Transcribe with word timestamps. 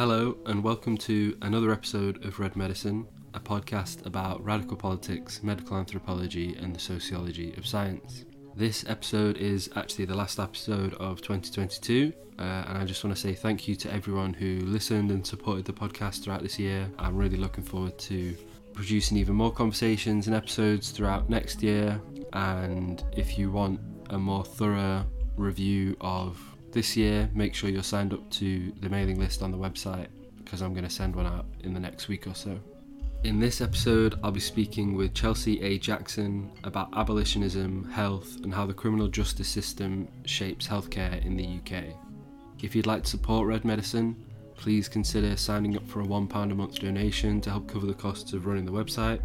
Hello, 0.00 0.34
and 0.46 0.64
welcome 0.64 0.96
to 0.96 1.36
another 1.42 1.72
episode 1.72 2.24
of 2.24 2.40
Red 2.40 2.56
Medicine, 2.56 3.06
a 3.34 3.38
podcast 3.38 4.06
about 4.06 4.42
radical 4.42 4.74
politics, 4.74 5.42
medical 5.42 5.76
anthropology, 5.76 6.54
and 6.54 6.74
the 6.74 6.80
sociology 6.80 7.52
of 7.58 7.66
science. 7.66 8.24
This 8.56 8.82
episode 8.88 9.36
is 9.36 9.68
actually 9.76 10.06
the 10.06 10.16
last 10.16 10.40
episode 10.40 10.94
of 10.94 11.20
2022, 11.20 12.14
uh, 12.38 12.42
and 12.42 12.78
I 12.78 12.86
just 12.86 13.04
want 13.04 13.14
to 13.14 13.20
say 13.20 13.34
thank 13.34 13.68
you 13.68 13.76
to 13.76 13.92
everyone 13.92 14.32
who 14.32 14.60
listened 14.60 15.10
and 15.10 15.26
supported 15.26 15.66
the 15.66 15.74
podcast 15.74 16.24
throughout 16.24 16.40
this 16.40 16.58
year. 16.58 16.90
I'm 16.98 17.14
really 17.14 17.36
looking 17.36 17.62
forward 17.62 17.98
to 17.98 18.34
producing 18.72 19.18
even 19.18 19.34
more 19.34 19.52
conversations 19.52 20.28
and 20.28 20.34
episodes 20.34 20.92
throughout 20.92 21.28
next 21.28 21.62
year. 21.62 22.00
And 22.32 23.04
if 23.12 23.36
you 23.36 23.50
want 23.50 23.78
a 24.08 24.18
more 24.18 24.46
thorough 24.46 25.04
review 25.36 25.94
of 26.00 26.40
this 26.72 26.96
year, 26.96 27.28
make 27.34 27.54
sure 27.54 27.70
you're 27.70 27.82
signed 27.82 28.12
up 28.12 28.28
to 28.30 28.72
the 28.80 28.88
mailing 28.88 29.18
list 29.18 29.42
on 29.42 29.50
the 29.50 29.58
website 29.58 30.08
because 30.44 30.62
I'm 30.62 30.72
going 30.72 30.84
to 30.84 30.90
send 30.90 31.14
one 31.14 31.26
out 31.26 31.46
in 31.60 31.74
the 31.74 31.80
next 31.80 32.08
week 32.08 32.26
or 32.26 32.34
so. 32.34 32.58
In 33.22 33.38
this 33.38 33.60
episode, 33.60 34.18
I'll 34.22 34.32
be 34.32 34.40
speaking 34.40 34.96
with 34.96 35.12
Chelsea 35.12 35.60
A. 35.60 35.78
Jackson 35.78 36.50
about 36.64 36.88
abolitionism, 36.96 37.90
health, 37.90 38.38
and 38.42 38.52
how 38.52 38.64
the 38.64 38.72
criminal 38.72 39.08
justice 39.08 39.48
system 39.48 40.08
shapes 40.24 40.66
healthcare 40.66 41.22
in 41.24 41.36
the 41.36 41.58
UK. 41.58 41.84
If 42.62 42.74
you'd 42.74 42.86
like 42.86 43.04
to 43.04 43.10
support 43.10 43.46
Red 43.46 43.64
Medicine, 43.64 44.16
please 44.56 44.88
consider 44.88 45.36
signing 45.36 45.76
up 45.76 45.86
for 45.86 46.00
a 46.00 46.06
£1 46.06 46.50
a 46.50 46.54
month 46.54 46.80
donation 46.80 47.40
to 47.42 47.50
help 47.50 47.68
cover 47.68 47.86
the 47.86 47.94
costs 47.94 48.32
of 48.32 48.46
running 48.46 48.64
the 48.64 48.72
website. 48.72 49.20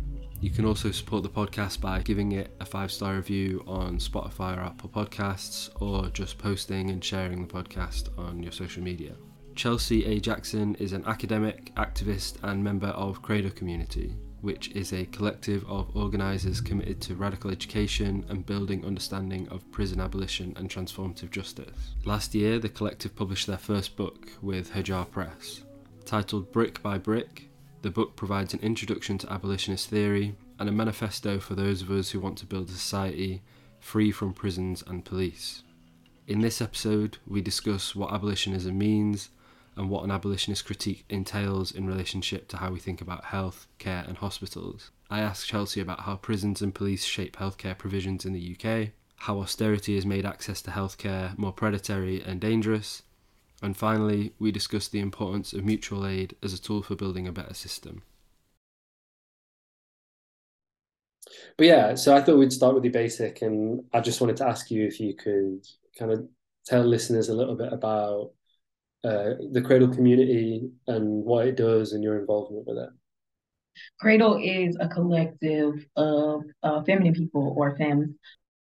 You 0.45 0.51
can 0.51 0.65
also 0.65 0.91
support 0.91 1.23
the 1.23 1.29
podcast 1.29 1.81
by 1.81 2.03
giving 2.03 2.33
it 2.33 2.55
a 2.59 2.65
five 2.65 2.91
star 2.91 3.15
review 3.15 3.63
on 3.65 3.97
Spotify 3.97 4.55
or 4.55 4.61
Apple 4.61 4.89
Podcasts, 4.89 5.71
or 5.81 6.07
just 6.09 6.37
posting 6.37 6.91
and 6.91 7.03
sharing 7.03 7.41
the 7.41 7.51
podcast 7.51 8.15
on 8.15 8.43
your 8.43 8.51
social 8.51 8.83
media. 8.83 9.15
Chelsea 9.55 10.05
A. 10.05 10.19
Jackson 10.19 10.75
is 10.75 10.93
an 10.93 11.03
academic, 11.07 11.73
activist, 11.77 12.35
and 12.43 12.63
member 12.63 12.89
of 12.89 13.23
Cradle 13.23 13.49
Community, 13.49 14.13
which 14.41 14.69
is 14.73 14.93
a 14.93 15.07
collective 15.07 15.67
of 15.67 15.95
organisers 15.95 16.61
committed 16.61 17.01
to 17.01 17.15
radical 17.15 17.49
education 17.49 18.23
and 18.29 18.45
building 18.45 18.85
understanding 18.85 19.49
of 19.49 19.71
prison 19.71 19.99
abolition 19.99 20.53
and 20.57 20.69
transformative 20.69 21.31
justice. 21.31 21.95
Last 22.05 22.35
year, 22.35 22.59
the 22.59 22.69
collective 22.69 23.15
published 23.15 23.47
their 23.47 23.57
first 23.57 23.95
book 23.95 24.29
with 24.43 24.71
Hajar 24.71 25.09
Press. 25.09 25.63
Titled 26.05 26.51
Brick 26.51 26.83
by 26.83 26.99
Brick, 26.99 27.49
the 27.85 27.91
book 27.91 28.15
provides 28.15 28.51
an 28.51 28.59
introduction 28.61 29.15
to 29.15 29.31
abolitionist 29.31 29.91
theory 29.91 30.33
and 30.57 30.67
a 30.67 30.71
manifesto 30.71 31.39
for 31.39 31.53
those 31.53 31.83
of 31.83 31.91
us 31.91 32.09
who 32.09 32.19
want 32.19 32.35
to 32.35 32.45
build 32.47 32.67
a 32.67 32.71
society 32.71 33.43
free 33.79 34.11
from 34.11 34.33
prisons 34.33 34.83
and 34.87 35.05
police. 35.05 35.61
In 36.25 36.41
this 36.41 36.61
episode, 36.61 37.19
we 37.27 37.41
discuss 37.41 37.95
what 37.95 38.11
abolitionism 38.11 38.75
means 38.75 39.29
and 39.75 39.87
what 39.87 40.03
an 40.03 40.09
abolitionist 40.09 40.65
critique 40.65 41.05
entails 41.09 41.71
in 41.71 41.85
relationship 41.85 42.47
to 42.47 42.57
how 42.57 42.71
we 42.71 42.79
think 42.79 43.01
about 43.01 43.25
health, 43.25 43.67
care, 43.77 44.03
and 44.07 44.17
hospitals. 44.17 44.89
I 45.11 45.19
asked 45.19 45.45
Chelsea 45.45 45.79
about 45.79 45.99
how 45.99 46.15
prisons 46.15 46.63
and 46.63 46.73
police 46.73 47.05
shape 47.05 47.37
healthcare 47.37 47.77
provisions 47.77 48.25
in 48.25 48.33
the 48.33 48.57
UK, 48.59 48.93
how 49.15 49.39
austerity 49.39 49.93
has 49.93 50.07
made 50.07 50.25
access 50.25 50.59
to 50.63 50.71
healthcare 50.71 51.37
more 51.37 51.53
predatory 51.53 52.19
and 52.23 52.41
dangerous, 52.41 53.03
and 53.61 53.75
finally, 53.75 54.33
we 54.39 54.51
discussed 54.51 54.91
the 54.91 54.99
importance 54.99 55.53
of 55.53 55.63
mutual 55.63 56.05
aid 56.05 56.35
as 56.43 56.53
a 56.53 56.61
tool 56.61 56.83
for 56.83 56.95
building 56.95 57.27
a 57.27 57.31
better 57.31 57.53
system. 57.53 58.03
But 61.57 61.67
yeah, 61.67 61.95
so 61.95 62.15
I 62.15 62.21
thought 62.21 62.37
we'd 62.37 62.53
start 62.53 62.73
with 62.73 62.83
the 62.83 62.89
basic, 62.89 63.41
and 63.41 63.83
I 63.93 64.01
just 64.01 64.21
wanted 64.21 64.37
to 64.37 64.47
ask 64.47 64.69
you 64.69 64.85
if 64.85 64.99
you 64.99 65.15
could 65.15 65.65
kind 65.97 66.11
of 66.11 66.27
tell 66.65 66.83
listeners 66.83 67.29
a 67.29 67.33
little 67.33 67.55
bit 67.55 67.71
about 67.71 68.31
uh, 69.03 69.35
the 69.51 69.61
Cradle 69.61 69.87
community 69.87 70.69
and 70.87 71.23
what 71.23 71.47
it 71.47 71.55
does 71.55 71.93
and 71.93 72.03
your 72.03 72.19
involvement 72.19 72.65
with 72.67 72.77
it. 72.77 72.89
Cradle 73.99 74.39
is 74.41 74.77
a 74.79 74.87
collective 74.87 75.85
of 75.95 76.43
uh, 76.63 76.81
feminine 76.83 77.13
people 77.13 77.53
or 77.57 77.75
femmes, 77.77 78.09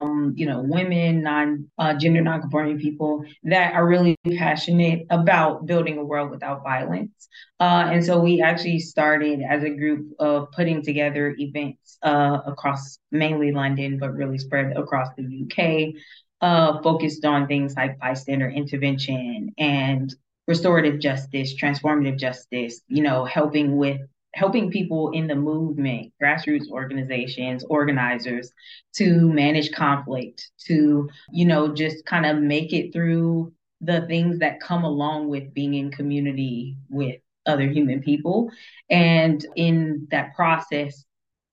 um, 0.00 0.32
you 0.36 0.46
know, 0.46 0.60
women, 0.60 1.22
non 1.22 1.70
uh, 1.78 1.94
gender 1.94 2.20
non-conforming 2.20 2.78
people 2.78 3.24
that 3.44 3.74
are 3.74 3.86
really 3.86 4.16
passionate 4.36 5.06
about 5.10 5.66
building 5.66 5.98
a 5.98 6.04
world 6.04 6.30
without 6.30 6.62
violence. 6.62 7.28
Uh, 7.60 7.88
and 7.90 8.04
so 8.04 8.20
we 8.20 8.40
actually 8.40 8.78
started 8.78 9.40
as 9.42 9.64
a 9.64 9.70
group 9.70 10.12
of 10.18 10.50
putting 10.52 10.82
together 10.82 11.34
events 11.38 11.98
uh, 12.02 12.38
across 12.46 12.98
mainly 13.10 13.52
London, 13.52 13.98
but 13.98 14.14
really 14.14 14.38
spread 14.38 14.76
across 14.76 15.08
the 15.16 15.44
UK 15.44 15.94
uh, 16.40 16.80
focused 16.82 17.24
on 17.24 17.46
things 17.46 17.74
like 17.76 17.98
bystander 17.98 18.48
intervention 18.48 19.52
and 19.58 20.14
restorative 20.46 20.98
justice, 21.00 21.54
transformative 21.54 22.18
justice, 22.18 22.80
you 22.88 23.02
know, 23.02 23.24
helping 23.24 23.76
with 23.76 24.00
helping 24.34 24.70
people 24.70 25.10
in 25.10 25.26
the 25.26 25.34
movement, 25.34 26.12
grassroots 26.22 26.68
organizations, 26.70 27.64
organizers 27.64 28.52
to 28.94 29.32
manage 29.32 29.72
conflict, 29.72 30.50
to, 30.66 31.08
you 31.32 31.44
know, 31.44 31.72
just 31.72 32.04
kind 32.04 32.26
of 32.26 32.42
make 32.42 32.72
it 32.72 32.92
through 32.92 33.52
the 33.80 34.02
things 34.06 34.38
that 34.40 34.60
come 34.60 34.84
along 34.84 35.28
with 35.28 35.54
being 35.54 35.74
in 35.74 35.90
community 35.90 36.76
with 36.88 37.16
other 37.46 37.68
human 37.68 38.02
people. 38.02 38.50
And 38.90 39.44
in 39.56 40.08
that 40.10 40.34
process, 40.34 41.04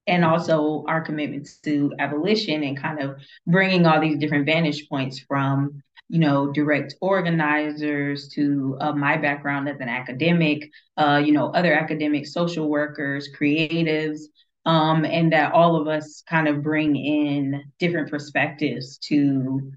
and 0.08 0.24
also 0.24 0.84
our 0.88 1.02
commitments 1.02 1.58
to 1.62 1.94
abolition 1.98 2.64
and 2.64 2.80
kind 2.80 3.00
of 3.00 3.18
bringing 3.48 3.86
all 3.86 4.00
these 4.00 4.20
different 4.20 4.46
vantage 4.46 4.88
points 4.88 5.20
from 5.20 5.82
you 6.10 6.20
know 6.20 6.52
direct 6.52 6.96
organizers 7.02 8.30
to 8.30 8.78
uh, 8.80 8.94
my 8.94 9.18
background 9.18 9.68
as 9.68 9.80
an 9.80 9.90
academic 9.90 10.70
uh, 10.98 11.22
you 11.24 11.32
know 11.32 11.48
other 11.52 11.74
academic 11.74 12.28
social 12.28 12.70
workers 12.70 13.30
creatives 13.38 14.22
um, 14.66 15.06
and 15.06 15.32
that 15.32 15.54
all 15.54 15.76
of 15.76 15.88
us 15.88 16.24
kind 16.28 16.48
of 16.48 16.64
bring 16.64 16.96
in 16.96 17.64
different 17.80 18.10
perspectives 18.10 18.98
to 18.98 19.72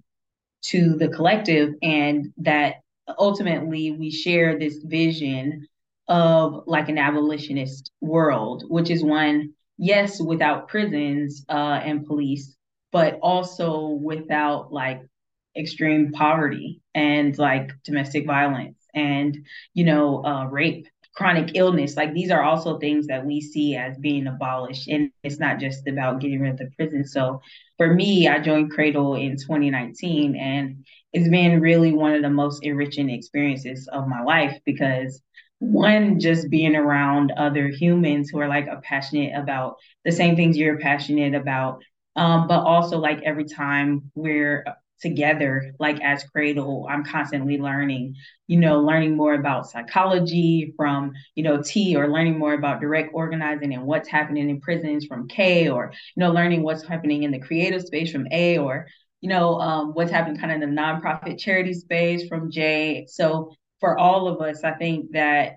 to 0.63 0.97
the 0.97 1.09
collective 1.09 1.75
and 1.83 2.33
that 2.37 2.77
ultimately 3.19 3.93
we 3.93 4.11
share 4.11 4.59
this 4.59 4.79
vision 4.85 5.67
of 6.09 6.65
like 6.67 6.89
an 6.89 6.99
abolitionist 6.99 7.91
world 8.01 8.65
which 8.69 8.91
is 8.91 9.05
one 9.05 9.53
yes, 9.79 10.21
without 10.21 10.69
prisons 10.69 11.45
uh, 11.49 11.81
and 11.83 12.07
police, 12.07 12.55
but 12.93 13.19
also 13.23 13.89
without 13.89 14.73
like 14.73 15.01
extreme 15.59 16.13
poverty 16.13 16.81
and 16.95 17.37
like 17.39 17.71
domestic 17.85 18.27
violence 18.27 18.79
and 18.95 19.37
you 19.75 19.85
know 19.85 20.25
uh, 20.25 20.45
rape 20.47 20.87
chronic 21.15 21.53
illness. 21.57 21.97
Like 21.97 22.15
these 22.15 22.31
are 22.31 22.43
also 22.43 22.79
things 22.79 23.09
that 23.09 23.27
we 23.27 23.41
see 23.41 23.75
as 23.75 23.99
being 23.99 24.29
abolished 24.29 24.89
and 24.89 25.11
it's 25.25 25.41
not 25.41 25.59
just 25.59 25.87
about 25.89 26.21
getting 26.21 26.41
rid 26.41 26.53
of 26.53 26.59
the 26.59 26.71
prison. 26.77 27.05
So 27.05 27.41
for 27.79 27.95
me 27.95 28.29
i 28.29 28.39
joined 28.39 28.71
cradle 28.71 29.15
in 29.15 29.37
2019 29.37 30.37
and 30.37 30.85
it's 31.13 31.29
been 31.29 31.61
really 31.61 31.93
one 31.93 32.15
of 32.15 32.23
the 32.23 32.31
most 32.31 32.63
enriching 32.65 33.09
experiences 33.09 33.89
of 33.93 34.07
my 34.09 34.23
life 34.23 34.59
because 34.67 35.23
one 35.61 36.21
just 36.21 36.51
being 36.51 36.77
around 36.77 37.33
other 37.37 37.69
humans 37.69 38.31
who 38.31 38.39
are 38.41 38.49
like 38.49 38.67
passionate 38.83 39.33
about 39.35 39.77
the 40.05 40.13
same 40.13 40.37
things 40.37 40.57
you're 40.57 40.79
passionate 40.79 41.35
about 41.35 41.83
um, 42.17 42.49
but 42.49 42.61
also 42.63 42.99
like 42.99 43.23
every 43.25 43.45
time 43.45 44.11
we're 44.15 44.65
together 45.01 45.73
like 45.79 46.01
as 46.01 46.25
cradle 46.25 46.87
i'm 46.91 47.05
constantly 47.05 47.59
learning 47.59 48.15
you 48.47 48.59
know 48.59 48.81
learning 48.81 49.17
more 49.17 49.35
about 49.35 49.69
psychology 49.69 50.73
from 50.77 51.13
you 51.35 51.43
know 51.43 51.63
t 51.63 51.97
or 51.97 52.09
learning 52.09 52.39
more 52.39 52.55
about 52.55 52.81
direct 52.81 53.11
organizing 53.13 53.75
and 53.75 53.85
what's 53.85 54.09
happening 54.09 54.51
in 54.51 54.61
prisons 54.61 55.07
from 55.07 55.29
k 55.29 55.69
or 55.69 55.93
you 56.17 56.21
know 56.21 56.33
learning 56.33 56.63
what's 56.63 56.87
happening 56.87 57.23
in 57.23 57.31
the 57.31 57.39
creative 57.39 57.83
space 57.83 58.11
from 58.11 58.27
a 58.33 58.59
or 58.59 58.87
you 59.21 59.29
know 59.29 59.61
um, 59.61 59.95
what's 59.95 60.11
happening 60.11 60.39
kind 60.39 60.53
of 60.53 60.63
in 60.63 60.75
the 60.75 60.81
nonprofit 60.81 61.39
charity 61.39 61.75
space 61.75 62.29
from 62.29 62.51
j. 62.51 63.07
So 63.09 63.53
for 63.81 63.99
all 63.99 64.29
of 64.29 64.41
us, 64.41 64.65
I 64.65 64.73
think 64.73 65.13
that 65.13 65.57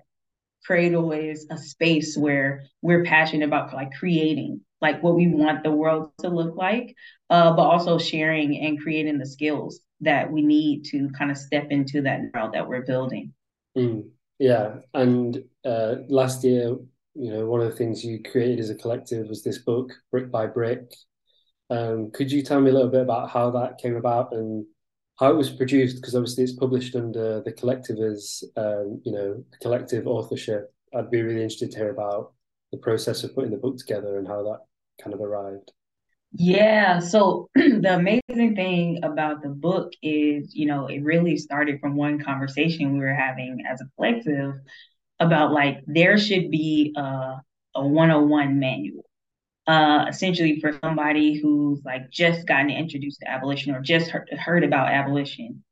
Cradle 0.64 1.12
is 1.12 1.46
a 1.50 1.58
space 1.58 2.16
where 2.16 2.64
we're 2.82 3.04
passionate 3.04 3.46
about 3.46 3.74
like 3.74 3.92
creating 3.98 4.60
like 4.82 5.02
what 5.02 5.14
we 5.14 5.28
want 5.28 5.62
the 5.62 5.70
world 5.70 6.10
to 6.18 6.28
look 6.28 6.56
like, 6.56 6.94
uh, 7.30 7.54
but 7.54 7.62
also 7.62 7.98
sharing 7.98 8.58
and 8.58 8.80
creating 8.80 9.18
the 9.18 9.26
skills 9.26 9.80
that 10.00 10.30
we 10.30 10.42
need 10.42 10.84
to 10.84 11.08
kind 11.16 11.30
of 11.30 11.38
step 11.38 11.68
into 11.70 12.02
that 12.02 12.20
world 12.34 12.52
that 12.52 12.68
we're 12.68 12.84
building. 12.84 13.32
Mm, 13.78 14.10
yeah, 14.38 14.76
and 14.92 15.42
uh, 15.64 15.94
last 16.08 16.44
year, 16.44 16.76
you 17.14 17.32
know, 17.32 17.46
one 17.46 17.60
of 17.60 17.70
the 17.70 17.76
things 17.76 18.04
you 18.04 18.22
created 18.22 18.58
as 18.58 18.70
a 18.70 18.74
collective 18.74 19.28
was 19.28 19.42
this 19.42 19.58
book, 19.58 19.92
Brick 20.10 20.30
by 20.30 20.46
Brick. 20.46 20.92
Um, 21.70 22.10
could 22.10 22.30
you 22.30 22.42
tell 22.42 22.60
me 22.60 22.70
a 22.70 22.74
little 22.74 22.90
bit 22.90 23.02
about 23.02 23.30
how 23.30 23.50
that 23.52 23.78
came 23.78 23.96
about 23.96 24.32
and 24.32 24.66
how 25.18 25.30
it 25.30 25.36
was 25.36 25.50
produced 25.50 25.96
because 25.96 26.16
obviously 26.16 26.42
it's 26.42 26.52
published 26.52 26.96
under 26.96 27.40
the 27.42 27.52
collective 27.52 27.98
as 27.98 28.42
um, 28.56 29.00
you 29.04 29.12
know 29.12 29.44
collective 29.60 30.06
authorship 30.06 30.74
i'd 30.96 31.10
be 31.10 31.22
really 31.22 31.42
interested 31.42 31.70
to 31.70 31.78
hear 31.78 31.90
about 31.90 32.32
the 32.72 32.78
process 32.78 33.22
of 33.22 33.34
putting 33.34 33.50
the 33.50 33.56
book 33.56 33.76
together 33.76 34.18
and 34.18 34.26
how 34.26 34.42
that 34.42 34.60
kind 35.00 35.14
of 35.14 35.20
arrived. 35.20 35.72
Yeah 36.34 36.98
so 36.98 37.50
the 37.54 37.94
amazing 37.94 38.56
thing 38.56 39.00
about 39.02 39.42
the 39.42 39.50
book 39.50 39.92
is 40.02 40.54
you 40.54 40.66
know 40.66 40.86
it 40.86 41.02
really 41.02 41.36
started 41.36 41.78
from 41.80 41.94
one 41.94 42.22
conversation 42.22 42.94
we 42.94 43.00
were 43.00 43.12
having 43.12 43.64
as 43.70 43.82
a 43.82 43.84
collective 43.96 44.54
about 45.20 45.52
like 45.52 45.82
there 45.86 46.18
should 46.18 46.50
be 46.50 46.92
a, 46.96 47.40
a 47.74 47.86
101 47.86 48.58
manual. 48.58 49.04
Uh, 49.68 50.06
essentially 50.08 50.58
for 50.60 50.76
somebody 50.82 51.40
who's 51.40 51.80
like 51.84 52.10
just 52.10 52.48
gotten 52.48 52.68
introduced 52.68 53.20
to 53.20 53.30
abolition 53.30 53.72
or 53.72 53.80
just 53.80 54.10
heard, 54.10 54.28
heard 54.32 54.64
about 54.64 54.88
abolition 54.88 55.62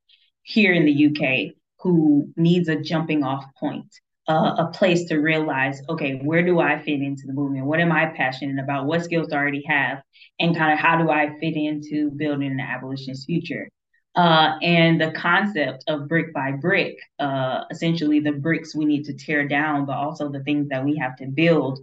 here 0.43 0.73
in 0.73 0.85
the 0.85 1.07
UK 1.07 1.53
who 1.81 2.33
needs 2.37 2.69
a 2.69 2.77
jumping 2.77 3.25
off 3.25 3.45
point, 3.59 3.93
uh, 4.29 4.55
a 4.59 4.67
place 4.73 5.05
to 5.07 5.17
realize, 5.19 5.81
okay, 5.89 6.21
where 6.23 6.45
do 6.45 6.61
I 6.61 6.79
fit 6.79 7.01
into 7.01 7.27
the 7.27 7.33
movement? 7.33 7.67
What 7.67 7.81
am 7.81 7.93
I 7.93 8.07
passionate 8.07 8.63
about? 8.63 8.87
What 8.87 9.03
skills 9.03 9.29
do 9.29 9.35
I 9.35 9.39
already 9.39 9.65
have? 9.67 10.03
And 10.39 10.57
kind 10.57 10.73
of 10.73 10.79
how 10.79 10.99
do 11.03 11.11
I 11.11 11.39
fit 11.41 11.57
into 11.57 12.11
building 12.11 12.51
an 12.51 12.61
abolitionist 12.61 13.27
future? 13.27 13.69
Uh, 14.15 14.59
and 14.63 15.01
the 15.01 15.13
concept 15.13 15.85
of 15.89 16.09
brick 16.09 16.33
by 16.35 16.53
brick, 16.53 16.97
uh, 17.19 17.63
essentially 17.71 18.21
the 18.21 18.33
bricks 18.33 18.75
we 18.75 18.85
need 18.85 19.05
to 19.05 19.15
tear 19.15 19.47
down, 19.47 19.87
but 19.87 19.97
also 19.97 20.29
the 20.29 20.43
things 20.43 20.69
that 20.69 20.85
we 20.85 20.97
have 20.97 21.17
to 21.17 21.27
build 21.27 21.81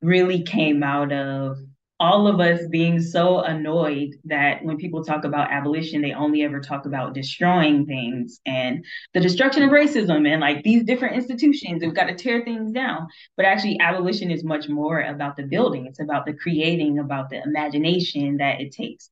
really 0.00 0.42
came 0.42 0.82
out 0.82 1.12
of 1.12 1.58
all 1.98 2.28
of 2.28 2.40
us 2.40 2.60
being 2.70 3.00
so 3.00 3.40
annoyed 3.40 4.10
that 4.24 4.62
when 4.64 4.76
people 4.76 5.02
talk 5.02 5.24
about 5.24 5.50
abolition, 5.50 6.02
they 6.02 6.12
only 6.12 6.42
ever 6.42 6.60
talk 6.60 6.84
about 6.84 7.14
destroying 7.14 7.86
things 7.86 8.40
and 8.44 8.84
the 9.14 9.20
destruction 9.20 9.62
of 9.62 9.70
racism 9.70 10.28
and 10.28 10.40
like 10.40 10.62
these 10.62 10.84
different 10.84 11.16
institutions. 11.16 11.82
We've 11.82 11.94
got 11.94 12.06
to 12.06 12.14
tear 12.14 12.44
things 12.44 12.72
down. 12.72 13.08
But 13.36 13.46
actually, 13.46 13.78
abolition 13.80 14.30
is 14.30 14.44
much 14.44 14.68
more 14.68 15.00
about 15.00 15.36
the 15.36 15.44
building, 15.44 15.86
it's 15.86 16.00
about 16.00 16.26
the 16.26 16.34
creating, 16.34 16.98
about 16.98 17.30
the 17.30 17.42
imagination 17.42 18.36
that 18.38 18.60
it 18.60 18.72
takes. 18.72 19.10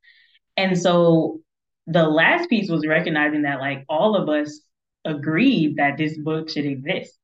And 0.56 0.78
so 0.78 1.40
the 1.86 2.06
last 2.06 2.48
piece 2.48 2.70
was 2.70 2.86
recognizing 2.86 3.42
that 3.42 3.60
like 3.60 3.84
all 3.88 4.16
of 4.16 4.28
us 4.28 4.60
agreed 5.04 5.76
that 5.76 5.98
this 5.98 6.16
book 6.18 6.48
should 6.50 6.64
exist 6.64 7.18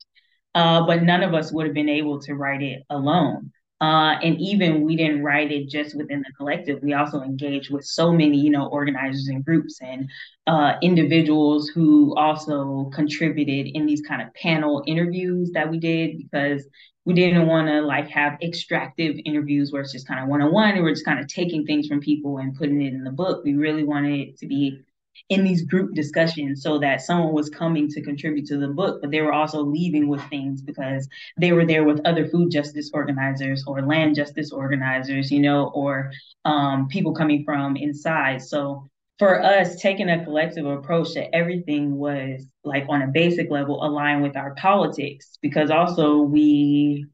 uh, 0.55 0.85
but 0.87 1.03
none 1.03 1.23
of 1.23 1.35
us 1.35 1.53
would 1.53 1.67
have 1.67 1.75
been 1.75 1.89
able 1.89 2.21
to 2.23 2.35
write 2.35 2.63
it 2.63 2.83
alone. 2.91 3.53
Uh, 3.81 4.17
and 4.23 4.39
even 4.39 4.83
we 4.83 4.95
didn't 4.95 5.23
write 5.23 5.51
it 5.51 5.69
just 5.69 5.97
within 5.97 6.21
the 6.21 6.33
collective. 6.37 6.83
We 6.83 6.93
also 6.93 7.23
engaged 7.23 7.73
with 7.73 7.85
so 7.85 8.13
many, 8.13 8.39
you 8.39 8.51
know, 8.51 8.67
organizers 8.67 9.29
and 9.29 9.43
groups 9.43 9.79
and 9.81 10.11
uh, 10.47 10.75
individuals 10.83 11.69
who 11.69 12.15
also 12.17 12.91
contributed 12.95 13.69
in 13.75 13.87
these 13.87 14.03
kind 14.03 14.21
of 14.21 14.35
panel 14.35 14.83
interviews 14.87 15.53
that 15.55 15.71
we 15.71 15.79
did 15.79 16.19
because 16.19 16.69
we 17.07 17.15
didn't 17.15 17.47
want 17.47 17.69
to 17.69 17.81
like 17.81 18.09
have 18.09 18.39
extractive 18.43 19.17
interviews 19.25 19.73
where 19.73 19.81
it's 19.81 19.93
just 19.93 20.07
kind 20.07 20.21
of 20.21 20.29
one 20.29 20.43
on 20.43 20.53
one 20.53 20.75
and 20.75 20.83
we're 20.83 20.93
just 20.93 21.07
kind 21.07 21.19
of 21.19 21.27
taking 21.27 21.65
things 21.65 21.87
from 21.87 22.01
people 22.01 22.39
and 22.39 22.55
putting 22.55 22.83
it 22.83 22.93
in 22.93 23.05
the 23.05 23.11
book. 23.11 23.43
We 23.45 23.55
really 23.55 23.85
wanted 23.85 24.21
it 24.21 24.39
to 24.39 24.47
be 24.47 24.83
in 25.29 25.45
these 25.45 25.63
group 25.63 25.95
discussions 25.95 26.63
so 26.63 26.79
that 26.79 27.01
someone 27.01 27.33
was 27.33 27.51
coming 27.51 27.89
to 27.89 28.03
contribute 28.03 28.47
to 28.47 28.59
the 28.59 28.69
book, 28.69 29.01
but 29.01 29.11
they 29.11 29.21
were 29.21 29.33
also 29.33 29.63
leaving 29.63 30.09
with 30.09 30.23
things 30.29 30.63
because 30.63 31.09
they 31.39 31.53
were 31.53 31.67
there 31.67 31.85
with 31.85 32.01
other 32.05 32.27
food 32.29 32.51
justice 32.51 32.91
organizers 32.93 33.65
or 33.67 33.83
land 33.83 34.15
justice 34.17 34.53
organizers, 34.53 35.31
you 35.31 35.41
know, 35.41 35.69
or 35.75 36.11
um, 36.45 36.89
people 36.89 37.15
coming 37.15 37.45
from 37.45 37.77
inside. 37.77 38.43
So 38.43 38.89
for 39.19 39.43
us, 39.43 39.77
taking 39.77 40.09
a 40.09 40.25
collective 40.25 40.65
approach 40.65 41.13
to 41.13 41.35
everything 41.35 41.97
was 41.97 42.47
like 42.65 42.87
on 42.89 43.03
a 43.03 43.09
basic 43.09 43.51
level 43.51 43.85
aligned 43.85 44.23
with 44.23 44.37
our 44.37 44.55
politics 44.55 45.39
because 45.43 45.71
also 45.71 46.23
we 46.23 47.07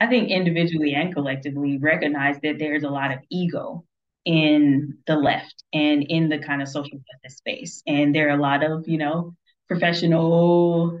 I 0.00 0.06
think 0.06 0.30
individually 0.30 0.94
and 0.94 1.14
collectively 1.14 1.78
recognize 1.78 2.38
that 2.42 2.58
there's 2.58 2.82
a 2.82 2.90
lot 2.90 3.12
of 3.12 3.20
ego 3.30 3.84
in 4.24 4.98
the 5.06 5.16
left 5.16 5.64
and 5.72 6.02
in 6.04 6.28
the 6.28 6.38
kind 6.38 6.62
of 6.62 6.68
social 6.68 6.98
justice 6.98 7.38
space. 7.38 7.82
And 7.86 8.14
there 8.14 8.28
are 8.28 8.38
a 8.38 8.40
lot 8.40 8.64
of, 8.64 8.88
you 8.88 8.98
know, 8.98 9.34
professional, 9.68 11.00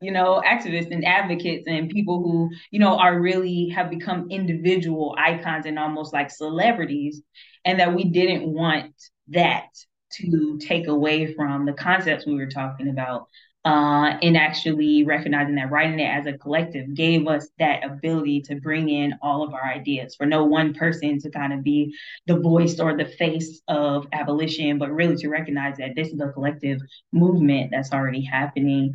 you 0.00 0.12
know, 0.12 0.42
activists 0.44 0.92
and 0.92 1.04
advocates 1.04 1.64
and 1.66 1.90
people 1.90 2.22
who, 2.22 2.50
you 2.70 2.78
know, 2.78 2.98
are 2.98 3.18
really 3.20 3.68
have 3.70 3.90
become 3.90 4.28
individual 4.30 5.14
icons 5.18 5.66
and 5.66 5.78
almost 5.78 6.12
like 6.12 6.30
celebrities. 6.30 7.22
And 7.64 7.80
that 7.80 7.94
we 7.94 8.04
didn't 8.04 8.46
want 8.46 8.92
that 9.28 9.66
to 10.12 10.58
take 10.60 10.86
away 10.86 11.34
from 11.34 11.66
the 11.66 11.72
concepts 11.72 12.26
we 12.26 12.36
were 12.36 12.46
talking 12.46 12.88
about 12.88 13.28
uh, 13.66 14.16
and 14.22 14.36
actually 14.36 15.02
recognizing 15.02 15.56
that 15.56 15.72
writing 15.72 15.98
it 15.98 16.04
as 16.04 16.24
a 16.26 16.38
collective 16.38 16.94
gave 16.94 17.26
us 17.26 17.48
that 17.58 17.84
ability 17.84 18.40
to 18.40 18.54
bring 18.60 18.88
in 18.88 19.12
all 19.20 19.42
of 19.42 19.52
our 19.52 19.64
ideas 19.64 20.14
for 20.14 20.24
no 20.24 20.44
one 20.44 20.72
person 20.72 21.18
to 21.18 21.28
kind 21.30 21.52
of 21.52 21.64
be 21.64 21.92
the 22.28 22.38
voice 22.38 22.78
or 22.78 22.96
the 22.96 23.04
face 23.04 23.60
of 23.66 24.06
abolition, 24.12 24.78
but 24.78 24.92
really 24.92 25.16
to 25.16 25.28
recognize 25.28 25.78
that 25.78 25.96
this 25.96 26.08
is 26.08 26.20
a 26.20 26.28
collective 26.28 26.80
movement 27.12 27.72
that's 27.72 27.92
already 27.92 28.20
happening. 28.20 28.94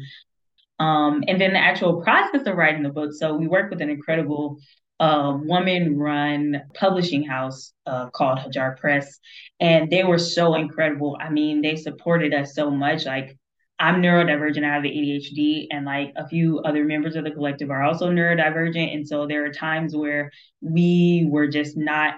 Um, 0.79 1.25
and 1.27 1.39
then 1.39 1.51
the 1.51 1.59
actual 1.59 2.01
process 2.01 2.47
of 2.47 2.55
writing 2.55 2.83
the 2.83 2.89
book. 2.89 3.11
So 3.11 3.35
we 3.35 3.47
work 3.47 3.71
with 3.71 3.81
an 3.81 3.89
incredible 3.89 4.57
uh, 5.01 5.37
woman 5.41 5.97
run 5.97 6.61
publishing 6.75 7.23
house 7.23 7.73
uh, 7.85 8.09
called 8.11 8.39
Hajar 8.39 8.77
Press. 8.79 9.19
And 9.59 9.91
they 9.91 10.05
were 10.05 10.17
so 10.17 10.55
incredible. 10.55 11.17
I 11.19 11.29
mean, 11.29 11.61
they 11.61 11.75
supported 11.75 12.33
us 12.33 12.55
so 12.55 12.71
much. 12.71 13.05
Like, 13.05 13.37
I'm 13.81 13.99
neurodivergent. 13.99 14.63
I 14.63 14.75
have 14.75 14.83
ADHD, 14.83 15.65
and 15.71 15.85
like 15.85 16.13
a 16.15 16.27
few 16.27 16.59
other 16.59 16.85
members 16.85 17.15
of 17.15 17.23
the 17.23 17.31
collective 17.31 17.71
are 17.71 17.81
also 17.81 18.11
neurodivergent. 18.11 18.93
And 18.93 19.07
so 19.07 19.25
there 19.25 19.43
are 19.43 19.51
times 19.51 19.95
where 19.95 20.31
we 20.61 21.27
were 21.27 21.47
just 21.47 21.75
not 21.75 22.15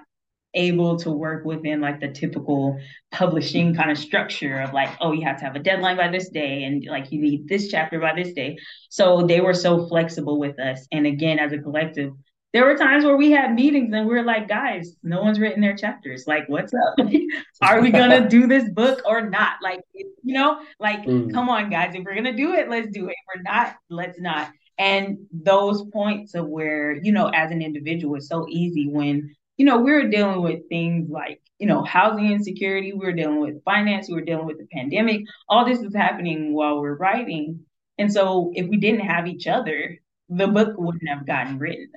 able 0.53 0.97
to 0.97 1.09
work 1.09 1.45
within 1.45 1.79
like 1.79 2.01
the 2.01 2.09
typical 2.09 2.77
publishing 3.11 3.73
kind 3.73 3.89
of 3.89 3.97
structure 3.97 4.59
of 4.59 4.73
like, 4.73 4.89
oh, 4.99 5.13
you 5.13 5.25
have 5.25 5.37
to 5.39 5.45
have 5.45 5.55
a 5.55 5.59
deadline 5.59 5.95
by 5.95 6.09
this 6.09 6.27
day, 6.29 6.63
and 6.63 6.85
like 6.85 7.13
you 7.13 7.21
need 7.21 7.47
this 7.47 7.69
chapter 7.69 7.97
by 7.97 8.13
this 8.13 8.33
day. 8.33 8.57
So 8.89 9.25
they 9.25 9.39
were 9.39 9.53
so 9.53 9.87
flexible 9.87 10.39
with 10.39 10.59
us. 10.59 10.85
And 10.91 11.07
again, 11.07 11.39
as 11.39 11.53
a 11.53 11.59
collective, 11.59 12.11
there 12.51 12.65
were 12.65 12.75
times 12.75 13.05
where 13.05 13.15
we 13.15 13.31
had 13.31 13.55
meetings 13.55 13.93
and 13.93 14.07
we 14.07 14.15
are 14.15 14.23
like, 14.23 14.49
guys, 14.49 14.95
no 15.01 15.21
one's 15.21 15.39
written 15.39 15.61
their 15.61 15.77
chapters. 15.77 16.25
Like, 16.27 16.43
what's 16.49 16.73
up? 16.73 17.07
Are 17.61 17.81
we 17.81 17.89
gonna 17.89 18.29
do 18.29 18.47
this 18.47 18.69
book 18.69 19.01
or 19.05 19.27
not? 19.27 19.53
Like, 19.63 19.79
you 20.23 20.33
know, 20.33 20.59
like, 20.79 21.03
mm. 21.03 21.31
come 21.33 21.49
on, 21.49 21.69
guys. 21.69 21.93
If 21.93 22.03
we're 22.03 22.15
gonna 22.15 22.35
do 22.35 22.53
it, 22.53 22.69
let's 22.69 22.89
do 22.89 23.07
it. 23.07 23.11
If 23.11 23.35
we're 23.35 23.41
not, 23.43 23.75
let's 23.89 24.19
not. 24.19 24.51
And 24.77 25.27
those 25.31 25.83
points 25.91 26.33
of 26.33 26.47
where, 26.47 26.93
you 26.93 27.11
know, 27.11 27.27
as 27.27 27.51
an 27.51 27.61
individual, 27.61 28.15
it's 28.15 28.27
so 28.27 28.47
easy 28.49 28.87
when, 28.87 29.35
you 29.57 29.65
know, 29.65 29.77
we 29.77 29.91
are 29.91 30.07
dealing 30.09 30.41
with 30.41 30.67
things 30.67 31.09
like, 31.09 31.41
you 31.59 31.67
know, 31.67 31.83
housing 31.83 32.31
insecurity, 32.31 32.93
we 32.93 33.05
are 33.05 33.13
dealing 33.13 33.39
with 33.39 33.63
finance, 33.63 34.09
we 34.09 34.17
are 34.17 34.25
dealing 34.25 34.47
with 34.47 34.57
the 34.57 34.67
pandemic. 34.73 35.21
All 35.47 35.65
this 35.65 35.79
is 35.79 35.95
happening 35.95 36.53
while 36.53 36.81
we're 36.81 36.95
writing. 36.95 37.65
And 37.99 38.11
so 38.11 38.51
if 38.55 38.67
we 38.67 38.77
didn't 38.77 39.01
have 39.01 39.27
each 39.27 39.45
other, 39.45 39.99
the 40.29 40.47
book 40.47 40.75
wouldn't 40.77 41.07
have 41.07 41.27
gotten 41.27 41.59
written. 41.59 41.91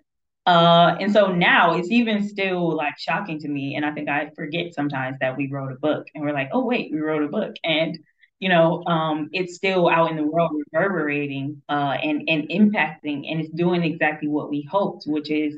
Uh, 0.45 0.97
and 1.01 1.13
so 1.13 1.33
now 1.33 1.77
it's 1.77 1.91
even 1.91 2.29
still 2.29 2.77
like 2.77 2.99
shocking 2.99 3.41
to 3.41 3.49
me. 3.49 3.75
And 3.75 3.85
I 3.85 3.93
think 3.93 4.09
I 4.09 4.31
forget 4.37 4.75
sometimes 4.75 5.17
that 5.21 5.37
we 5.37 5.49
wrote 5.49 5.73
a 5.73 5.77
book 5.77 6.07
and 6.15 6.23
we're 6.23 6.35
like, 6.35 6.51
oh, 6.53 6.65
wait, 6.65 6.93
we 6.93 7.01
wrote 7.01 7.25
a 7.25 7.29
book. 7.29 7.57
And, 7.65 7.99
you 8.39 8.49
know, 8.49 8.85
um, 8.85 9.31
it's 9.33 9.55
still 9.55 9.89
out 9.89 10.11
in 10.11 10.17
the 10.17 10.27
world 10.27 10.53
reverberating 10.73 11.63
uh, 11.69 11.97
and, 12.03 12.29
and 12.29 12.49
impacting. 12.51 13.31
And 13.31 13.41
it's 13.41 13.51
doing 13.51 13.83
exactly 13.83 14.29
what 14.29 14.51
we 14.51 14.69
hoped, 14.71 15.05
which 15.07 15.31
is 15.31 15.57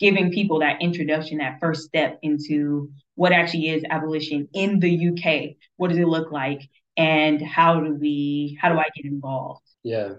giving 0.00 0.32
people 0.32 0.60
that 0.60 0.82
introduction, 0.82 1.38
that 1.38 1.60
first 1.60 1.84
step 1.84 2.18
into 2.22 2.90
what 3.14 3.32
actually 3.32 3.70
is 3.70 3.84
abolition 3.88 4.48
in 4.52 4.80
the 4.80 5.08
UK. 5.08 5.56
What 5.76 5.88
does 5.88 5.98
it 5.98 6.08
look 6.08 6.32
like? 6.32 6.60
And 6.96 7.40
how 7.40 7.80
do 7.80 7.94
we, 7.94 8.58
how 8.60 8.70
do 8.70 8.78
I 8.78 8.86
get 8.94 9.04
involved? 9.04 9.62
Yeah. 9.82 10.14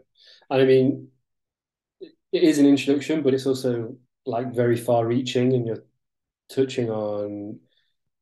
and 0.49 0.61
I 0.61 0.65
mean, 0.65 1.09
it 1.99 2.43
is 2.43 2.57
an 2.57 2.65
introduction, 2.65 3.21
but 3.21 3.33
it's 3.33 3.45
also 3.45 3.97
like 4.25 4.53
very 4.53 4.77
far 4.77 5.05
reaching 5.05 5.53
and 5.53 5.65
you're 5.65 5.83
touching 6.49 6.89
on 6.89 7.59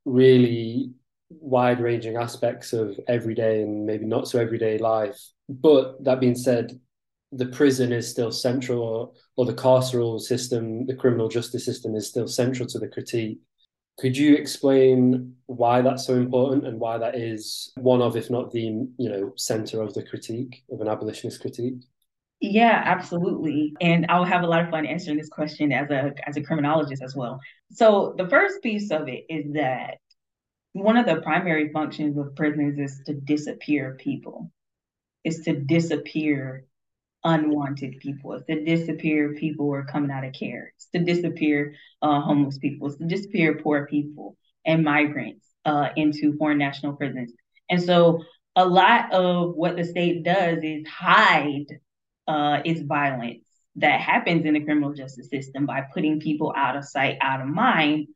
really 0.05 0.91
wide 1.29 1.79
ranging 1.79 2.17
aspects 2.17 2.73
of 2.73 2.99
everyday 3.07 3.61
and 3.61 3.85
maybe 3.85 4.05
not 4.05 4.27
so 4.27 4.39
everyday 4.39 4.77
life. 4.77 5.19
But 5.49 6.03
that 6.03 6.19
being 6.19 6.35
said, 6.35 6.79
the 7.31 7.47
prison 7.47 7.91
is 7.91 8.09
still 8.09 8.31
central 8.31 8.81
or, 8.81 9.11
or 9.35 9.45
the 9.45 9.53
carceral 9.53 10.19
system, 10.19 10.85
the 10.85 10.95
criminal 10.95 11.27
justice 11.27 11.65
system 11.65 11.95
is 11.95 12.07
still 12.07 12.27
central 12.27 12.67
to 12.69 12.79
the 12.79 12.87
critique. 12.87 13.39
Could 13.97 14.17
you 14.17 14.35
explain 14.35 15.35
why 15.45 15.81
that's 15.81 16.05
so 16.05 16.15
important 16.15 16.67
and 16.67 16.79
why 16.79 16.97
that 16.97 17.15
is 17.15 17.71
one 17.77 18.01
of, 18.01 18.15
if 18.15 18.29
not 18.29 18.51
the, 18.51 18.61
you 18.61 19.09
know, 19.09 19.33
center 19.37 19.81
of 19.81 19.93
the 19.93 20.03
critique 20.03 20.63
of 20.69 20.81
an 20.81 20.87
abolitionist 20.87 21.41
critique? 21.41 21.75
Yeah, 22.41 22.81
absolutely. 22.85 23.73
And 23.79 24.05
I'll 24.09 24.25
have 24.25 24.43
a 24.43 24.47
lot 24.47 24.61
of 24.61 24.69
fun 24.69 24.85
answering 24.85 25.17
this 25.17 25.29
question 25.29 25.71
as 25.71 25.89
a 25.89 26.13
as 26.27 26.35
a 26.35 26.43
criminologist 26.43 27.01
as 27.01 27.15
well. 27.15 27.39
So 27.71 28.13
the 28.17 28.27
first 28.27 28.61
piece 28.61 28.91
of 28.91 29.07
it 29.07 29.23
is 29.29 29.53
that 29.53 29.99
one 30.75 30.97
of 30.97 31.05
the 31.05 31.21
primary 31.21 31.71
functions 31.71 32.17
of 32.17 32.35
prisons 32.35 32.77
is 32.77 33.01
to 33.05 33.13
disappear 33.13 33.95
people. 33.97 34.51
Is 35.23 35.39
to 35.45 35.53
disappear 35.53 36.65
unwanted 37.23 37.99
people. 37.99 38.33
It's 38.33 38.45
to 38.45 38.63
disappear 38.63 39.33
people 39.33 39.65
who 39.65 39.73
are 39.73 39.85
coming 39.85 40.11
out 40.11 40.25
of 40.25 40.33
care. 40.33 40.73
It's 40.75 40.89
to 40.89 40.99
disappear 40.99 41.75
uh, 42.01 42.19
homeless 42.19 42.57
people. 42.57 42.87
It's 42.87 42.97
to 42.97 43.05
disappear 43.05 43.55
poor 43.55 43.87
people 43.87 44.37
and 44.65 44.83
migrants 44.83 45.47
uh, 45.63 45.89
into 45.95 46.37
foreign 46.37 46.57
national 46.57 46.93
prisons. 46.93 47.31
And 47.69 47.81
so 47.81 48.21
a 48.55 48.65
lot 48.65 49.13
of 49.13 49.55
what 49.55 49.77
the 49.77 49.83
state 49.85 50.23
does 50.23 50.59
is 50.61 50.85
hide 50.87 51.65
uh, 52.27 52.59
its 52.65 52.81
violence 52.81 53.45
that 53.77 54.01
happens 54.01 54.45
in 54.45 54.53
the 54.53 54.63
criminal 54.63 54.93
justice 54.93 55.29
system 55.29 55.65
by 55.65 55.83
putting 55.93 56.19
people 56.19 56.53
out 56.55 56.75
of 56.75 56.85
sight, 56.85 57.17
out 57.21 57.41
of 57.41 57.47
mind. 57.47 58.07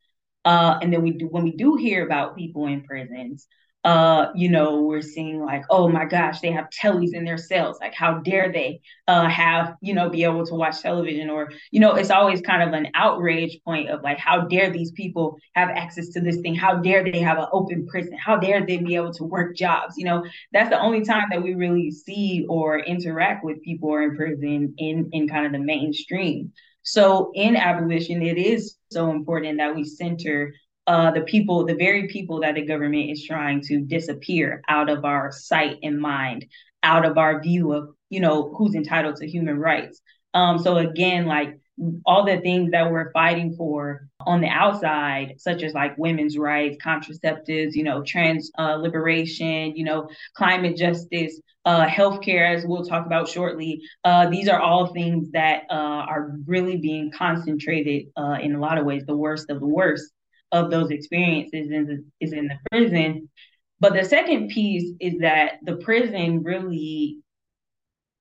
Uh, 0.45 0.79
and 0.81 0.91
then 0.93 1.01
we 1.01 1.11
do 1.11 1.27
when 1.27 1.43
we 1.43 1.51
do 1.51 1.75
hear 1.75 2.05
about 2.05 2.37
people 2.37 2.65
in 2.67 2.81
prisons, 2.83 3.47
uh, 3.85 4.27
you 4.35 4.49
know, 4.49 4.81
we're 4.81 5.01
seeing 5.01 5.39
like, 5.39 5.63
oh 5.69 5.87
my 5.87 6.03
gosh, 6.03 6.41
they 6.41 6.51
have 6.51 6.69
tellies 6.69 7.13
in 7.13 7.23
their 7.23 7.37
cells. 7.37 7.77
Like, 7.79 7.93
how 7.93 8.19
dare 8.19 8.51
they 8.51 8.81
uh, 9.07 9.29
have, 9.29 9.75
you 9.81 9.93
know, 9.93 10.09
be 10.09 10.25
able 10.25 10.45
to 10.45 10.53
watch 10.53 10.81
television? 10.81 11.29
Or, 11.29 11.49
you 11.71 11.79
know, 11.79 11.95
it's 11.95 12.09
always 12.09 12.41
kind 12.41 12.61
of 12.61 12.73
an 12.73 12.89
outrage 12.93 13.59
point 13.63 13.89
of 13.89 14.01
like, 14.01 14.17
how 14.17 14.41
dare 14.41 14.69
these 14.69 14.91
people 14.91 15.37
have 15.55 15.69
access 15.69 16.09
to 16.09 16.19
this 16.21 16.41
thing? 16.41 16.55
How 16.55 16.75
dare 16.75 17.09
they 17.09 17.19
have 17.19 17.37
an 17.37 17.47
open 17.53 17.87
prison? 17.87 18.17
How 18.17 18.35
dare 18.35 18.65
they 18.65 18.77
be 18.77 18.95
able 18.95 19.13
to 19.13 19.23
work 19.23 19.55
jobs? 19.55 19.95
You 19.97 20.05
know, 20.05 20.25
that's 20.51 20.69
the 20.69 20.79
only 20.79 21.05
time 21.05 21.27
that 21.31 21.41
we 21.41 21.53
really 21.53 21.89
see 21.91 22.45
or 22.49 22.79
interact 22.79 23.45
with 23.45 23.63
people 23.63 23.89
who 23.89 23.95
are 23.95 24.03
in 24.03 24.15
prison 24.17 24.73
in 24.77 25.09
in 25.13 25.29
kind 25.29 25.45
of 25.45 25.53
the 25.53 25.59
mainstream. 25.59 26.51
So 26.83 27.31
in 27.35 27.55
abolition, 27.55 28.21
it 28.21 28.37
is 28.37 28.75
so 28.91 29.11
important 29.11 29.57
that 29.57 29.75
we 29.75 29.83
center 29.83 30.53
uh, 30.87 31.11
the 31.11 31.21
people, 31.21 31.65
the 31.65 31.75
very 31.75 32.07
people 32.07 32.39
that 32.39 32.55
the 32.55 32.65
government 32.65 33.11
is 33.11 33.23
trying 33.23 33.61
to 33.61 33.81
disappear 33.81 34.63
out 34.67 34.89
of 34.89 35.05
our 35.05 35.31
sight 35.31 35.77
and 35.83 35.99
mind, 35.99 36.45
out 36.81 37.05
of 37.05 37.17
our 37.17 37.41
view 37.41 37.73
of, 37.73 37.89
you 38.09 38.19
know, 38.19 38.53
who's 38.57 38.73
entitled 38.73 39.15
to 39.17 39.27
human 39.27 39.59
rights. 39.59 40.01
Um, 40.33 40.57
so 40.57 40.77
again, 40.77 41.27
like 41.27 41.58
all 42.05 42.25
the 42.25 42.39
things 42.41 42.71
that 42.71 42.91
we're 42.91 43.11
fighting 43.11 43.55
for 43.55 44.07
on 44.25 44.41
the 44.41 44.47
outside, 44.47 45.35
such 45.37 45.63
as 45.63 45.73
like 45.73 45.97
women's 45.97 46.37
rights, 46.37 46.77
contraceptives, 46.83 47.73
you 47.73 47.83
know, 47.83 48.03
trans 48.03 48.51
uh, 48.57 48.75
liberation, 48.75 49.75
you 49.75 49.85
know, 49.85 50.09
climate 50.35 50.75
justice, 50.75 51.39
uh, 51.65 51.85
healthcare, 51.87 52.55
as 52.55 52.65
we'll 52.65 52.85
talk 52.85 53.05
about 53.05 53.27
shortly. 53.27 53.81
Uh, 54.03 54.29
these 54.29 54.49
are 54.49 54.59
all 54.59 54.87
things 54.87 55.31
that 55.31 55.63
uh, 55.69 55.73
are 55.73 56.35
really 56.45 56.77
being 56.77 57.11
concentrated 57.11 58.07
uh, 58.17 58.37
in 58.41 58.55
a 58.55 58.59
lot 58.59 58.77
of 58.77 58.85
ways, 58.85 59.03
the 59.05 59.15
worst 59.15 59.49
of 59.49 59.59
the 59.59 59.67
worst 59.67 60.11
of 60.51 60.71
those 60.71 60.91
experiences 60.91 61.69
the, 61.69 62.03
is 62.19 62.33
in 62.33 62.47
the 62.47 62.57
prison. 62.71 63.29
But 63.79 63.93
the 63.93 64.03
second 64.03 64.49
piece 64.49 64.93
is 64.99 65.19
that 65.19 65.53
the 65.63 65.77
prison 65.77 66.43
really 66.43 67.19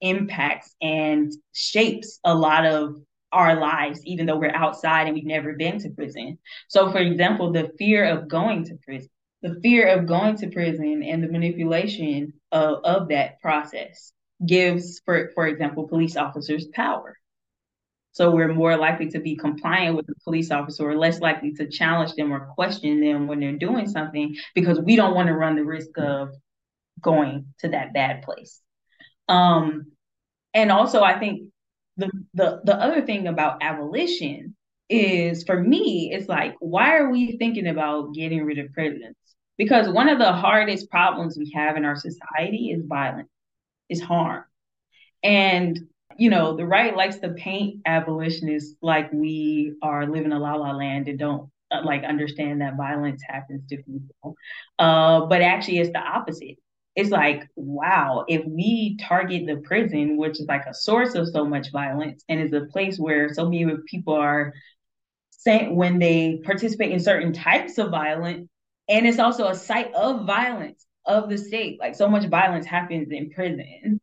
impacts 0.00 0.74
and 0.80 1.32
shapes 1.52 2.20
a 2.22 2.34
lot 2.34 2.64
of 2.64 2.96
our 3.32 3.58
lives, 3.60 4.00
even 4.04 4.26
though 4.26 4.38
we're 4.38 4.54
outside 4.54 5.06
and 5.06 5.14
we've 5.14 5.24
never 5.24 5.52
been 5.52 5.78
to 5.80 5.90
prison. 5.90 6.38
So, 6.68 6.90
for 6.90 6.98
example, 6.98 7.52
the 7.52 7.72
fear 7.78 8.04
of 8.04 8.28
going 8.28 8.64
to 8.64 8.76
prison, 8.84 9.10
the 9.42 9.58
fear 9.62 9.88
of 9.88 10.06
going 10.06 10.36
to 10.38 10.48
prison 10.48 11.02
and 11.02 11.22
the 11.22 11.28
manipulation 11.28 12.32
of, 12.50 12.84
of 12.84 13.08
that 13.08 13.40
process 13.40 14.12
gives, 14.44 15.00
for, 15.04 15.30
for 15.34 15.46
example, 15.46 15.88
police 15.88 16.16
officers 16.16 16.66
power. 16.72 17.16
So 18.12 18.32
we're 18.32 18.52
more 18.52 18.76
likely 18.76 19.10
to 19.10 19.20
be 19.20 19.36
compliant 19.36 19.96
with 19.96 20.06
the 20.06 20.14
police 20.24 20.50
officer 20.50 20.88
or 20.88 20.96
less 20.96 21.20
likely 21.20 21.52
to 21.54 21.68
challenge 21.68 22.14
them 22.14 22.32
or 22.32 22.46
question 22.54 23.00
them 23.00 23.28
when 23.28 23.38
they're 23.38 23.52
doing 23.52 23.88
something 23.88 24.34
because 24.54 24.80
we 24.80 24.96
don't 24.96 25.14
want 25.14 25.28
to 25.28 25.34
run 25.34 25.54
the 25.54 25.64
risk 25.64 25.90
of 25.98 26.30
going 27.00 27.46
to 27.60 27.68
that 27.68 27.92
bad 27.92 28.22
place. 28.22 28.60
Um, 29.28 29.92
and 30.52 30.72
also 30.72 31.02
I 31.02 31.18
think 31.18 31.50
the, 31.98 32.10
the 32.34 32.60
the 32.64 32.76
other 32.76 33.02
thing 33.02 33.26
about 33.26 33.62
abolition 33.62 34.56
is 34.88 35.44
for 35.44 35.62
me, 35.62 36.10
it's 36.12 36.28
like, 36.28 36.54
why 36.60 36.96
are 36.96 37.10
we 37.10 37.36
thinking 37.36 37.66
about 37.66 38.14
getting 38.14 38.44
rid 38.44 38.58
of 38.58 38.72
prisons? 38.72 39.16
Because 39.58 39.88
one 39.88 40.08
of 40.08 40.18
the 40.18 40.32
hardest 40.32 40.90
problems 40.90 41.36
we 41.36 41.52
have 41.54 41.76
in 41.76 41.84
our 41.84 41.96
society 41.96 42.70
is 42.70 42.86
violence, 42.86 43.28
is 43.90 44.00
harm. 44.00 44.44
And 45.22 45.78
you 46.16 46.30
know, 46.30 46.56
the 46.56 46.66
right 46.66 46.96
likes 46.96 47.18
to 47.18 47.30
paint 47.30 47.82
abolitionists 47.86 48.74
like 48.82 49.12
we 49.12 49.74
are 49.82 50.06
living 50.06 50.32
a 50.32 50.38
la 50.38 50.54
la 50.54 50.72
land 50.72 51.08
and 51.08 51.18
don't 51.18 51.50
uh, 51.70 51.82
like 51.84 52.02
understand 52.04 52.60
that 52.60 52.76
violence 52.76 53.22
happens 53.26 53.62
to 53.68 53.76
people. 53.76 54.34
Uh, 54.78 55.26
but 55.26 55.42
actually, 55.42 55.78
it's 55.78 55.92
the 55.92 56.00
opposite. 56.00 56.56
It's 56.98 57.10
like, 57.10 57.48
wow, 57.54 58.24
if 58.26 58.44
we 58.44 58.96
target 59.00 59.46
the 59.46 59.58
prison, 59.58 60.16
which 60.16 60.40
is 60.40 60.48
like 60.48 60.66
a 60.66 60.74
source 60.74 61.14
of 61.14 61.28
so 61.28 61.44
much 61.44 61.70
violence 61.70 62.24
and 62.28 62.40
is 62.40 62.52
a 62.52 62.66
place 62.72 62.98
where 62.98 63.32
so 63.32 63.48
many 63.48 63.72
people 63.86 64.14
are 64.14 64.52
saying 65.30 65.76
when 65.76 66.00
they 66.00 66.40
participate 66.44 66.90
in 66.90 66.98
certain 66.98 67.32
types 67.32 67.78
of 67.78 67.92
violence, 67.92 68.48
and 68.88 69.06
it's 69.06 69.20
also 69.20 69.46
a 69.46 69.54
site 69.54 69.94
of 69.94 70.26
violence 70.26 70.86
of 71.06 71.28
the 71.28 71.38
state. 71.38 71.78
Like 71.78 71.94
so 71.94 72.08
much 72.08 72.26
violence 72.26 72.66
happens 72.66 73.12
in 73.12 73.30
prison 73.30 74.00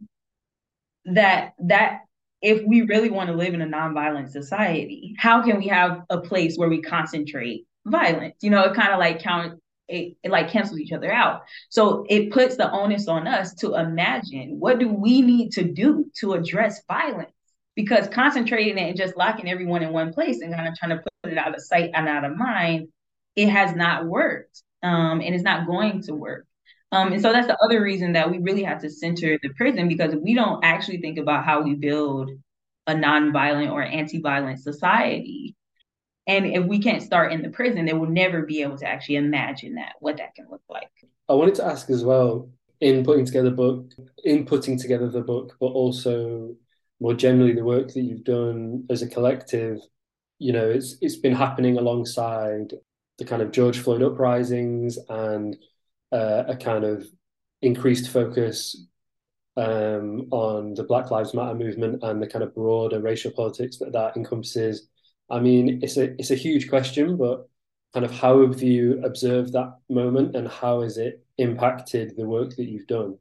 that 1.04 1.52
that 1.66 2.04
if 2.42 2.66
we 2.66 2.84
really 2.84 3.10
want 3.10 3.28
to 3.30 3.36
live 3.36 3.54
in 3.54 3.62
a 3.62 3.68
nonviolent 3.68 4.30
society, 4.30 5.16
how 5.18 5.44
can 5.44 5.58
we 5.58 5.68
have 5.68 6.04
a 6.10 6.22
place 6.22 6.56
where 6.56 6.70
we 6.70 6.82
concentrate 6.82 7.66
violence? 7.86 8.36
You 8.42 8.52
know, 8.52 8.64
it 8.64 8.74
kind 8.74 8.94
of 8.94 9.00
like 9.00 9.20
count 9.20 9.60
it, 9.88 10.18
it 10.24 10.32
like 10.32 10.50
cancels 10.50 10.80
each 10.80 10.92
other 10.92 11.12
out. 11.12 11.42
So 11.70 12.06
it 12.10 12.32
puts 12.32 12.56
the 12.58 12.72
onus 12.72 13.08
on 13.08 13.27
us 13.27 13.54
to 13.56 13.75
imagine 13.75 14.60
what 14.60 14.80
do 14.80 14.89
we 14.89 15.22
need 15.22 15.51
to 15.54 15.63
do 15.63 16.12
to 16.20 16.34
address 16.34 16.82
violence? 16.88 17.32
Because 17.75 18.08
concentrating 18.08 18.77
it 18.77 18.89
and 18.89 18.98
just 18.98 19.18
locking 19.18 19.50
everyone 19.50 19.84
in 19.84 19.92
one 19.92 20.13
place 20.13 20.42
and 20.42 20.54
kind 20.54 20.68
of 20.68 20.75
trying 20.77 20.98
to 20.98 21.04
put 21.24 21.32
it 21.32 21.38
out 21.38 21.54
of 21.54 21.62
sight 21.62 21.92
and 21.94 22.08
out 22.08 22.24
of 22.24 22.38
mind, 22.38 22.88
it 23.36 23.50
has 23.50 23.75
not 23.75 24.06
worked. 24.06 24.63
Um, 24.82 25.22
and 25.22 25.34
it's 25.34 25.44
not 25.44 25.68
going 25.68 26.01
to 26.04 26.13
work. 26.13 26.46
Um, 26.92 27.12
and 27.12 27.22
so 27.22 27.32
that's 27.32 27.48
the 27.48 27.58
other 27.63 27.82
reason 27.82 28.13
that 28.13 28.30
we 28.30 28.38
really 28.38 28.63
have 28.63 28.82
to 28.82 28.89
center 28.89 29.38
the 29.42 29.50
prison 29.58 29.88
because 29.88 30.15
we 30.15 30.34
don't 30.34 30.63
actually 30.63 31.01
think 31.01 31.18
about 31.18 31.44
how 31.44 31.62
we 31.62 31.75
build 31.75 32.30
a 32.88 32.94
nonviolent 32.94 33.72
or 33.72 33.84
anti-violent 33.84 34.60
society. 34.60 35.56
And 36.27 36.46
if 36.46 36.65
we 36.65 36.79
can't 36.79 37.03
start 37.03 37.32
in 37.32 37.41
the 37.41 37.50
prison, 37.50 37.86
then 37.86 38.00
we'll 38.00 38.10
never 38.10 38.44
be 38.44 38.62
able 38.62 38.77
to 38.77 38.88
actually 38.88 39.17
imagine 39.17 39.75
that, 39.75 39.94
what 40.00 40.17
that 40.17 40.34
can 40.36 40.48
look 40.50 40.63
like. 40.70 40.89
I 41.29 41.34
wanted 41.34 41.55
to 41.55 41.65
ask 41.65 41.89
as 41.89 42.03
well, 42.03 42.50
in 42.82 43.03
putting 43.03 43.25
together 43.25 43.50
the 43.50 43.55
book, 43.55 43.91
in 44.24 44.46
putting 44.46 44.79
together 44.79 45.10
the 45.10 45.22
book, 45.22 45.55
but 45.60 45.67
also 45.67 46.55
more 47.00 47.13
generally 47.13 47.53
the 47.53 47.63
work 47.63 47.94
that 47.94 48.01
you've 48.01 48.24
done 48.24 48.86
as 48.89 49.01
a 49.01 49.08
collective, 49.08 49.79
you 50.39 50.51
know, 50.51 50.70
it's 50.70 50.96
it's 51.01 51.15
been 51.15 51.36
happening 51.36 51.77
alongside 51.77 52.74
the 53.17 53.25
kind 53.25 53.41
of 53.41 53.51
George 53.51 53.79
Floyd 53.79 54.01
uprisings 54.01 54.98
and 55.10 55.55
uh, 56.12 56.44
a 56.48 56.55
kind 56.55 56.84
of 56.84 57.05
increased 57.62 58.10
focus 58.10 58.86
um, 59.58 60.27
on 60.32 60.74
the 60.74 60.84
Black 60.84 61.12
Lives 61.12 61.34
Matter 61.34 61.55
movement 61.55 62.03
and 62.03 62.22
the 62.22 62.27
kind 62.27 62.44
of 62.44 62.53
broader 62.53 63.00
racial 63.00 63.32
politics 63.32 63.77
that 63.77 63.94
that 63.94 64.17
encompasses. 64.17 64.88
I 65.29 65.39
mean, 65.39 65.79
it's 65.82 65.98
a 65.98 66.12
it's 66.20 66.32
a 66.32 66.36
huge 66.36 66.70
question, 66.70 67.17
but 67.17 67.50
kind 67.94 68.05
of 68.05 68.12
how 68.12 68.46
have 68.46 68.62
you 68.62 69.01
observed 69.03 69.53
that 69.53 69.77
moment 69.89 70.36
and 70.36 70.48
how 70.48 70.82
has 70.82 70.98
it 70.98 71.25
impacted 71.38 72.15
the 72.15 72.25
work 72.25 72.55
that 72.55 72.65
you've 72.65 72.88
done? 72.88 73.17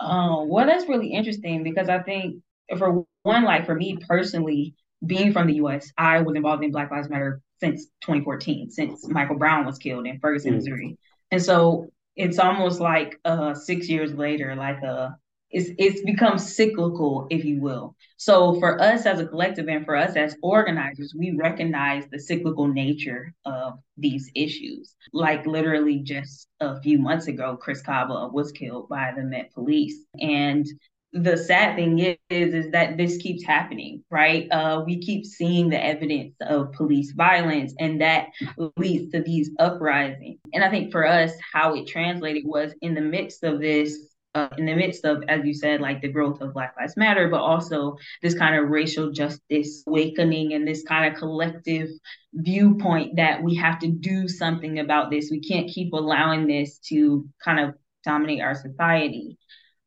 Um, 0.00 0.48
well, 0.48 0.66
that's 0.66 0.88
really 0.88 1.12
interesting 1.12 1.62
because 1.62 1.88
I 1.88 2.00
think 2.00 2.42
for 2.76 3.04
one, 3.22 3.44
like 3.44 3.66
for 3.66 3.74
me 3.74 3.98
personally, 4.08 4.74
being 5.06 5.32
from 5.32 5.46
the 5.46 5.54
U.S., 5.54 5.90
I 5.96 6.20
was 6.20 6.36
involved 6.36 6.64
in 6.64 6.72
Black 6.72 6.90
Lives 6.90 7.08
Matter 7.08 7.40
since 7.60 7.86
2014, 8.02 8.70
since 8.70 9.08
Michael 9.08 9.38
Brown 9.38 9.64
was 9.64 9.78
killed 9.78 10.06
in 10.06 10.18
Ferguson, 10.20 10.52
mm. 10.52 10.56
Missouri, 10.56 10.98
and 11.30 11.42
so 11.42 11.86
it's 12.16 12.38
almost 12.38 12.80
like 12.80 13.18
uh 13.24 13.54
six 13.54 13.88
years 13.88 14.12
later, 14.12 14.54
like 14.56 14.82
a 14.82 14.86
uh, 14.86 15.10
it's 15.50 15.70
it's 15.78 16.02
become 16.02 16.38
cyclical, 16.38 17.26
if 17.30 17.44
you 17.44 17.60
will. 17.60 17.94
So 18.16 18.58
for 18.58 18.80
us 18.80 19.06
as 19.06 19.20
a 19.20 19.26
collective 19.26 19.68
and 19.68 19.84
for 19.84 19.96
us 19.96 20.16
as 20.16 20.36
organizers, 20.42 21.14
we 21.16 21.36
recognize 21.36 22.04
the 22.10 22.18
cyclical 22.18 22.66
nature 22.66 23.32
of 23.44 23.78
these 23.96 24.30
issues. 24.34 24.94
Like 25.12 25.46
literally 25.46 26.00
just 26.00 26.48
a 26.60 26.80
few 26.80 26.98
months 26.98 27.28
ago, 27.28 27.56
Chris 27.56 27.80
Kaba 27.80 28.28
was 28.32 28.52
killed 28.52 28.88
by 28.88 29.12
the 29.16 29.22
Met 29.22 29.52
Police, 29.54 30.04
and 30.20 30.66
the 31.12 31.36
sad 31.36 31.74
thing 31.74 31.98
is, 31.98 32.16
is 32.28 32.70
that 32.72 32.98
this 32.98 33.16
keeps 33.16 33.42
happening, 33.42 34.04
right? 34.10 34.46
Uh, 34.50 34.82
we 34.84 34.98
keep 35.00 35.24
seeing 35.24 35.70
the 35.70 35.82
evidence 35.82 36.34
of 36.42 36.72
police 36.72 37.12
violence, 37.12 37.72
and 37.78 38.00
that 38.02 38.28
leads 38.76 39.10
to 39.12 39.22
these 39.22 39.50
uprisings. 39.58 40.38
And 40.52 40.62
I 40.62 40.68
think 40.68 40.92
for 40.92 41.06
us, 41.06 41.32
how 41.52 41.74
it 41.74 41.86
translated 41.86 42.44
was 42.44 42.74
in 42.82 42.94
the 42.94 43.00
midst 43.00 43.42
of 43.42 43.58
this, 43.58 43.96
uh, 44.38 44.48
in 44.56 44.66
the 44.66 44.74
midst 44.74 45.04
of, 45.04 45.22
as 45.28 45.44
you 45.44 45.52
said, 45.52 45.80
like 45.80 46.00
the 46.00 46.12
growth 46.12 46.40
of 46.40 46.54
Black 46.54 46.74
Lives 46.78 46.96
Matter, 46.96 47.28
but 47.28 47.40
also 47.40 47.96
this 48.22 48.34
kind 48.34 48.54
of 48.54 48.70
racial 48.70 49.10
justice 49.10 49.82
awakening 49.86 50.52
and 50.52 50.66
this 50.66 50.84
kind 50.84 51.12
of 51.12 51.18
collective 51.18 51.88
viewpoint 52.32 53.16
that 53.16 53.42
we 53.42 53.56
have 53.56 53.78
to 53.80 53.88
do 53.88 54.28
something 54.28 54.78
about 54.78 55.10
this. 55.10 55.28
We 55.30 55.40
can't 55.40 55.68
keep 55.68 55.92
allowing 55.92 56.46
this 56.46 56.78
to 56.90 57.28
kind 57.44 57.60
of 57.60 57.74
dominate 58.04 58.40
our 58.40 58.54
society. 58.54 59.38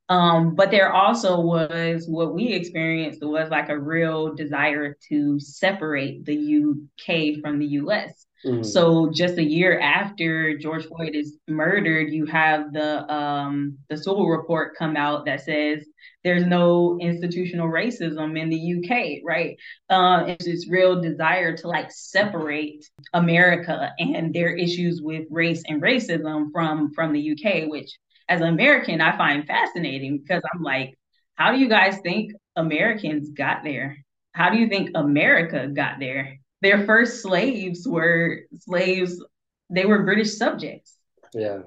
Um, 0.10 0.56
but 0.56 0.72
there 0.72 0.92
also 0.92 1.40
was 1.40 2.06
what 2.06 2.34
we 2.34 2.52
experienced 2.52 3.24
was 3.24 3.50
like 3.50 3.70
a 3.70 3.80
real 3.80 4.36
desire 4.36 4.98
to 5.08 5.40
separate 5.40 6.26
the 6.26 6.36
UK 6.36 7.40
from 7.42 7.60
the 7.60 7.68
US. 7.68 8.28
Mm. 8.46 8.66
So 8.66 9.12
just 9.14 9.38
a 9.38 9.44
year 9.44 9.80
after 9.80 10.58
George 10.58 10.86
Floyd 10.86 11.14
is 11.14 11.38
murdered, 11.48 12.12
you 12.12 12.26
have 12.26 12.74
the 12.74 13.12
um, 13.14 13.78
the 13.90 13.98
Sewell 13.98 14.28
report 14.28 14.76
come 14.76 14.96
out 14.96 15.26
that 15.26 15.42
says 15.42 15.86
there's 16.24 16.46
no 16.46 16.98
institutional 17.00 17.68
racism 17.68 18.40
in 18.40 18.50
the 18.50 18.76
UK, 18.78 19.22
right? 19.24 19.58
Uh, 19.90 20.26
it's 20.28 20.46
this 20.46 20.70
real 20.70 21.02
desire 21.02 21.56
to 21.58 21.68
like 21.68 21.92
separate 21.92 22.84
America 23.14 23.92
and 24.00 24.34
their 24.34 24.56
issues 24.56 25.02
with 25.02 25.26
race 25.30 25.64
and 25.68 25.82
racism 25.82 26.48
from 26.52 26.92
from 26.94 27.14
the 27.14 27.32
UK, 27.32 27.70
which 27.70 27.92
as 28.28 28.42
an 28.42 28.48
American 28.48 29.02
I 29.02 29.18
find 29.18 29.46
fascinating 29.46 30.18
because 30.18 30.42
I'm 30.54 30.64
like, 30.64 30.98
how 31.36 31.52
do 31.52 31.60
you 31.60 31.70
guys 31.70 32.00
think 32.00 32.32
Americans 32.56 33.30
got 33.30 33.64
there? 33.64 33.98
How 34.34 34.50
do 34.50 34.58
you 34.58 34.68
think 34.68 34.92
America 34.96 35.68
got 35.68 36.00
there? 36.00 36.38
Their 36.62 36.86
first 36.86 37.22
slaves 37.22 37.88
were 37.88 38.42
slaves, 38.60 39.24
they 39.70 39.86
were 39.86 40.04
British 40.04 40.38
subjects. 40.38 40.96
Yeah. 41.34 41.62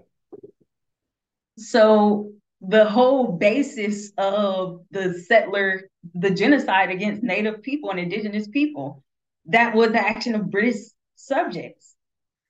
So 1.57 2.33
the 2.61 2.85
whole 2.85 3.33
basis 3.33 4.13
of 4.17 4.81
the 4.91 5.15
settler, 5.15 5.91
the 6.15 6.31
genocide 6.31 6.91
against 6.91 7.23
Native 7.23 7.63
people 7.63 7.91
and 7.91 8.01
Indigenous 8.01 8.49
people, 8.49 9.03
that 9.47 9.75
was 9.75 9.91
the 9.93 10.01
action 10.01 10.35
of 10.35 10.51
British 10.51 10.81
subjects. 11.17 11.95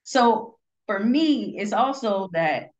So 0.05 0.59
for 0.87 1.01
me, 1.01 1.59
it's 1.59 1.73
also 1.73 2.29
that 2.33 2.71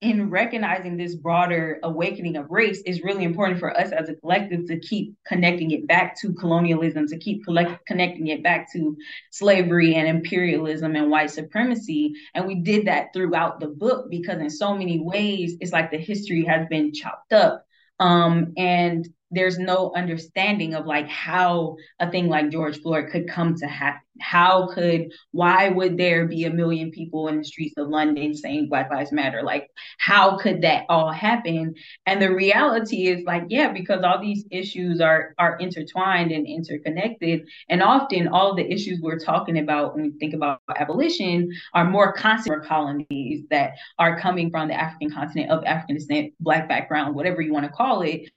in 0.00 0.30
recognizing 0.30 0.96
this 0.96 1.14
broader 1.14 1.78
awakening 1.82 2.36
of 2.36 2.50
race 2.50 2.80
is 2.86 3.02
really 3.02 3.22
important 3.22 3.58
for 3.58 3.78
us 3.78 3.92
as 3.92 4.08
a 4.08 4.14
collective 4.14 4.66
to 4.66 4.78
keep 4.78 5.14
connecting 5.26 5.72
it 5.72 5.86
back 5.86 6.18
to 6.20 6.32
colonialism, 6.32 7.06
to 7.06 7.18
keep 7.18 7.44
collect- 7.44 7.84
connecting 7.86 8.28
it 8.28 8.42
back 8.42 8.72
to 8.72 8.96
slavery 9.30 9.94
and 9.96 10.08
imperialism 10.08 10.96
and 10.96 11.10
white 11.10 11.30
supremacy. 11.30 12.14
And 12.34 12.46
we 12.46 12.56
did 12.56 12.86
that 12.86 13.12
throughout 13.12 13.60
the 13.60 13.68
book 13.68 14.10
because, 14.10 14.40
in 14.40 14.48
so 14.48 14.74
many 14.74 14.98
ways, 15.00 15.56
it's 15.60 15.72
like 15.72 15.90
the 15.90 15.98
history 15.98 16.46
has 16.46 16.66
been 16.68 16.94
chopped 16.94 17.34
up. 17.34 17.66
Um, 17.98 18.54
and 18.56 19.06
there's 19.30 19.58
no 19.58 19.92
understanding 19.94 20.74
of 20.74 20.86
like 20.86 21.08
how 21.08 21.76
a 22.00 22.10
thing 22.10 22.28
like 22.28 22.50
George 22.50 22.80
Floyd 22.80 23.10
could 23.12 23.28
come 23.28 23.54
to 23.56 23.66
happen. 23.66 24.00
How 24.20 24.68
could 24.68 25.12
why 25.32 25.68
would 25.68 25.96
there 25.96 26.26
be 26.26 26.44
a 26.44 26.50
million 26.50 26.90
people 26.90 27.28
in 27.28 27.38
the 27.38 27.44
streets 27.44 27.74
of 27.76 27.88
London 27.88 28.34
saying 28.34 28.68
Black 28.68 28.90
Lives 28.90 29.12
Matter? 29.12 29.42
Like 29.42 29.68
how 29.98 30.38
could 30.38 30.62
that 30.62 30.84
all 30.88 31.10
happen? 31.12 31.74
And 32.06 32.20
the 32.20 32.32
reality 32.32 33.08
is 33.08 33.24
like 33.24 33.44
yeah, 33.48 33.72
because 33.72 34.02
all 34.02 34.20
these 34.20 34.44
issues 34.50 35.00
are 35.00 35.34
are 35.38 35.56
intertwined 35.58 36.32
and 36.32 36.46
interconnected, 36.46 37.42
and 37.68 37.82
often 37.82 38.28
all 38.28 38.54
the 38.54 38.70
issues 38.70 39.00
we're 39.00 39.18
talking 39.18 39.58
about 39.58 39.94
when 39.94 40.04
we 40.04 40.10
think 40.18 40.34
about 40.34 40.60
abolition 40.76 41.50
are 41.74 41.84
more 41.84 42.12
constant 42.12 42.64
colonies 42.64 43.44
that 43.50 43.72
are 43.98 44.18
coming 44.18 44.50
from 44.50 44.68
the 44.68 44.74
African 44.74 45.10
continent 45.10 45.50
of 45.50 45.64
African 45.64 45.96
descent, 45.96 46.32
Black 46.40 46.68
background, 46.68 47.14
whatever 47.14 47.40
you 47.40 47.52
want 47.52 47.66
to 47.66 47.72
call 47.72 48.02
it 48.02 48.30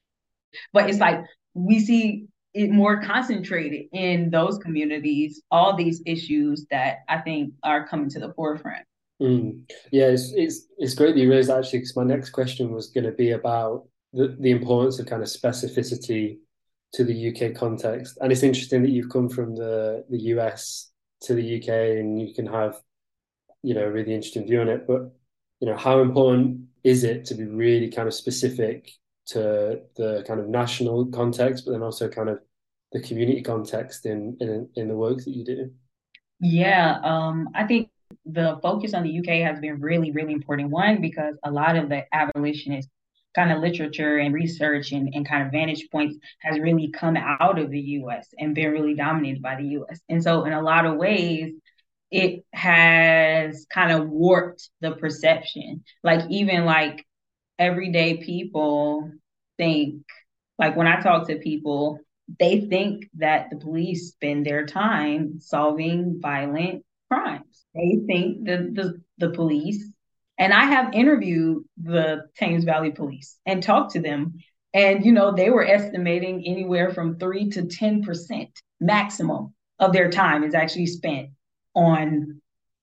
but 0.72 0.90
it's 0.90 1.00
like 1.00 1.20
we 1.54 1.80
see 1.80 2.28
more 2.56 3.02
concentrated 3.02 3.88
in 3.94 4.30
those 4.30 4.58
communities, 4.58 5.42
all 5.50 5.76
these 5.76 6.02
issues 6.06 6.66
that 6.70 7.00
I 7.10 7.20
think 7.20 7.54
are 7.64 7.88
coming 7.88 8.10
to 8.12 8.20
the 8.20 8.34
forefront. 8.34 8.86
Mm. 9.22 9.62
Yeah, 9.92 10.08
it's, 10.08 10.34
it's 10.36 10.68
it's 10.78 10.96
great 10.96 11.16
that 11.16 11.22
you 11.22 11.32
raised 11.32 11.50
that 11.50 11.60
actually 11.60 11.80
because 11.80 11.96
my 11.96 12.04
next 12.04 12.32
question 12.32 12.72
was 12.72 12.88
going 12.88 13.06
to 13.06 13.12
be 13.12 13.32
about 13.32 13.88
the, 14.12 14.36
the 14.40 14.52
importance 14.52 15.00
of 15.00 15.06
kind 15.06 15.22
of 15.22 15.28
specificity 15.28 16.38
to 16.94 17.04
the 17.04 17.30
UK 17.30 17.56
context. 17.56 18.18
And 18.22 18.32
it's 18.32 18.44
interesting 18.44 18.84
that 18.84 18.92
you've 18.92 19.10
come 19.10 19.30
from 19.30 19.56
the, 19.56 20.06
the 20.10 20.20
US 20.36 20.92
to 21.22 21.34
the 21.34 21.58
UK 21.58 21.70
and 22.00 22.22
you 22.22 22.34
can 22.34 22.46
have, 22.46 22.80
you 23.64 23.74
know, 23.74 23.86
a 23.86 23.92
really 23.92 24.14
interesting 24.14 24.46
view 24.46 24.62
on 24.62 24.70
it. 24.70 24.86
But, 24.88 25.12
you 25.60 25.68
know, 25.68 25.78
how 25.78 26.02
important 26.02 26.66
is 26.84 27.04
it 27.04 27.26
to 27.26 27.36
be 27.36 27.46
really 27.46 27.90
kind 27.90 28.08
of 28.08 28.14
specific 28.14 28.92
to 29.28 29.82
the 29.96 30.24
kind 30.28 30.40
of 30.40 30.50
national 30.50 31.06
context, 31.08 31.66
but 31.66 31.72
then 31.72 31.84
also 31.84 32.10
kind 32.10 32.30
of 32.30 32.40
the 32.92 33.02
community 33.02 33.42
context 33.42 34.06
in 34.06 34.38
in, 34.40 34.70
in 34.76 34.88
the 34.88 34.96
work 34.96 35.18
that 35.20 35.32
you 35.32 35.44
do? 35.46 35.72
Yeah, 36.40 37.00
um, 37.04 37.50
I 37.56 37.66
think 37.66 37.90
the 38.26 38.60
focus 38.62 38.94
on 38.94 39.04
the 39.04 39.20
UK 39.20 39.48
has 39.48 39.60
been 39.60 39.80
really, 39.80 40.12
really 40.12 40.34
important. 40.34 40.70
One, 40.70 41.02
because 41.02 41.36
a 41.44 41.52
lot 41.52 41.76
of 41.76 41.90
the 41.90 42.04
abolitionist 42.14 42.90
kind 43.36 43.52
of 43.52 43.60
literature 43.60 44.18
and 44.18 44.34
research 44.34 44.92
and, 44.92 45.10
and 45.14 45.28
kind 45.28 45.46
of 45.46 45.52
vantage 45.52 45.88
points 45.92 46.18
has 46.40 46.60
really 46.60 46.90
come 46.92 47.18
out 47.18 47.58
of 47.60 47.72
the 47.72 47.80
US 47.80 48.28
and 48.38 48.54
been 48.54 48.72
really 48.72 48.94
dominated 48.94 49.42
by 49.42 49.56
the 49.56 49.68
US. 49.80 50.00
And 50.10 50.22
so, 50.22 50.46
in 50.46 50.54
a 50.54 50.62
lot 50.62 50.86
of 50.86 50.98
ways, 50.98 51.54
it 52.12 52.46
has 52.54 53.66
kind 53.74 53.92
of 53.92 54.10
warped 54.10 54.70
the 54.82 54.92
perception. 54.92 55.84
Like, 56.04 56.30
even 56.30 56.66
like 56.66 57.06
everyday 57.60 58.18
people 58.18 59.12
think, 59.58 60.04
like 60.58 60.76
when 60.76 60.88
I 60.88 61.02
talk 61.02 61.28
to 61.28 61.38
people, 61.38 62.00
they 62.40 62.62
think 62.62 63.06
that 63.16 63.50
the 63.50 63.58
police 63.58 64.10
spend 64.10 64.46
their 64.46 64.66
time 64.66 65.40
solving 65.40 66.20
violent 66.22 66.84
crimes. 67.12 67.66
They 67.76 68.00
think 68.08 68.46
that 68.46 68.74
the, 68.74 69.02
the 69.18 69.34
police, 69.34 69.84
and 70.38 70.54
I 70.54 70.66
have 70.66 70.94
interviewed 70.94 71.64
the 71.82 72.26
Thames 72.38 72.64
Valley 72.64 72.92
Police 72.92 73.38
and 73.46 73.62
talked 73.62 73.94
to 73.94 74.02
them. 74.02 74.36
And, 74.74 75.06
you 75.06 75.12
know, 75.12 75.36
they 75.36 75.50
were 75.50 75.66
estimating 75.66 76.44
anywhere 76.48 76.92
from 76.92 77.20
three 77.20 77.50
to 77.52 77.64
10% 77.64 78.48
maximum 78.80 79.54
of 79.80 79.94
their 79.94 80.10
time 80.10 80.44
is 80.44 80.56
actually 80.56 80.88
spent 80.88 81.30
on 81.76 82.42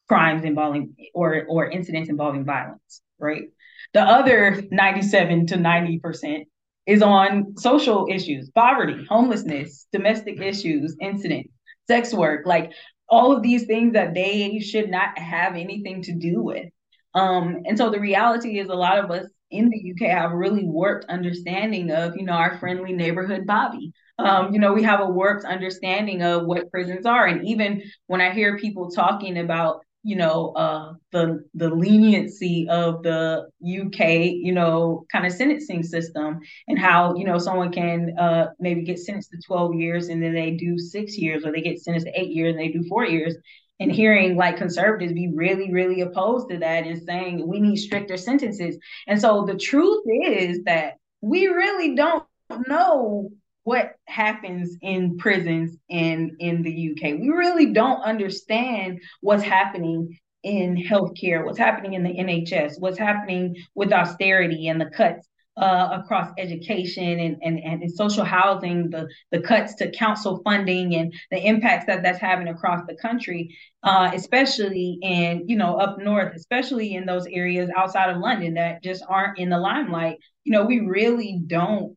crimes 0.09 0.45
involving 0.45 0.95
or, 1.15 1.45
or 1.49 1.71
incidents 1.71 2.09
involving 2.09 2.45
violence, 2.45 3.03
right? 3.19 3.45
The 3.93 4.03
other 4.03 4.63
97 4.71 5.47
to 5.49 5.57
90% 5.57 6.45
is 6.87 7.03
on 7.03 7.57
social 7.57 8.07
issues, 8.11 8.51
poverty, 8.51 9.07
homelessness, 9.09 9.87
domestic 9.93 10.41
issues, 10.41 10.97
incidents, 11.01 11.53
sex 11.89 12.13
work, 12.13 12.47
like 12.47 12.73
all 13.09 13.33
of 13.33 13.43
these 13.43 13.67
things 13.67 13.93
that 13.95 14.15
they 14.15 14.59
should 14.61 14.91
not 14.91 15.19
have 15.19 15.55
anything 15.57 16.03
to 16.03 16.13
do 16.13 16.43
with. 16.43 16.67
Um, 17.15 17.63
and 17.67 17.77
so 17.77 17.91
the 17.91 18.01
reality 18.01 18.59
is 18.59 18.69
a 18.69 18.75
lot 18.75 18.99
of 18.99 19.11
us 19.11 19.27
in 19.51 19.69
the 19.69 19.93
UK 19.93 20.11
have 20.11 20.31
a 20.31 20.37
really 20.37 20.65
warped 20.65 21.07
understanding 21.09 21.91
of, 21.91 22.17
you 22.17 22.25
know, 22.25 22.33
our 22.33 22.59
friendly 22.59 22.93
neighborhood 22.93 23.47
Bobby. 23.47 23.93
Um, 24.19 24.53
you 24.53 24.61
know, 24.61 24.73
we 24.73 24.83
have 24.83 25.01
a 25.01 25.09
warped 25.09 25.45
understanding 25.45 26.23
of 26.23 26.45
what 26.45 26.71
prisons 26.71 27.07
are. 27.07 27.27
And 27.27 27.47
even 27.49 27.83
when 28.07 28.21
I 28.21 28.33
hear 28.33 28.59
people 28.59 28.91
talking 28.91 29.39
about 29.39 29.85
you 30.03 30.17
know 30.17 30.53
uh, 30.53 30.95
the 31.13 31.45
the 31.55 31.69
leniency 31.69 32.67
of 32.71 33.03
the 33.03 33.47
UK 33.63 34.33
you 34.33 34.53
know 34.53 35.05
kind 35.13 35.27
of 35.27 35.33
sentencing 35.33 35.83
system 35.83 36.41
and 36.69 36.79
how 36.79 37.15
you 37.17 37.25
know 37.25 37.39
someone 37.39 37.71
can 37.73 38.17
uh, 38.19 38.47
maybe 38.59 38.83
get 38.83 38.99
sentenced 38.99 39.31
to 39.31 39.39
12 39.47 39.75
years 39.75 40.09
and 40.09 40.23
then 40.23 40.33
they 40.33 40.53
do 40.53 40.79
6 40.79 41.19
years 41.19 41.45
or 41.45 41.53
they 41.53 41.61
get 41.61 41.81
sentenced 41.81 42.07
to 42.07 42.21
8 42.21 42.31
years 42.31 42.51
and 42.53 42.61
they 42.61 42.69
do 42.69 42.85
4 42.89 43.07
years. 43.07 43.37
And 43.79 43.91
hearing 43.91 44.37
like 44.37 44.59
conservatives 44.59 45.15
be 45.15 45.33
really 45.35 45.73
really 45.73 46.03
opposed 46.03 46.51
to 46.51 46.59
that 46.59 46.87
and 46.87 47.03
saying 47.03 47.47
we 47.47 47.61
need 47.61 47.77
stricter 47.77 48.19
sentences. 48.19 48.77
And 49.07 49.19
so 49.19 49.47
the 49.47 49.57
truth 49.57 50.05
is 50.07 50.65
that 50.65 50.95
we 51.23 51.47
really 51.47 51.95
don't 51.95 52.25
know 52.69 53.31
what 53.71 53.93
happens 54.09 54.77
in 54.83 55.17
prisons 55.17 55.77
in 55.89 56.37
in 56.41 56.61
the 56.61 56.91
UK. 56.91 57.21
We 57.21 57.29
really 57.29 57.73
don't 57.73 58.03
understand 58.03 58.99
what's 59.21 59.45
happening 59.45 60.19
in 60.43 60.75
healthcare, 60.77 61.45
what's 61.45 61.57
happening 61.57 61.93
in 61.95 62.03
the 62.03 62.11
NHS, 62.11 62.81
what's 62.81 62.99
happening 62.99 63.55
with 63.77 63.93
austerity 63.93 64.67
and 64.67 64.81
the 64.81 64.91
cuts 64.91 65.29
uh, 65.57 66.01
across 66.03 66.33
education 66.37 67.21
and, 67.21 67.37
and, 67.43 67.61
and 67.61 67.93
social 67.93 68.25
housing, 68.25 68.91
the, 68.91 69.07
the 69.31 69.41
cuts 69.41 69.75
to 69.77 69.89
council 69.93 70.41
funding 70.43 70.97
and 70.97 71.15
the 71.31 71.39
impacts 71.39 71.87
that 71.87 72.03
that's 72.03 72.19
having 72.19 72.49
across 72.49 72.81
the 72.89 72.97
country, 72.97 73.57
uh, 73.85 74.11
especially 74.13 74.99
in, 75.03 75.45
you 75.47 75.57
know, 75.57 75.77
up 75.77 75.97
north, 75.99 76.35
especially 76.35 76.95
in 76.95 77.07
those 77.07 77.27
areas 77.29 77.71
outside 77.77 78.11
of 78.11 78.19
London 78.19 78.55
that 78.55 78.83
just 78.83 79.05
aren't 79.09 79.39
in 79.39 79.49
the 79.49 79.59
limelight. 79.59 80.19
You 80.43 80.53
know, 80.53 80.65
we 80.65 80.81
really 80.81 81.41
don't 81.47 81.97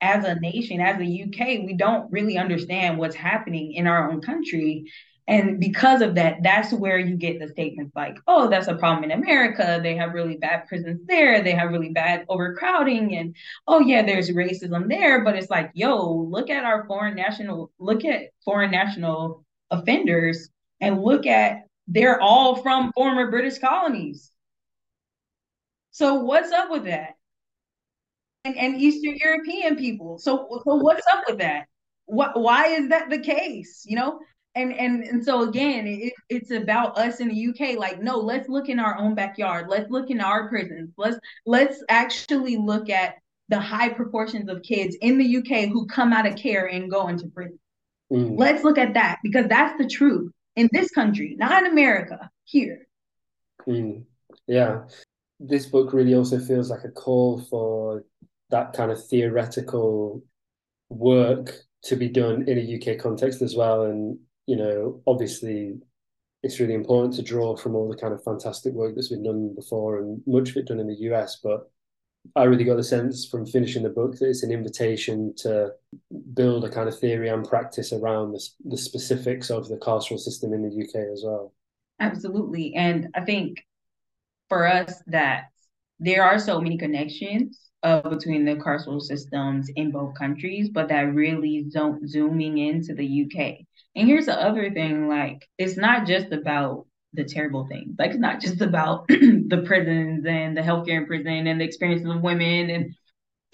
as 0.00 0.24
a 0.24 0.38
nation, 0.40 0.80
as 0.80 1.00
a 1.00 1.22
UK, 1.22 1.64
we 1.64 1.74
don't 1.74 2.10
really 2.12 2.36
understand 2.36 2.98
what's 2.98 3.16
happening 3.16 3.72
in 3.72 3.86
our 3.86 4.10
own 4.10 4.20
country. 4.20 4.90
And 5.26 5.58
because 5.58 6.02
of 6.02 6.16
that, 6.16 6.42
that's 6.42 6.72
where 6.72 6.98
you 6.98 7.16
get 7.16 7.40
the 7.40 7.48
statements 7.48 7.96
like, 7.96 8.18
oh, 8.26 8.48
that's 8.50 8.68
a 8.68 8.74
problem 8.74 9.04
in 9.04 9.18
America. 9.18 9.80
They 9.82 9.96
have 9.96 10.12
really 10.12 10.36
bad 10.36 10.66
prisons 10.68 11.00
there. 11.06 11.42
They 11.42 11.52
have 11.52 11.70
really 11.70 11.90
bad 11.90 12.26
overcrowding. 12.28 13.16
And 13.16 13.34
oh, 13.66 13.80
yeah, 13.80 14.04
there's 14.04 14.30
racism 14.30 14.88
there. 14.88 15.24
But 15.24 15.36
it's 15.36 15.48
like, 15.48 15.70
yo, 15.72 16.12
look 16.12 16.50
at 16.50 16.64
our 16.64 16.84
foreign 16.86 17.14
national, 17.14 17.70
look 17.78 18.04
at 18.04 18.30
foreign 18.44 18.70
national 18.70 19.46
offenders 19.70 20.50
and 20.80 21.02
look 21.02 21.26
at 21.26 21.62
they're 21.86 22.20
all 22.20 22.56
from 22.56 22.92
former 22.92 23.30
British 23.30 23.58
colonies. 23.58 24.30
So 25.90 26.16
what's 26.16 26.50
up 26.50 26.70
with 26.70 26.84
that? 26.84 27.13
And, 28.44 28.56
and 28.56 28.80
Eastern 28.80 29.16
European 29.16 29.76
people. 29.76 30.18
So, 30.18 30.62
so 30.64 30.74
what's 30.76 31.06
up 31.12 31.24
with 31.28 31.38
that? 31.38 31.66
What, 32.06 32.38
why 32.40 32.66
is 32.66 32.88
that 32.90 33.10
the 33.10 33.18
case? 33.18 33.84
You 33.86 33.96
know, 33.96 34.20
and 34.54 34.72
and 34.72 35.04
and 35.04 35.24
so 35.24 35.48
again 35.48 35.86
it, 35.86 36.12
it's 36.28 36.50
about 36.50 36.96
us 36.96 37.20
in 37.20 37.28
the 37.28 37.48
uk 37.48 37.78
like 37.78 38.00
no 38.00 38.18
let's 38.18 38.48
look 38.48 38.68
in 38.68 38.78
our 38.78 38.96
own 38.98 39.14
backyard 39.14 39.66
let's 39.68 39.90
look 39.90 40.10
in 40.10 40.20
our 40.20 40.48
prisons 40.48 40.90
let's 40.96 41.18
let's 41.46 41.82
actually 41.88 42.56
look 42.56 42.88
at 42.88 43.16
the 43.48 43.58
high 43.58 43.88
proportions 43.88 44.48
of 44.48 44.62
kids 44.62 44.96
in 45.00 45.18
the 45.18 45.36
uk 45.38 45.68
who 45.70 45.86
come 45.86 46.12
out 46.12 46.26
of 46.26 46.36
care 46.36 46.66
and 46.66 46.90
go 46.90 47.08
into 47.08 47.26
prison 47.28 47.58
mm. 48.12 48.38
let's 48.38 48.64
look 48.64 48.78
at 48.78 48.94
that 48.94 49.18
because 49.22 49.46
that's 49.48 49.76
the 49.78 49.88
truth 49.88 50.30
in 50.56 50.68
this 50.72 50.90
country 50.90 51.34
not 51.38 51.64
in 51.64 51.70
america 51.70 52.30
here 52.44 52.86
mm. 53.66 54.02
yeah 54.46 54.82
this 55.40 55.66
book 55.66 55.92
really 55.92 56.14
also 56.14 56.38
feels 56.38 56.70
like 56.70 56.84
a 56.84 56.90
call 56.90 57.40
for 57.40 58.04
that 58.50 58.72
kind 58.72 58.90
of 58.90 59.06
theoretical 59.06 60.22
work 60.88 61.54
to 61.84 61.96
be 61.96 62.08
done 62.08 62.48
in 62.48 62.58
a 62.58 62.92
UK 62.92 62.98
context 62.98 63.42
as 63.42 63.54
well. 63.56 63.82
And 63.82 64.18
you 64.46 64.56
know, 64.56 65.02
obviously, 65.06 65.74
it's 66.42 66.60
really 66.60 66.74
important 66.74 67.14
to 67.14 67.22
draw 67.22 67.56
from 67.56 67.74
all 67.74 67.88
the 67.88 67.96
kind 67.96 68.12
of 68.12 68.22
fantastic 68.22 68.74
work 68.74 68.94
that's 68.94 69.08
been 69.08 69.22
done 69.22 69.54
before, 69.54 69.98
and 69.98 70.22
much 70.26 70.50
of 70.50 70.56
it 70.56 70.66
done 70.66 70.80
in 70.80 70.88
the 70.88 71.10
US. 71.10 71.40
But 71.42 71.70
I 72.36 72.44
really 72.44 72.64
got 72.64 72.76
the 72.76 72.84
sense 72.84 73.26
from 73.26 73.46
finishing 73.46 73.82
the 73.82 73.90
book 73.90 74.16
that 74.16 74.28
it's 74.28 74.42
an 74.42 74.50
invitation 74.50 75.34
to 75.38 75.72
build 76.32 76.64
a 76.64 76.70
kind 76.70 76.88
of 76.88 76.98
theory 76.98 77.28
and 77.28 77.46
practice 77.46 77.92
around 77.92 78.32
the, 78.32 78.48
the 78.64 78.78
specifics 78.78 79.50
of 79.50 79.68
the 79.68 79.76
carceral 79.76 80.18
system 80.18 80.52
in 80.52 80.62
the 80.62 80.84
UK 80.84 81.12
as 81.12 81.22
well. 81.24 81.52
Absolutely. 82.00 82.74
And 82.74 83.08
I 83.14 83.20
think 83.20 83.62
for 84.48 84.66
us 84.66 85.02
that 85.06 85.44
there 86.00 86.24
are 86.24 86.38
so 86.38 86.60
many 86.60 86.76
connections 86.76 87.60
uh, 87.84 88.08
between 88.08 88.44
the 88.44 88.56
carceral 88.56 89.00
systems 89.00 89.68
in 89.76 89.92
both 89.92 90.14
countries, 90.14 90.70
but 90.70 90.88
that 90.88 91.14
really 91.14 91.66
don't 91.70 92.08
zooming 92.08 92.58
into 92.58 92.94
the 92.94 93.24
UK. 93.24 93.58
And 93.94 94.08
here's 94.08 94.26
the 94.26 94.40
other 94.40 94.70
thing: 94.70 95.06
like, 95.06 95.46
it's 95.58 95.76
not 95.76 96.06
just 96.06 96.32
about 96.32 96.86
the 97.12 97.24
terrible 97.24 97.66
things. 97.68 97.94
Like, 97.98 98.10
it's 98.10 98.18
not 98.18 98.40
just 98.40 98.60
about 98.60 99.06
the 99.08 99.62
prisons 99.66 100.26
and 100.26 100.56
the 100.56 100.62
healthcare 100.62 100.96
in 100.98 101.06
prison 101.06 101.46
and 101.46 101.60
the 101.60 101.64
experiences 101.64 102.08
of 102.08 102.22
women 102.22 102.70
and 102.70 102.94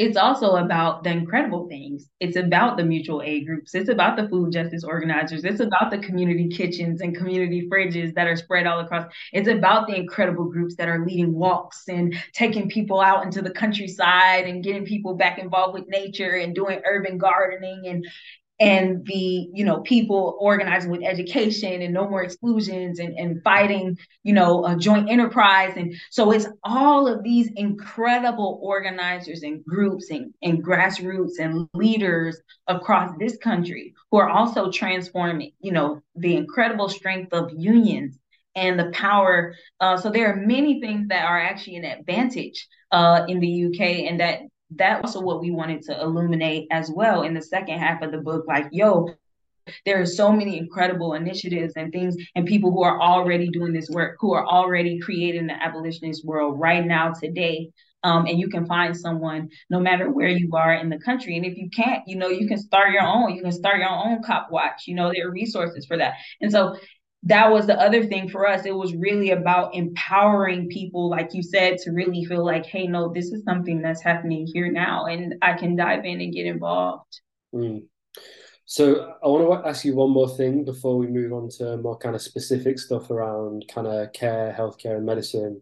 it's 0.00 0.16
also 0.16 0.56
about 0.56 1.04
the 1.04 1.10
incredible 1.10 1.68
things. 1.68 2.08
It's 2.20 2.38
about 2.38 2.78
the 2.78 2.82
mutual 2.82 3.20
aid 3.20 3.44
groups. 3.44 3.74
It's 3.74 3.90
about 3.90 4.16
the 4.16 4.26
food 4.30 4.50
justice 4.50 4.82
organizers. 4.82 5.44
It's 5.44 5.60
about 5.60 5.90
the 5.90 5.98
community 5.98 6.48
kitchens 6.48 7.02
and 7.02 7.14
community 7.14 7.68
fridges 7.68 8.14
that 8.14 8.26
are 8.26 8.34
spread 8.34 8.66
all 8.66 8.80
across. 8.80 9.12
It's 9.34 9.46
about 9.46 9.86
the 9.86 9.96
incredible 9.96 10.46
groups 10.46 10.74
that 10.76 10.88
are 10.88 11.04
leading 11.04 11.34
walks 11.34 11.86
and 11.88 12.16
taking 12.32 12.70
people 12.70 13.02
out 13.02 13.26
into 13.26 13.42
the 13.42 13.50
countryside 13.50 14.46
and 14.46 14.64
getting 14.64 14.86
people 14.86 15.16
back 15.16 15.38
involved 15.38 15.74
with 15.74 15.86
nature 15.86 16.36
and 16.36 16.54
doing 16.54 16.80
urban 16.86 17.18
gardening 17.18 17.82
and 17.84 18.06
and 18.60 19.04
the 19.06 19.48
you 19.52 19.64
know 19.64 19.80
people 19.80 20.36
organizing 20.38 20.90
with 20.90 21.02
education 21.02 21.80
and 21.80 21.94
no 21.94 22.08
more 22.08 22.22
exclusions 22.22 22.98
and, 22.98 23.18
and 23.18 23.42
fighting 23.42 23.98
you 24.22 24.34
know 24.34 24.66
a 24.66 24.76
joint 24.76 25.10
enterprise. 25.10 25.72
And 25.76 25.94
so 26.10 26.30
it's 26.30 26.46
all 26.62 27.08
of 27.08 27.22
these 27.22 27.50
incredible 27.56 28.60
organizers 28.62 29.42
and 29.42 29.64
groups 29.64 30.10
and, 30.10 30.34
and 30.42 30.62
grassroots 30.62 31.38
and 31.40 31.68
leaders 31.74 32.38
across 32.66 33.10
this 33.18 33.38
country 33.38 33.94
who 34.10 34.18
are 34.18 34.28
also 34.28 34.70
transforming 34.70 35.52
you 35.60 35.72
know 35.72 36.02
the 36.14 36.36
incredible 36.36 36.90
strength 36.90 37.32
of 37.32 37.50
unions 37.56 38.18
and 38.56 38.78
the 38.78 38.90
power. 38.90 39.54
Uh, 39.78 39.96
so 39.96 40.10
there 40.10 40.32
are 40.32 40.36
many 40.36 40.80
things 40.80 41.08
that 41.08 41.24
are 41.24 41.40
actually 41.40 41.76
an 41.76 41.84
advantage 41.84 42.68
uh, 42.90 43.24
in 43.28 43.40
the 43.40 43.66
uk 43.66 43.80
and 43.80 44.20
that 44.20 44.40
that 44.76 45.04
also 45.04 45.20
what 45.20 45.40
we 45.40 45.50
wanted 45.50 45.82
to 45.82 46.00
illuminate 46.00 46.66
as 46.70 46.90
well 46.90 47.22
in 47.22 47.34
the 47.34 47.42
second 47.42 47.78
half 47.78 48.02
of 48.02 48.12
the 48.12 48.18
book 48.18 48.44
like 48.46 48.66
yo 48.70 49.08
there 49.84 50.00
are 50.00 50.06
so 50.06 50.32
many 50.32 50.58
incredible 50.58 51.14
initiatives 51.14 51.74
and 51.76 51.92
things 51.92 52.16
and 52.34 52.46
people 52.46 52.70
who 52.70 52.82
are 52.82 53.00
already 53.00 53.48
doing 53.48 53.72
this 53.72 53.88
work 53.90 54.16
who 54.20 54.32
are 54.32 54.46
already 54.46 54.98
creating 54.98 55.46
the 55.46 55.62
abolitionist 55.62 56.24
world 56.24 56.58
right 56.58 56.84
now 56.84 57.12
today. 57.12 57.70
Um, 58.02 58.24
and 58.24 58.38
you 58.38 58.48
can 58.48 58.64
find 58.64 58.96
someone 58.96 59.50
no 59.68 59.78
matter 59.78 60.10
where 60.10 60.28
you 60.28 60.50
are 60.54 60.72
in 60.72 60.88
the 60.88 60.98
country. 60.98 61.36
And 61.36 61.44
if 61.44 61.58
you 61.58 61.68
can't 61.68 62.02
you 62.06 62.16
know 62.16 62.28
you 62.28 62.48
can 62.48 62.58
start 62.58 62.92
your 62.92 63.02
own. 63.02 63.34
You 63.34 63.42
can 63.42 63.52
start 63.52 63.78
your 63.78 63.90
own 63.90 64.22
cop 64.22 64.50
watch. 64.50 64.84
You 64.86 64.94
know 64.94 65.12
there 65.14 65.28
are 65.28 65.30
resources 65.30 65.84
for 65.86 65.98
that. 65.98 66.14
And 66.40 66.50
so 66.50 66.76
that 67.24 67.50
was 67.50 67.66
the 67.66 67.78
other 67.78 68.06
thing 68.06 68.28
for 68.28 68.46
us. 68.46 68.64
It 68.64 68.74
was 68.74 68.94
really 68.94 69.30
about 69.32 69.74
empowering 69.74 70.68
people, 70.68 71.10
like 71.10 71.34
you 71.34 71.42
said, 71.42 71.78
to 71.78 71.90
really 71.90 72.24
feel 72.24 72.44
like, 72.44 72.64
hey, 72.64 72.86
no, 72.86 73.12
this 73.12 73.26
is 73.26 73.44
something 73.44 73.82
that's 73.82 74.02
happening 74.02 74.46
here 74.46 74.72
now, 74.72 75.06
and 75.06 75.34
I 75.42 75.52
can 75.52 75.76
dive 75.76 76.04
in 76.04 76.20
and 76.20 76.32
get 76.32 76.46
involved. 76.46 77.20
Mm. 77.54 77.84
So 78.64 79.14
I 79.22 79.26
want 79.26 79.64
to 79.64 79.68
ask 79.68 79.84
you 79.84 79.96
one 79.96 80.10
more 80.10 80.28
thing 80.28 80.64
before 80.64 80.96
we 80.96 81.08
move 81.08 81.32
on 81.32 81.50
to 81.58 81.76
more 81.78 81.98
kind 81.98 82.14
of 82.14 82.22
specific 82.22 82.78
stuff 82.78 83.10
around 83.10 83.64
kind 83.68 83.86
of 83.86 84.12
care, 84.12 84.54
healthcare, 84.56 84.96
and 84.96 85.04
medicine. 85.04 85.60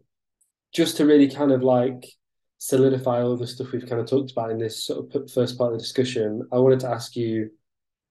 Just 0.73 0.97
to 0.97 1.05
really 1.05 1.27
kind 1.27 1.51
of 1.51 1.63
like 1.63 2.05
solidify 2.59 3.21
all 3.21 3.35
the 3.35 3.47
stuff 3.47 3.71
we've 3.71 3.87
kind 3.87 3.99
of 3.99 4.07
talked 4.07 4.31
about 4.31 4.51
in 4.51 4.59
this 4.59 4.85
sort 4.85 5.13
of 5.15 5.31
first 5.31 5.57
part 5.57 5.73
of 5.73 5.79
the 5.79 5.83
discussion, 5.83 6.47
I 6.53 6.59
wanted 6.59 6.81
to 6.81 6.89
ask 6.89 7.15
you 7.15 7.49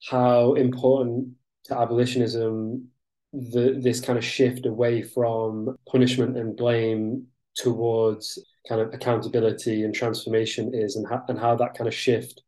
how 0.04 0.54
important 0.54 1.28
to 1.66 1.78
abolitionism 1.78 2.88
the 3.32 3.78
this 3.82 4.00
kind 4.00 4.18
of 4.18 4.24
shift 4.24 4.66
away 4.66 5.02
from 5.02 5.76
punishment 5.90 6.36
and 6.36 6.56
blame 6.56 7.26
towards 7.56 8.38
kind 8.68 8.80
of 8.80 8.92
accountability 8.94 9.82
and 9.82 9.94
transformation 9.94 10.72
is 10.74 10.96
and, 10.96 11.06
ha- 11.06 11.24
and 11.28 11.38
how 11.38 11.54
that 11.56 11.74
kind 11.74 11.88
of 11.88 11.94
shift 11.94 12.42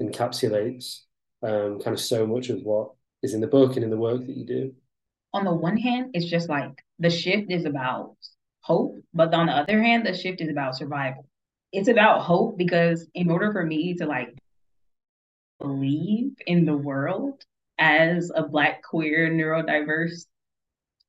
encapsulates 0.00 1.00
um, 1.42 1.78
kind 1.80 1.94
of 1.94 2.00
so 2.00 2.26
much 2.26 2.50
of 2.50 2.60
what 2.62 2.90
is 3.22 3.34
in 3.34 3.40
the 3.40 3.46
book 3.46 3.76
and 3.76 3.84
in 3.84 3.90
the 3.90 3.96
work 3.96 4.26
that 4.26 4.36
you 4.36 4.44
do. 4.44 4.74
On 5.32 5.44
the 5.44 5.54
one 5.54 5.76
hand 5.76 6.10
it's 6.12 6.26
just 6.26 6.48
like 6.48 6.82
the 6.98 7.10
shift 7.10 7.50
is 7.50 7.64
about 7.64 8.16
hope 8.60 8.96
but 9.14 9.32
on 9.32 9.46
the 9.46 9.52
other 9.52 9.82
hand 9.82 10.04
the 10.04 10.14
shift 10.14 10.40
is 10.40 10.48
about 10.48 10.76
survival. 10.76 11.26
It's 11.72 11.88
about 11.88 12.22
hope 12.22 12.58
because 12.58 13.08
in 13.14 13.30
order 13.30 13.52
for 13.52 13.64
me 13.64 13.94
to 13.94 14.06
like 14.06 14.36
believe 15.60 16.32
in 16.46 16.66
the 16.66 16.76
world 16.76 17.42
as 17.78 18.30
a 18.34 18.42
black 18.42 18.82
queer 18.82 19.30
neurodiverse 19.30 20.26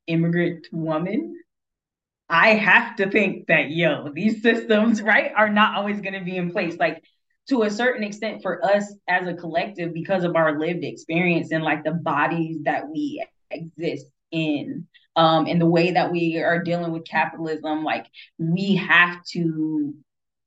immigrant 0.08 0.67
woman 0.71 1.36
i 2.30 2.49
have 2.49 2.95
to 2.95 3.10
think 3.10 3.47
that 3.47 3.69
yo 3.69 4.10
these 4.13 4.41
systems 4.41 5.01
right 5.01 5.32
are 5.36 5.49
not 5.49 5.75
always 5.75 6.01
going 6.01 6.13
to 6.13 6.25
be 6.25 6.38
in 6.38 6.51
place. 6.51 6.77
Like 6.77 7.03
to 7.49 7.63
a 7.63 7.69
certain 7.69 8.03
extent 8.03 8.41
for 8.41 8.63
us 8.65 8.93
as 9.08 9.27
a 9.27 9.34
collective 9.34 9.93
because 9.93 10.23
of 10.23 10.36
our 10.36 10.60
lived 10.60 10.84
experience 10.84 11.51
and 11.51 11.63
like 11.63 11.84
the 11.84 11.91
bodies 11.93 12.58
that 12.63 12.89
we 12.89 13.25
exist 13.49 14.08
in 14.32 14.86
um 15.15 15.45
and 15.47 15.62
the 15.62 15.65
way 15.65 15.91
that 15.91 16.12
we 16.12 16.38
are 16.38 16.62
dealing 16.62 16.91
with 16.91 17.06
capitalism 17.06 17.86
like 17.86 18.06
we 18.38 18.75
have 18.75 19.23
to 19.23 19.93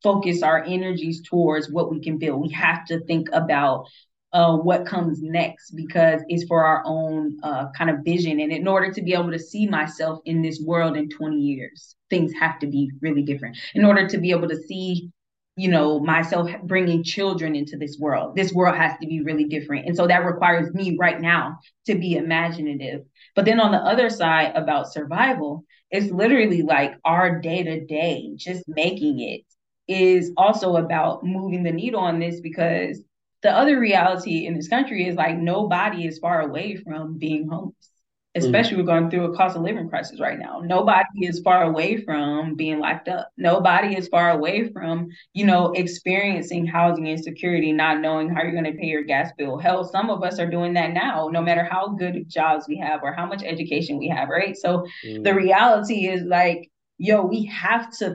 focus 0.02 0.42
our 0.42 0.62
energies 0.64 1.22
towards 1.22 1.70
what 1.70 1.90
we 1.90 2.00
can 2.00 2.18
build. 2.18 2.40
We 2.40 2.50
have 2.50 2.87
to 2.87 3.00
think 3.00 3.28
about 3.33 3.87
uh, 4.33 4.57
what 4.57 4.87
comes 4.87 5.21
next 5.23 5.73
because 5.73 6.23
it's 6.29 6.45
for 6.45 6.64
our 6.64 6.83
own 6.85 7.38
uh, 7.43 7.66
kind 7.77 7.90
of 7.90 8.05
vision. 8.05 8.40
And 8.40 8.53
in 8.53 8.69
order 8.69 8.93
to 8.93 9.03
be 9.03 9.12
able 9.12 9.31
to 9.33 9.38
see 9.38 9.66
myself 9.66 10.21
in 10.25 10.43
this 10.43 10.61
world 10.61 10.97
in 10.97 11.09
20 11.09 11.37
years, 11.37 11.97
things 12.11 12.33
have 12.38 12.59
to 12.61 12.66
be 12.66 12.90
really 13.01 13.23
different. 13.23 13.57
In 13.75 13.85
order 13.85 14.09
to 14.09 14.19
be 14.19 14.31
able 14.31 14.49
to 14.49 14.57
see, 14.57 15.11
you 15.57 15.69
know, 15.69 15.99
myself 15.99 16.49
bringing 16.62 17.03
children 17.03 17.57
into 17.57 17.77
this 17.77 17.99
world, 17.99 18.37
this 18.37 18.53
world 18.53 18.77
has 18.77 18.93
to 19.01 19.07
be 19.07 19.21
really 19.23 19.45
different. 19.45 19.87
And 19.87 19.97
so 19.97 20.07
that 20.07 20.25
requires 20.25 20.73
me 20.75 20.97
right 20.99 21.21
now 21.21 21.59
to 21.87 21.97
be 21.97 22.14
imaginative. 22.14 23.03
But 23.35 23.47
then 23.47 23.59
on 23.59 23.73
the 23.73 23.79
other 23.79 24.11
side 24.11 24.53
about 24.55 24.93
survival, 24.93 25.64
it's 25.90 26.12
literally 26.12 26.62
like 26.62 26.95
our 27.05 27.40
day 27.40 27.64
to 27.64 27.85
day, 27.85 28.31
just 28.37 28.62
making 28.69 29.21
it 29.21 29.43
is 29.88 30.31
also 30.37 30.77
about 30.77 31.25
moving 31.25 31.64
the 31.64 31.73
needle 31.73 32.01
on 32.01 32.21
this 32.21 32.40
because 32.40 33.03
the 33.42 33.50
other 33.50 33.79
reality 33.79 34.46
in 34.46 34.55
this 34.55 34.68
country 34.68 35.07
is 35.07 35.16
like 35.16 35.37
nobody 35.37 36.07
is 36.07 36.18
far 36.18 36.40
away 36.40 36.76
from 36.76 37.18
being 37.18 37.48
homeless 37.48 37.90
especially 38.37 38.74
mm. 38.74 38.79
we're 38.79 38.87
going 38.87 39.11
through 39.11 39.24
a 39.24 39.37
cost 39.37 39.57
of 39.57 39.62
living 39.62 39.88
crisis 39.88 40.20
right 40.20 40.38
now 40.38 40.61
nobody 40.61 41.26
is 41.26 41.40
far 41.40 41.64
away 41.64 41.96
from 41.96 42.55
being 42.55 42.79
locked 42.79 43.09
up 43.09 43.29
nobody 43.37 43.96
is 43.96 44.07
far 44.09 44.31
away 44.31 44.70
from 44.72 45.09
you 45.33 45.44
know 45.44 45.72
experiencing 45.72 46.64
housing 46.64 47.07
insecurity 47.09 47.72
not 47.72 48.00
knowing 48.00 48.29
how 48.29 48.42
you're 48.42 48.53
going 48.53 48.64
to 48.64 48.79
pay 48.79 48.87
your 48.87 49.03
gas 49.03 49.33
bill 49.37 49.59
hell 49.59 49.85
some 49.85 50.11
of 50.11 50.22
us 50.22 50.38
are 50.38 50.48
doing 50.48 50.74
that 50.74 50.92
now 50.92 51.29
no 51.33 51.42
matter 51.42 51.64
how 51.64 51.88
good 51.88 52.29
jobs 52.29 52.66
we 52.68 52.79
have 52.79 53.03
or 53.03 53.12
how 53.12 53.26
much 53.26 53.42
education 53.42 53.98
we 53.98 54.09
have 54.09 54.29
right 54.29 54.57
so 54.57 54.87
mm. 55.05 55.24
the 55.24 55.35
reality 55.35 56.07
is 56.07 56.22
like 56.22 56.70
yo 56.98 57.22
we 57.22 57.44
have 57.46 57.90
to 57.90 58.14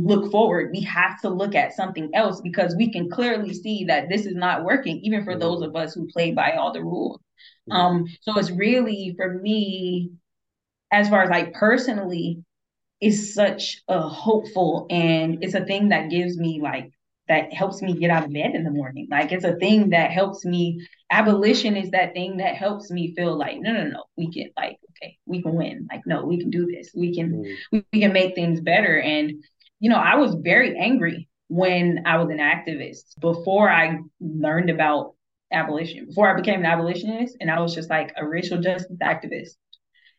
look 0.00 0.30
forward. 0.30 0.70
We 0.72 0.80
have 0.82 1.20
to 1.22 1.28
look 1.28 1.54
at 1.54 1.74
something 1.74 2.10
else 2.14 2.40
because 2.40 2.74
we 2.76 2.90
can 2.90 3.10
clearly 3.10 3.52
see 3.54 3.84
that 3.84 4.08
this 4.08 4.26
is 4.26 4.34
not 4.34 4.64
working, 4.64 4.98
even 5.02 5.24
for 5.24 5.36
those 5.36 5.62
of 5.62 5.76
us 5.76 5.94
who 5.94 6.06
play 6.08 6.32
by 6.32 6.52
all 6.52 6.72
the 6.72 6.82
rules. 6.82 7.20
Um, 7.70 8.06
so 8.22 8.38
it's 8.38 8.50
really 8.50 9.14
for 9.16 9.34
me, 9.34 10.10
as 10.90 11.08
far 11.08 11.22
as 11.22 11.30
like 11.30 11.52
personally, 11.54 12.42
is 13.00 13.34
such 13.34 13.82
a 13.88 14.00
hopeful 14.00 14.86
and 14.88 15.42
it's 15.42 15.54
a 15.54 15.64
thing 15.64 15.88
that 15.88 16.10
gives 16.10 16.38
me 16.38 16.60
like 16.62 16.90
that 17.28 17.52
helps 17.52 17.82
me 17.82 17.94
get 17.94 18.10
out 18.10 18.24
of 18.24 18.32
bed 18.32 18.54
in 18.54 18.64
the 18.64 18.70
morning. 18.70 19.08
Like 19.10 19.32
it's 19.32 19.44
a 19.44 19.56
thing 19.56 19.90
that 19.90 20.10
helps 20.10 20.44
me. 20.44 20.86
Abolition 21.10 21.76
is 21.76 21.90
that 21.90 22.14
thing 22.14 22.38
that 22.38 22.56
helps 22.56 22.90
me 22.90 23.14
feel 23.14 23.36
like, 23.36 23.58
no, 23.60 23.72
no, 23.72 23.84
no, 23.84 24.04
we 24.16 24.30
can 24.32 24.50
like, 24.56 24.78
okay, 24.90 25.16
we 25.26 25.42
can 25.42 25.54
win. 25.54 25.88
Like, 25.90 26.02
no, 26.06 26.24
we 26.24 26.38
can 26.38 26.50
do 26.50 26.66
this. 26.66 26.90
We 26.94 27.14
can, 27.14 27.32
mm. 27.32 27.54
we, 27.70 27.84
we 27.92 28.00
can 28.00 28.12
make 28.12 28.34
things 28.34 28.60
better. 28.60 29.00
And, 29.00 29.42
you 29.82 29.90
know, 29.90 29.96
I 29.96 30.14
was 30.14 30.36
very 30.36 30.78
angry 30.78 31.28
when 31.48 32.04
I 32.06 32.16
was 32.16 32.30
an 32.30 32.38
activist 32.38 33.18
before 33.20 33.68
I 33.68 33.98
learned 34.20 34.70
about 34.70 35.16
abolition, 35.52 36.06
before 36.06 36.32
I 36.32 36.40
became 36.40 36.60
an 36.60 36.66
abolitionist. 36.66 37.36
And 37.40 37.50
I 37.50 37.60
was 37.60 37.74
just 37.74 37.90
like 37.90 38.12
a 38.16 38.24
racial 38.24 38.60
justice 38.60 38.96
activist. 39.02 39.56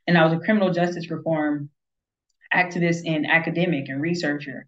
And 0.05 0.17
I 0.17 0.25
was 0.25 0.33
a 0.33 0.39
criminal 0.39 0.73
justice 0.73 1.09
reform 1.09 1.69
activist 2.53 3.03
and 3.07 3.25
academic 3.25 3.87
and 3.87 4.01
researcher. 4.01 4.67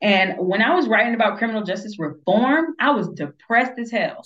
And 0.00 0.34
when 0.38 0.62
I 0.62 0.76
was 0.76 0.86
writing 0.86 1.14
about 1.14 1.38
criminal 1.38 1.64
justice 1.64 1.98
reform, 1.98 2.76
I 2.78 2.92
was 2.92 3.08
depressed 3.08 3.76
as 3.80 3.90
hell. 3.90 4.24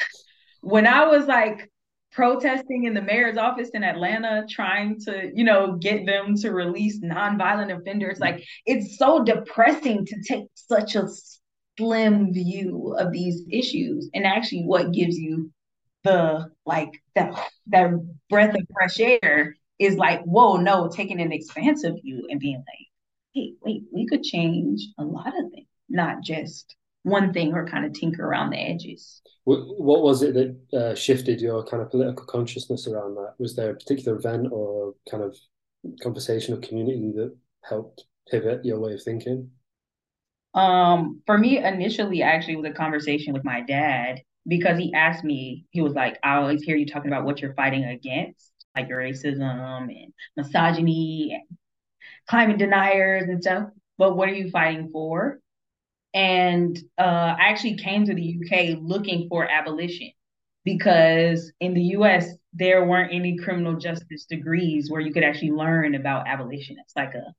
when 0.60 0.86
I 0.86 1.06
was 1.06 1.26
like 1.26 1.72
protesting 2.16 2.84
in 2.84 2.94
the 2.94 3.02
mayor's 3.02 3.36
office 3.36 3.68
in 3.74 3.84
Atlanta, 3.84 4.46
trying 4.48 4.98
to, 4.98 5.30
you 5.34 5.44
know, 5.44 5.74
get 5.74 6.06
them 6.06 6.34
to 6.34 6.50
release 6.50 6.98
nonviolent 7.00 7.78
offenders, 7.78 8.18
like 8.18 8.42
it's 8.64 8.96
so 8.96 9.22
depressing 9.22 10.06
to 10.06 10.22
take 10.22 10.46
such 10.54 10.96
a 10.96 11.06
slim 11.76 12.32
view 12.32 12.96
of 12.98 13.12
these 13.12 13.42
issues. 13.52 14.08
And 14.14 14.26
actually, 14.26 14.62
what 14.62 14.92
gives 14.92 15.18
you 15.18 15.52
the 16.04 16.48
like 16.64 16.90
that 17.14 17.38
that 17.66 17.90
breath 18.30 18.54
of 18.54 18.66
fresh 18.72 18.98
air 18.98 19.54
is 19.78 19.96
like, 19.96 20.22
whoa, 20.22 20.56
no, 20.56 20.88
taking 20.88 21.20
an 21.20 21.32
expansive 21.32 21.96
view 22.02 22.26
and 22.30 22.40
being 22.40 22.56
like, 22.56 22.88
hey, 23.34 23.52
wait, 23.60 23.82
we 23.92 24.06
could 24.06 24.22
change 24.22 24.88
a 24.98 25.04
lot 25.04 25.38
of 25.38 25.50
things, 25.50 25.68
not 25.90 26.22
just 26.22 26.74
one 27.06 27.32
thing 27.32 27.54
or 27.54 27.64
kind 27.68 27.86
of 27.86 27.92
tinker 27.92 28.26
around 28.26 28.50
the 28.50 28.58
edges. 28.58 29.22
What 29.44 30.02
was 30.02 30.22
it 30.22 30.34
that 30.34 30.76
uh, 30.76 30.94
shifted 30.96 31.40
your 31.40 31.64
kind 31.64 31.80
of 31.80 31.88
political 31.88 32.26
consciousness 32.26 32.88
around 32.88 33.14
that? 33.14 33.34
Was 33.38 33.54
there 33.54 33.70
a 33.70 33.76
particular 33.76 34.18
event 34.18 34.48
or 34.50 34.94
kind 35.08 35.22
of 35.22 35.36
conversation 36.02 36.52
or 36.52 36.56
community 36.56 37.12
that 37.14 37.32
helped 37.62 38.04
pivot 38.28 38.64
your 38.64 38.80
way 38.80 38.94
of 38.94 39.02
thinking? 39.04 39.50
Um, 40.54 41.22
for 41.26 41.38
me, 41.38 41.58
initially, 41.58 42.22
actually, 42.22 42.54
it 42.54 42.62
was 42.62 42.70
a 42.72 42.74
conversation 42.74 43.32
with 43.32 43.44
my 43.44 43.60
dad 43.60 44.20
because 44.48 44.76
he 44.76 44.92
asked 44.92 45.22
me, 45.22 45.66
he 45.70 45.82
was 45.82 45.92
like, 45.92 46.18
I 46.24 46.38
always 46.38 46.64
hear 46.64 46.76
you 46.76 46.86
talking 46.86 47.12
about 47.12 47.24
what 47.24 47.40
you're 47.40 47.54
fighting 47.54 47.84
against, 47.84 48.50
like 48.74 48.88
racism 48.88 49.42
and 49.88 50.12
misogyny 50.36 51.34
and 51.34 51.56
climate 52.28 52.58
deniers 52.58 53.28
and 53.28 53.40
stuff, 53.40 53.68
but 53.96 54.16
what 54.16 54.28
are 54.28 54.34
you 54.34 54.50
fighting 54.50 54.88
for? 54.90 55.38
And 56.16 56.78
uh, 56.96 57.36
I 57.38 57.48
actually 57.50 57.76
came 57.76 58.06
to 58.06 58.14
the 58.14 58.38
UK 58.40 58.78
looking 58.80 59.28
for 59.28 59.46
abolition 59.46 60.12
because 60.64 61.52
in 61.60 61.74
the 61.74 61.82
US, 61.98 62.30
there 62.54 62.86
weren't 62.86 63.12
any 63.12 63.36
criminal 63.36 63.76
justice 63.76 64.24
degrees 64.24 64.90
where 64.90 65.02
you 65.02 65.12
could 65.12 65.24
actually 65.24 65.50
learn 65.50 65.94
about 65.94 66.26
abolition. 66.26 66.78
It's 66.80 66.96
like 66.96 67.12
a 67.12 67.34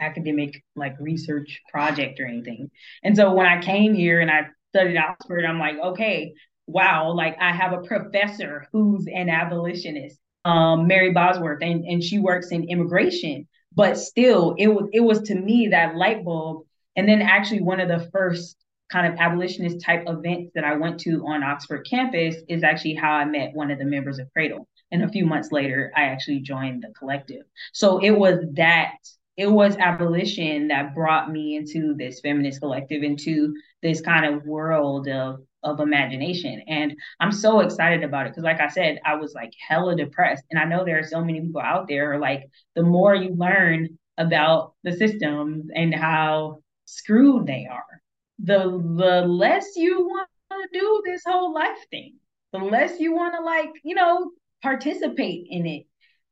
academic 0.00 0.62
like 0.76 0.94
research 1.00 1.60
project 1.72 2.20
or 2.20 2.26
anything. 2.26 2.70
And 3.02 3.16
so 3.16 3.34
when 3.34 3.46
I 3.46 3.60
came 3.60 3.94
here 3.94 4.20
and 4.20 4.30
I 4.30 4.46
studied 4.72 4.96
Oxford, 4.96 5.44
I'm 5.44 5.58
like, 5.58 5.78
okay, 5.78 6.32
wow, 6.68 7.12
like 7.12 7.36
I 7.40 7.52
have 7.52 7.72
a 7.72 7.82
professor 7.82 8.68
who's 8.72 9.08
an 9.12 9.28
abolitionist, 9.28 10.16
um, 10.44 10.86
Mary 10.86 11.12
Bosworth, 11.12 11.62
and, 11.62 11.84
and 11.84 12.02
she 12.02 12.20
works 12.20 12.52
in 12.52 12.68
immigration 12.68 13.48
but 13.72 13.96
still 13.96 14.54
it 14.58 14.66
was 14.66 14.88
it 14.92 15.00
was 15.00 15.20
to 15.20 15.34
me 15.34 15.68
that 15.68 15.94
light 15.94 16.24
bulb 16.24 16.64
and 16.96 17.08
then 17.08 17.22
actually 17.22 17.62
one 17.62 17.80
of 17.80 17.88
the 17.88 18.08
first 18.12 18.56
kind 18.90 19.12
of 19.12 19.18
abolitionist 19.20 19.80
type 19.84 20.04
events 20.08 20.50
that 20.54 20.64
I 20.64 20.76
went 20.76 20.98
to 21.00 21.24
on 21.26 21.42
Oxford 21.44 21.86
campus 21.88 22.36
is 22.48 22.64
actually 22.64 22.94
how 22.94 23.12
I 23.12 23.24
met 23.24 23.54
one 23.54 23.70
of 23.70 23.78
the 23.78 23.84
members 23.84 24.18
of 24.18 24.32
Cradle. 24.32 24.68
And 24.90 25.04
a 25.04 25.08
few 25.08 25.24
months 25.24 25.52
later, 25.52 25.92
I 25.96 26.06
actually 26.06 26.40
joined 26.40 26.82
the 26.82 26.92
collective. 26.98 27.42
So 27.72 27.98
it 27.98 28.10
was 28.10 28.40
that, 28.54 28.94
it 29.36 29.46
was 29.46 29.76
abolition 29.76 30.68
that 30.68 30.94
brought 30.94 31.30
me 31.30 31.54
into 31.56 31.94
this 31.94 32.20
feminist 32.20 32.60
collective, 32.60 33.04
into 33.04 33.54
this 33.80 34.00
kind 34.00 34.26
of 34.26 34.44
world 34.44 35.08
of 35.08 35.40
of 35.62 35.80
imagination. 35.80 36.62
And 36.68 36.96
I'm 37.20 37.32
so 37.32 37.60
excited 37.60 38.02
about 38.02 38.26
it 38.26 38.30
because, 38.30 38.44
like 38.44 38.60
I 38.60 38.68
said, 38.68 38.98
I 39.04 39.16
was 39.16 39.34
like 39.34 39.52
hella 39.68 39.94
depressed. 39.94 40.44
And 40.50 40.58
I 40.58 40.64
know 40.64 40.84
there 40.84 40.98
are 40.98 41.06
so 41.06 41.22
many 41.22 41.40
people 41.40 41.60
out 41.60 41.86
there, 41.86 42.18
like, 42.18 42.48
the 42.74 42.82
more 42.82 43.14
you 43.14 43.34
learn 43.34 43.98
about 44.16 44.74
the 44.84 44.92
systems 44.92 45.66
and 45.74 45.94
how 45.94 46.62
screwed 46.90 47.46
they 47.46 47.66
are, 47.70 48.02
the, 48.38 48.58
the 48.58 49.26
less 49.26 49.76
you 49.76 50.00
want 50.06 50.28
to 50.52 50.68
do 50.72 51.02
this 51.04 51.22
whole 51.26 51.54
life 51.54 51.78
thing, 51.90 52.14
the 52.52 52.58
less 52.58 52.98
you 52.98 53.14
want 53.14 53.34
to, 53.36 53.44
like, 53.44 53.70
you 53.82 53.94
know, 53.94 54.30
participate 54.62 55.46
in 55.48 55.66
it. 55.66 55.86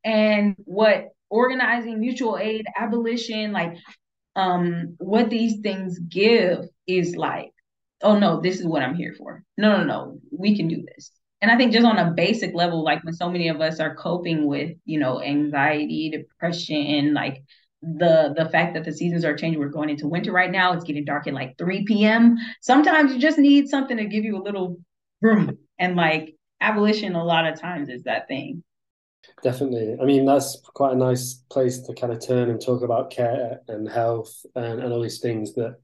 And 0.05 0.57
what 0.59 1.09
organizing, 1.31 2.01
mutual 2.01 2.39
aid, 2.39 2.67
abolition, 2.77 3.53
like, 3.53 3.77
um, 4.37 4.95
what 4.99 5.31
these 5.31 5.61
things 5.61 5.99
give 5.99 6.65
is 6.87 7.17
like 7.17 7.53
oh 8.03 8.19
no, 8.19 8.41
this 8.41 8.61
is 8.61 8.67
what 8.67 8.83
I'm 8.83 8.95
here 8.95 9.15
for. 9.17 9.43
No, 9.57 9.79
no, 9.79 9.85
no, 9.85 10.21
we 10.31 10.57
can 10.57 10.69
do 10.69 10.85
this. 10.95 11.11
And 11.41 11.51
I 11.51 11.57
think 11.57 11.73
just 11.73 11.87
on 11.87 11.99
a 11.99 12.13
basic 12.13 12.55
level, 12.55 12.83
like 12.83 13.05
when 13.05 13.15
so 13.15 13.31
many 13.31 13.49
of 13.49 13.61
us 13.61 13.79
are 13.81 13.95
coping 13.95 14.47
with, 14.47 14.77
you 14.85 14.99
know, 14.99 15.23
anxiety, 15.23 16.11
depression, 16.11 17.15
like 17.15 17.45
the 17.83 18.35
the 18.37 18.49
fact 18.51 18.75
that 18.75 18.85
the 18.85 18.93
seasons 18.93 19.25
are 19.25 19.37
changing, 19.37 19.61
we're 19.61 19.69
going 19.69 19.91
into 19.91 20.09
winter 20.09 20.33
right 20.33 20.51
now. 20.51 20.73
It's 20.73 20.85
getting 20.85 21.05
dark 21.05 21.27
at 21.27 21.35
like 21.35 21.57
3 21.59 21.85
p.m. 21.85 22.37
Sometimes 22.61 23.13
you 23.13 23.21
just 23.21 23.39
need 23.39 23.69
something 23.69 23.97
to 23.97 24.07
give 24.07 24.25
you 24.25 24.37
a 24.37 24.43
little 24.43 24.79
room. 25.23 25.59
And 25.79 25.97
like 25.97 26.35
abolition, 26.61 27.15
a 27.15 27.25
lot 27.25 27.47
of 27.47 27.61
times 27.61 27.89
is 27.89 28.03
that 28.05 28.27
thing. 28.27 28.65
Definitely. 29.43 29.97
I 30.01 30.05
mean, 30.05 30.25
that's 30.25 30.61
quite 30.75 30.93
a 30.93 30.97
nice 30.97 31.35
place 31.51 31.81
to 31.83 31.95
kind 31.95 32.13
of 32.13 32.25
turn 32.25 32.51
and 32.51 32.61
talk 32.61 32.83
about 32.83 33.11
care 33.11 33.61
and 33.69 33.89
health 33.89 34.45
and, 34.57 34.81
and 34.81 34.93
all 34.93 35.03
these 35.03 35.21
things 35.21 35.55
that 35.55 35.77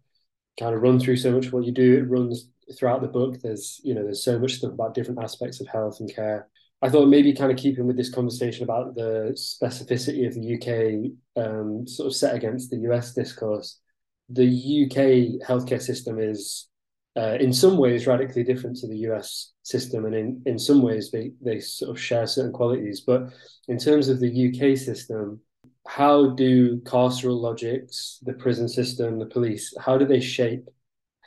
kind 0.58 0.74
of 0.74 0.82
run 0.82 0.98
through 0.98 1.16
so 1.16 1.32
much 1.32 1.52
what 1.52 1.64
you 1.64 1.72
do. 1.72 1.98
It 1.98 2.10
runs 2.10 2.48
throughout 2.76 3.02
the 3.02 3.08
book. 3.08 3.40
There's 3.40 3.80
you 3.84 3.94
know 3.94 4.02
there's 4.02 4.24
so 4.24 4.38
much 4.38 4.54
stuff 4.54 4.72
about 4.72 4.94
different 4.94 5.22
aspects 5.22 5.60
of 5.60 5.68
health 5.68 6.00
and 6.00 6.12
care. 6.12 6.48
I 6.84 6.90
thought 6.90 7.08
maybe 7.08 7.32
kind 7.32 7.50
of 7.50 7.56
keeping 7.56 7.86
with 7.86 7.96
this 7.96 8.10
conversation 8.10 8.62
about 8.62 8.94
the 8.94 9.32
specificity 9.34 10.26
of 10.26 10.34
the 10.34 10.54
UK 10.54 11.42
um, 11.42 11.86
sort 11.86 12.08
of 12.08 12.14
set 12.14 12.34
against 12.34 12.68
the 12.68 12.76
US 12.90 13.14
discourse. 13.14 13.80
The 14.28 14.44
UK 14.84 15.48
healthcare 15.48 15.80
system 15.80 16.18
is 16.18 16.68
uh, 17.16 17.38
in 17.40 17.54
some 17.54 17.78
ways 17.78 18.06
radically 18.06 18.44
different 18.44 18.76
to 18.78 18.86
the 18.86 18.98
US 19.08 19.54
system, 19.62 20.04
and 20.04 20.14
in, 20.14 20.42
in 20.44 20.58
some 20.58 20.82
ways 20.82 21.10
they, 21.10 21.32
they 21.40 21.58
sort 21.58 21.90
of 21.90 21.98
share 21.98 22.26
certain 22.26 22.52
qualities. 22.52 23.00
But 23.00 23.32
in 23.66 23.78
terms 23.78 24.10
of 24.10 24.20
the 24.20 24.48
UK 24.48 24.76
system, 24.76 25.40
how 25.88 26.30
do 26.34 26.80
carceral 26.80 27.40
logics, 27.40 28.18
the 28.24 28.34
prison 28.34 28.68
system, 28.68 29.18
the 29.18 29.26
police, 29.26 29.74
how 29.80 29.96
do 29.96 30.04
they 30.04 30.20
shape 30.20 30.68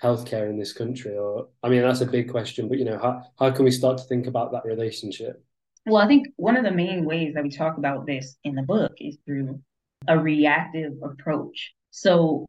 healthcare 0.04 0.52
in 0.52 0.60
this 0.60 0.74
country? 0.74 1.17
Or 1.17 1.48
I 1.63 1.70
mean, 1.70 1.82
that's 1.82 2.02
a 2.02 2.06
big 2.06 2.30
question, 2.30 2.70
but 2.70 2.78
you 2.78 2.86
know, 2.86 3.00
how 3.00 3.24
how 3.39 3.50
can 3.50 3.65
we 3.65 3.72
start 3.72 3.98
to 3.98 4.04
think 4.04 4.28
about 4.28 4.52
that 4.52 4.63
relationship? 4.63 5.43
Well, 5.88 6.04
I 6.04 6.08
think 6.08 6.28
one 6.36 6.58
of 6.58 6.65
the 6.65 6.71
main 6.71 7.06
ways 7.06 7.34
that 7.34 7.43
we 7.43 7.50
talk 7.50 7.78
about 7.78 8.06
this 8.06 8.36
in 8.43 8.56
the 8.56 8.62
book 8.62 8.91
is 9.00 9.17
through 9.26 9.62
a 10.06 10.19
reactive 10.19 11.02
approach. 11.02 11.73
So, 11.91 12.45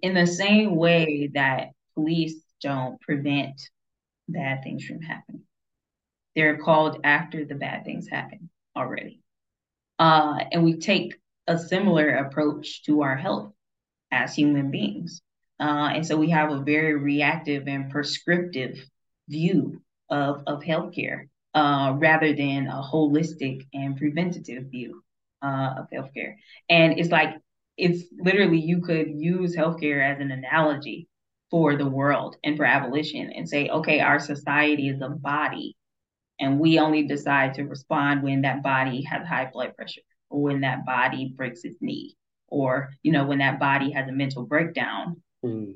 in 0.00 0.14
the 0.14 0.26
same 0.26 0.74
way 0.74 1.30
that 1.34 1.72
police 1.92 2.36
don't 2.62 2.98
prevent 3.02 3.60
bad 4.30 4.62
things 4.62 4.82
from 4.82 5.02
happening, 5.02 5.42
they're 6.34 6.56
called 6.56 7.00
after 7.04 7.44
the 7.44 7.54
bad 7.54 7.84
things 7.84 8.08
happen 8.08 8.48
already. 8.74 9.20
Uh, 9.98 10.38
and 10.50 10.64
we 10.64 10.78
take 10.78 11.16
a 11.46 11.58
similar 11.58 12.14
approach 12.14 12.82
to 12.84 13.02
our 13.02 13.14
health 13.14 13.52
as 14.10 14.34
human 14.34 14.70
beings. 14.70 15.20
Uh, 15.60 15.90
and 15.96 16.06
so 16.06 16.16
we 16.16 16.30
have 16.30 16.50
a 16.50 16.60
very 16.60 16.94
reactive 16.94 17.68
and 17.68 17.90
prescriptive 17.90 18.78
view 19.28 19.82
of, 20.08 20.44
of 20.46 20.62
healthcare 20.62 21.28
uh, 21.54 21.94
rather 21.96 22.34
than 22.34 22.66
a 22.66 22.82
holistic 22.82 23.66
and 23.72 23.96
preventative 23.96 24.64
view 24.70 25.02
uh, 25.42 25.74
of 25.78 25.86
healthcare. 25.92 26.34
And 26.68 26.98
it's 26.98 27.10
like, 27.10 27.30
it's 27.76 28.04
literally, 28.18 28.60
you 28.60 28.80
could 28.82 29.08
use 29.10 29.56
healthcare 29.56 30.02
as 30.02 30.20
an 30.20 30.30
analogy 30.30 31.08
for 31.50 31.76
the 31.76 31.88
world 31.88 32.36
and 32.44 32.56
for 32.56 32.64
abolition 32.64 33.30
and 33.30 33.48
say, 33.48 33.68
okay, 33.68 34.00
our 34.00 34.18
society 34.18 34.88
is 34.88 35.00
a 35.00 35.08
body, 35.08 35.76
and 36.40 36.58
we 36.58 36.78
only 36.78 37.06
decide 37.06 37.54
to 37.54 37.62
respond 37.62 38.22
when 38.22 38.42
that 38.42 38.62
body 38.62 39.02
has 39.02 39.26
high 39.26 39.50
blood 39.52 39.76
pressure 39.76 40.00
or 40.30 40.42
when 40.42 40.60
that 40.62 40.84
body 40.84 41.32
breaks 41.36 41.64
its 41.64 41.76
knee 41.80 42.16
or 42.48 42.90
you 43.02 43.12
know 43.12 43.24
when 43.24 43.38
that 43.38 43.60
body 43.60 43.90
has 43.92 44.08
a 44.08 44.12
mental 44.12 44.44
breakdown 44.44 45.20
mm. 45.44 45.74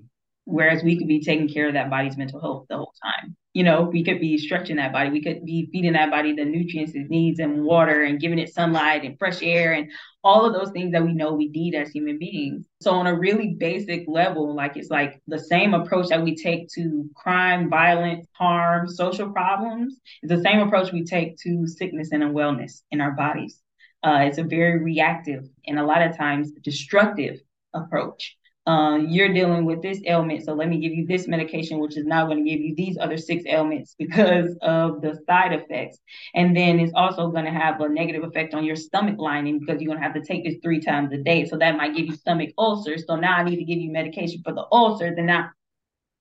Whereas 0.51 0.83
we 0.83 0.97
could 0.97 1.09
be 1.09 1.21
taking 1.21 1.47
care 1.47 1.69
of 1.69 1.75
that 1.75 1.91
body's 1.91 2.17
mental 2.17 2.41
health 2.41 2.65
the 2.71 2.79
whole 2.79 2.95
time. 3.03 3.37
You 3.53 3.65
know, 3.65 3.83
we 3.83 4.03
could 4.03 4.19
be 4.19 4.39
stretching 4.39 4.77
that 4.77 4.95
body. 4.95 5.11
We 5.11 5.23
could 5.23 5.45
be 5.45 5.69
feeding 5.71 5.93
that 5.93 6.11
body 6.11 6.33
the 6.33 6.47
nutrients 6.47 6.95
it 6.95 7.11
needs 7.11 7.39
and 7.39 7.65
water 7.65 8.05
and 8.05 8.19
giving 8.19 8.39
it 8.39 8.55
sunlight 8.55 9.05
and 9.05 9.19
fresh 9.19 9.43
air 9.43 9.75
and 9.75 9.91
all 10.25 10.47
of 10.47 10.55
those 10.55 10.71
things 10.71 10.93
that 10.93 11.05
we 11.05 11.13
know 11.13 11.35
we 11.35 11.49
need 11.49 11.75
as 11.75 11.91
human 11.91 12.19
beings. 12.19 12.65
So 12.81 12.93
on 12.93 13.07
a 13.07 13.19
really 13.19 13.57
basic 13.59 14.07
level, 14.09 14.55
like 14.55 14.79
it's 14.79 14.89
like 14.89 15.21
the 15.27 15.39
same 15.39 15.75
approach 15.75 16.09
that 16.09 16.23
we 16.23 16.35
take 16.35 16.71
to 16.77 17.11
crime, 17.15 17.69
violence, 17.69 18.27
harm, 18.33 18.89
social 18.89 19.31
problems 19.31 20.01
is 20.23 20.31
the 20.31 20.41
same 20.41 20.61
approach 20.61 20.93
we 20.93 21.05
take 21.05 21.37
to 21.41 21.67
sickness 21.67 22.13
and 22.13 22.23
unwellness 22.23 22.81
in 22.91 23.03
our 23.03 23.13
bodies. 23.13 23.61
Uh, 24.03 24.21
it's 24.23 24.39
a 24.39 24.45
very 24.45 24.83
reactive 24.83 25.47
and 25.67 25.79
a 25.79 25.85
lot 25.85 26.01
of 26.01 26.17
times 26.17 26.53
destructive 26.63 27.39
approach. 27.75 28.38
Uh, 28.69 28.99
you're 28.99 29.33
dealing 29.33 29.65
with 29.65 29.81
this 29.81 29.99
ailment, 30.05 30.45
so 30.45 30.53
let 30.53 30.69
me 30.69 30.79
give 30.79 30.93
you 30.93 31.07
this 31.07 31.27
medication, 31.27 31.79
which 31.79 31.97
is 31.97 32.05
now 32.05 32.27
going 32.27 32.37
to 32.45 32.51
give 32.51 32.61
you 32.61 32.75
these 32.75 32.99
other 33.01 33.17
six 33.17 33.45
ailments 33.47 33.95
because 33.99 34.55
of 34.61 35.01
the 35.01 35.19
side 35.27 35.55
effects. 35.55 35.97
And 36.35 36.55
then 36.55 36.79
it's 36.79 36.93
also 36.95 37.31
going 37.31 37.47
to 37.47 37.51
have 37.51 37.81
a 37.81 37.89
negative 37.89 38.25
effect 38.25 38.53
on 38.53 38.65
your 38.65 38.77
stomach 38.77 39.17
lining 39.19 39.59
because 39.59 39.81
you're 39.81 39.89
going 39.89 39.99
to 39.99 40.05
have 40.05 40.13
to 40.13 40.23
take 40.23 40.45
this 40.45 40.57
three 40.63 40.81
times 40.81 41.15
a 41.15 41.17
day. 41.17 41.47
So 41.47 41.57
that 41.57 41.79
might 41.79 41.97
give 41.97 42.09
you 42.09 42.15
stomach 42.15 42.51
ulcers. 42.59 43.07
So 43.07 43.17
now 43.17 43.39
I 43.39 43.43
need 43.43 43.57
to 43.57 43.65
give 43.65 43.79
you 43.79 43.91
medication 43.91 44.43
for 44.45 44.53
the 44.53 44.67
ulcers. 44.71 45.17
And 45.17 45.29
now, 45.29 45.49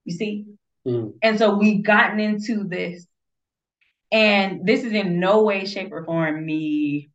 you 0.05 0.15
see? 0.15 0.45
Mm. 0.87 1.15
And 1.21 1.37
so 1.37 1.53
we've 1.57 1.83
gotten 1.83 2.21
into 2.21 2.63
this. 2.63 3.05
And 4.09 4.65
this 4.65 4.85
is 4.85 4.93
in 4.93 5.19
no 5.19 5.43
way, 5.43 5.65
shape, 5.65 5.91
or 5.91 6.05
form 6.05 6.45
me 6.45 7.09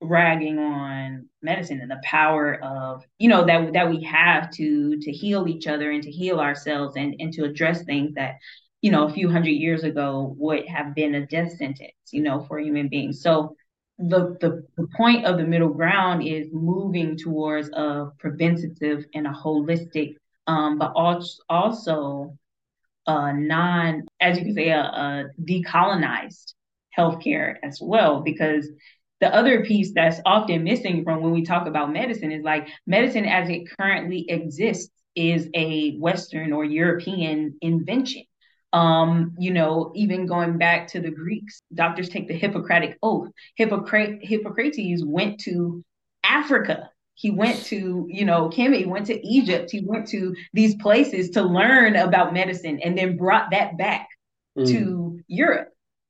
ragging 0.00 0.58
on 0.58 1.28
medicine 1.42 1.80
and 1.80 1.90
the 1.90 2.00
power 2.02 2.54
of 2.62 3.04
you 3.18 3.28
know 3.28 3.44
that 3.44 3.72
that 3.74 3.90
we 3.90 4.02
have 4.02 4.50
to 4.50 4.98
to 4.98 5.12
heal 5.12 5.46
each 5.46 5.66
other 5.66 5.90
and 5.90 6.02
to 6.02 6.10
heal 6.10 6.40
ourselves 6.40 6.96
and 6.96 7.14
and 7.18 7.32
to 7.34 7.44
address 7.44 7.84
things 7.84 8.14
that 8.14 8.36
you 8.80 8.90
know 8.90 9.06
a 9.06 9.12
few 9.12 9.28
hundred 9.28 9.50
years 9.50 9.84
ago 9.84 10.34
would 10.38 10.66
have 10.66 10.94
been 10.94 11.14
a 11.14 11.26
death 11.26 11.52
sentence 11.56 11.92
you 12.10 12.22
know 12.22 12.40
for 12.48 12.58
human 12.58 12.88
beings. 12.88 13.22
So 13.22 13.56
the, 13.98 14.36
the 14.40 14.66
the 14.76 14.88
point 14.96 15.26
of 15.26 15.36
the 15.36 15.44
middle 15.44 15.68
ground 15.68 16.26
is 16.26 16.48
moving 16.52 17.16
towards 17.16 17.68
a 17.70 18.10
preventative 18.18 19.04
and 19.14 19.26
a 19.26 19.30
holistic 19.30 20.16
um 20.46 20.78
but 20.78 20.92
also 20.94 22.38
uh 23.06 23.32
non 23.32 24.06
as 24.20 24.38
you 24.38 24.44
can 24.44 24.54
say 24.54 24.70
a, 24.70 24.80
a 24.80 25.24
decolonized 25.42 26.54
healthcare 26.96 27.56
as 27.62 27.78
well 27.82 28.22
because 28.22 28.68
the 29.20 29.34
other 29.34 29.64
piece 29.64 29.92
that's 29.94 30.20
often 30.24 30.64
missing 30.64 31.04
from 31.04 31.22
when 31.22 31.32
we 31.32 31.44
talk 31.44 31.66
about 31.66 31.92
medicine 31.92 32.32
is 32.32 32.42
like 32.42 32.68
medicine 32.86 33.26
as 33.26 33.48
it 33.48 33.68
currently 33.78 34.24
exists 34.28 34.90
is 35.14 35.48
a 35.54 35.96
Western 35.96 36.52
or 36.52 36.64
European 36.64 37.56
invention. 37.60 38.22
Um, 38.72 39.34
you 39.38 39.52
know, 39.52 39.90
even 39.94 40.26
going 40.26 40.56
back 40.56 40.88
to 40.88 41.00
the 41.00 41.10
Greeks, 41.10 41.60
doctors 41.74 42.08
take 42.08 42.28
the 42.28 42.38
Hippocratic 42.38 42.98
oath. 43.02 43.28
Hippocrates, 43.56 44.20
Hippocrates 44.22 45.04
went 45.04 45.40
to 45.40 45.84
Africa. 46.22 46.90
He 47.14 47.30
went 47.30 47.64
to, 47.64 48.06
you 48.08 48.24
know, 48.24 48.48
he 48.48 48.86
went 48.86 49.06
to 49.06 49.26
Egypt, 49.26 49.70
he 49.70 49.84
went 49.84 50.08
to 50.08 50.34
these 50.54 50.76
places 50.76 51.30
to 51.30 51.42
learn 51.42 51.96
about 51.96 52.32
medicine 52.32 52.80
and 52.82 52.96
then 52.96 53.18
brought 53.18 53.50
that 53.50 53.76
back 53.76 54.08
mm. 54.56 54.66
to 54.68 55.20
Europe 55.26 55.68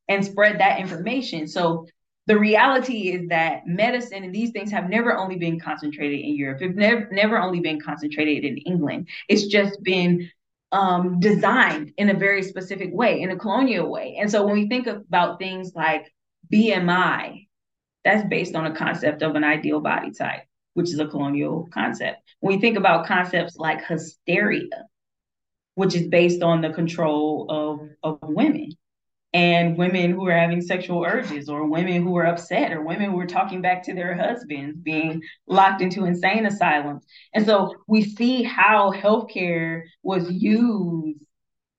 and 0.09 0.25
spread 0.25 0.61
that 0.61 0.79
information. 0.79 1.49
So 1.49 1.87
the 2.31 2.38
reality 2.38 3.11
is 3.11 3.29
that 3.29 3.66
medicine 3.66 4.23
and 4.23 4.33
these 4.33 4.53
things 4.53 4.71
have 4.71 4.88
never 4.88 5.16
only 5.16 5.35
been 5.35 5.59
concentrated 5.59 6.21
in 6.21 6.37
Europe. 6.37 6.61
Have 6.61 6.77
never 6.77 7.09
never 7.11 7.37
only 7.37 7.59
been 7.59 7.81
concentrated 7.81 8.45
in 8.45 8.57
England. 8.59 9.09
It's 9.29 9.49
just 9.49 9.83
been 9.83 10.31
um, 10.71 11.19
designed 11.19 11.93
in 11.97 12.09
a 12.09 12.14
very 12.14 12.45
specific 12.45 12.90
way, 12.93 13.21
in 13.21 13.33
a 13.33 13.37
colonial 13.37 13.90
way. 13.90 14.16
And 14.21 14.31
so 14.31 14.47
when 14.47 14.55
we 14.55 14.69
think 14.69 14.87
about 14.87 15.40
things 15.40 15.73
like 15.75 16.14
BMI, 16.53 17.49
that's 18.05 18.29
based 18.29 18.55
on 18.55 18.66
a 18.66 18.77
concept 18.77 19.23
of 19.23 19.35
an 19.35 19.43
ideal 19.43 19.81
body 19.81 20.12
type, 20.12 20.43
which 20.75 20.90
is 20.90 21.01
a 21.01 21.09
colonial 21.09 21.69
concept. 21.75 22.23
When 22.38 22.55
we 22.55 22.61
think 22.61 22.79
about 22.79 23.07
concepts 23.07 23.57
like 23.57 23.85
hysteria, 23.85 24.87
which 25.75 25.97
is 25.97 26.07
based 26.07 26.45
on 26.45 26.61
the 26.61 26.71
control 26.71 27.47
of, 27.51 28.21
of 28.23 28.29
women, 28.31 28.71
and 29.33 29.79
women 29.79 30.11
who 30.11 30.27
are 30.27 30.37
having 30.37 30.61
sexual 30.61 31.05
urges 31.05 31.49
or 31.49 31.69
women 31.69 32.03
who 32.03 32.16
are 32.16 32.27
upset 32.27 32.73
or 32.73 32.83
women 32.83 33.11
who 33.11 33.21
are 33.21 33.27
talking 33.27 33.62
back 33.62 33.83
to 33.85 33.95
their 33.95 34.14
husbands 34.14 34.77
being 34.79 35.23
locked 35.47 35.83
into 35.83 36.05
insane 36.05 36.47
asylums. 36.47 37.05
And 37.33 37.47
so 37.47 37.75
we 37.87 38.03
see 38.03 38.43
how 38.43 38.93
healthcare 38.93 39.83
was 40.03 40.31
used 40.31 41.21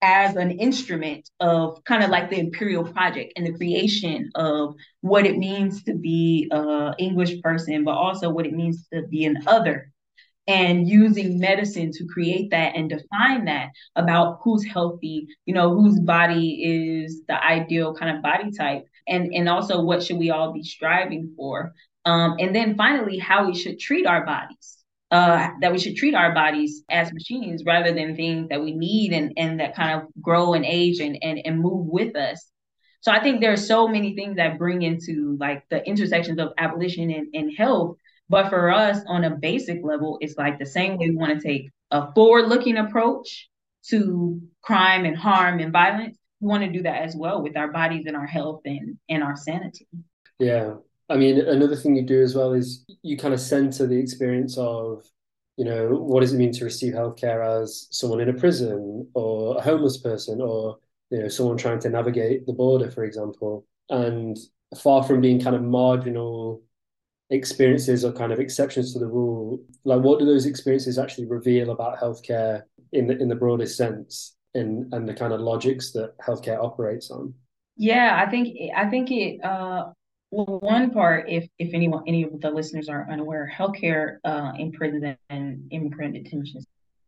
as 0.02 0.36
an 0.36 0.52
instrument 0.52 1.30
of 1.40 1.84
kind 1.84 2.04
of 2.04 2.10
like 2.10 2.30
the 2.30 2.40
imperial 2.40 2.84
project 2.84 3.34
and 3.36 3.46
the 3.46 3.54
creation 3.54 4.32
of 4.36 4.76
what 5.02 5.26
it 5.26 5.38
means 5.38 5.84
to 5.84 5.94
be 5.94 6.50
a 6.52 6.94
english 6.98 7.40
person 7.42 7.84
but 7.84 7.92
also 7.92 8.30
what 8.30 8.48
it 8.48 8.54
means 8.54 8.88
to 8.92 9.04
be 9.04 9.26
an 9.26 9.38
other 9.46 9.92
and 10.52 10.88
using 10.88 11.40
medicine 11.40 11.92
to 11.94 12.06
create 12.14 12.48
that 12.52 12.76
and 12.76 12.90
define 12.90 13.46
that 13.46 13.70
about 13.96 14.40
who's 14.44 14.66
healthy, 14.66 15.18
you 15.46 15.54
know, 15.54 15.68
whose 15.74 15.98
body 16.00 16.48
is 16.72 17.22
the 17.30 17.38
ideal 17.44 17.96
kind 17.96 18.16
of 18.16 18.22
body 18.22 18.52
type, 18.52 18.84
and 19.08 19.24
and 19.34 19.48
also 19.48 19.82
what 19.82 20.04
should 20.04 20.18
we 20.18 20.30
all 20.30 20.52
be 20.52 20.64
striving 20.64 21.34
for, 21.38 21.74
um, 22.06 22.36
and 22.40 22.54
then 22.56 22.76
finally 22.76 23.18
how 23.18 23.48
we 23.48 23.56
should 23.56 23.80
treat 23.80 24.06
our 24.06 24.26
bodies. 24.26 24.78
Uh, 25.20 25.50
that 25.60 25.74
we 25.74 25.78
should 25.78 25.98
treat 25.98 26.16
our 26.16 26.34
bodies 26.34 26.86
as 26.90 27.12
machines 27.12 27.64
rather 27.66 27.92
than 27.92 28.16
things 28.16 28.48
that 28.48 28.62
we 28.62 28.72
need 28.72 29.12
and, 29.12 29.34
and 29.36 29.60
that 29.60 29.76
kind 29.76 29.92
of 30.00 30.08
grow 30.22 30.54
and 30.54 30.64
age 30.64 31.02
and, 31.02 31.18
and, 31.22 31.38
and 31.44 31.60
move 31.60 31.86
with 31.86 32.16
us. 32.16 32.50
So 33.02 33.12
I 33.12 33.20
think 33.22 33.42
there 33.42 33.52
are 33.52 33.58
so 33.58 33.90
many 33.90 34.16
things 34.16 34.38
that 34.38 34.58
bring 34.58 34.84
into 34.84 35.36
like 35.38 35.68
the 35.70 35.86
intersections 35.86 36.40
of 36.40 36.54
abolition 36.58 37.12
and, 37.12 37.28
and 37.34 37.52
health 37.58 37.98
but 38.32 38.50
for 38.50 38.72
us, 38.72 39.00
on 39.08 39.26
a 39.26 39.30
basic 39.30 39.84
level, 39.84 40.17
it's 40.22 40.38
like 40.38 40.58
the 40.58 40.65
same 40.65 40.98
way 40.98 41.10
we 41.10 41.17
want 41.17 41.38
to 41.38 41.46
take 41.46 41.70
a 41.91 42.13
forward 42.13 42.48
looking 42.48 42.78
approach 42.78 43.50
to 43.89 44.41
crime 44.62 45.04
and 45.04 45.17
harm 45.17 45.60
and 45.60 45.74
violence. 45.74 46.17
We 46.39 46.48
want 46.48 46.63
to 46.63 46.72
do 46.72 46.82
that 46.84 47.02
as 47.02 47.13
well 47.13 47.44
with 47.44 47.58
our 47.58 47.67
bodies 47.74 48.06
and 48.06 48.15
our 48.15 48.26
health 48.26 48.62
and, 48.63 48.98
and 49.10 49.22
our 49.22 49.36
sanity. 49.36 49.86
Yeah. 50.39 50.76
I 51.10 51.17
mean, 51.17 51.41
another 51.41 51.76
thing 51.76 51.98
you 51.98 52.04
do 52.04 52.24
as 52.24 52.34
well 52.34 52.54
is 52.54 52.86
you 53.04 53.17
kind 53.17 53.34
of 53.34 53.41
center 53.41 53.86
the 53.86 54.00
experience 54.00 54.58
of, 54.58 55.04
you 55.58 55.65
know, 55.65 55.89
what 55.89 56.22
does 56.22 56.32
it 56.32 56.38
mean 56.38 56.54
to 56.54 56.63
receive 56.63 56.94
healthcare 56.94 57.62
as 57.62 57.89
someone 57.91 58.22
in 58.22 58.30
a 58.30 58.34
prison 58.34 59.10
or 59.13 59.58
a 59.58 59.62
homeless 59.62 59.98
person 59.98 60.39
or, 60.39 60.78
you 61.10 61.20
know, 61.20 61.28
someone 61.28 61.58
trying 61.58 61.80
to 61.82 61.89
navigate 61.89 62.46
the 62.46 62.54
border, 62.54 62.89
for 62.89 63.04
example. 63.04 63.65
And 63.89 64.38
far 64.82 65.04
from 65.04 65.20
being 65.20 65.41
kind 65.41 65.54
of 65.54 65.63
marginal 65.63 66.62
experiences 67.32 68.06
are 68.06 68.12
kind 68.12 68.32
of 68.32 68.39
exceptions 68.39 68.94
to 68.94 69.00
the 69.00 69.08
rule. 69.08 69.60
Like 69.84 70.02
what 70.02 70.20
do 70.20 70.26
those 70.26 70.46
experiences 70.46 71.00
actually 71.00 71.28
reveal 71.28 71.72
about 71.72 72.00
healthcare 72.00 72.63
in 72.91 73.08
the 73.08 73.17
in 73.17 73.28
the 73.28 73.36
broadest 73.36 73.78
sense 73.78 74.36
and 74.54 74.94
and 74.94 75.08
the 75.08 75.13
kind 75.13 75.34
of 75.34 75.41
logics 75.41 75.91
that 75.94 76.17
healthcare 76.20 76.63
operates 76.63 77.10
on? 77.10 77.34
Yeah 77.78 78.22
i 78.24 78.30
think 78.30 78.56
i 78.76 78.89
think 78.89 79.10
it 79.12 79.44
uh 79.44 79.91
well, 80.32 80.60
one 80.62 80.91
part, 80.91 81.30
if 81.30 81.48
if 81.60 81.74
anyone, 81.74 82.04
any 82.08 82.24
of 82.24 82.39
the 82.39 82.50
listeners 82.50 82.88
are 82.88 83.06
unaware, 83.12 83.52
healthcare 83.54 84.17
uh, 84.24 84.54
in 84.58 84.72
prison 84.72 85.17
and 85.30 85.67
immigrant 85.72 86.13
detention 86.13 86.62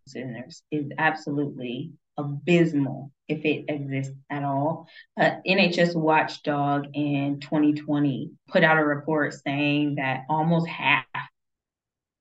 centers 0.07 0.61
is 0.71 0.91
absolutely 0.97 1.93
abysmal 2.17 3.11
if 3.27 3.45
it 3.45 3.65
exists 3.67 4.13
at 4.29 4.43
all. 4.43 4.87
Uh, 5.19 5.31
NHS 5.47 5.95
Watchdog 5.95 6.87
in 6.93 7.39
2020 7.39 8.31
put 8.47 8.63
out 8.63 8.77
a 8.77 8.85
report 8.85 9.33
saying 9.33 9.95
that 9.95 10.23
almost 10.29 10.67
half, 10.67 11.05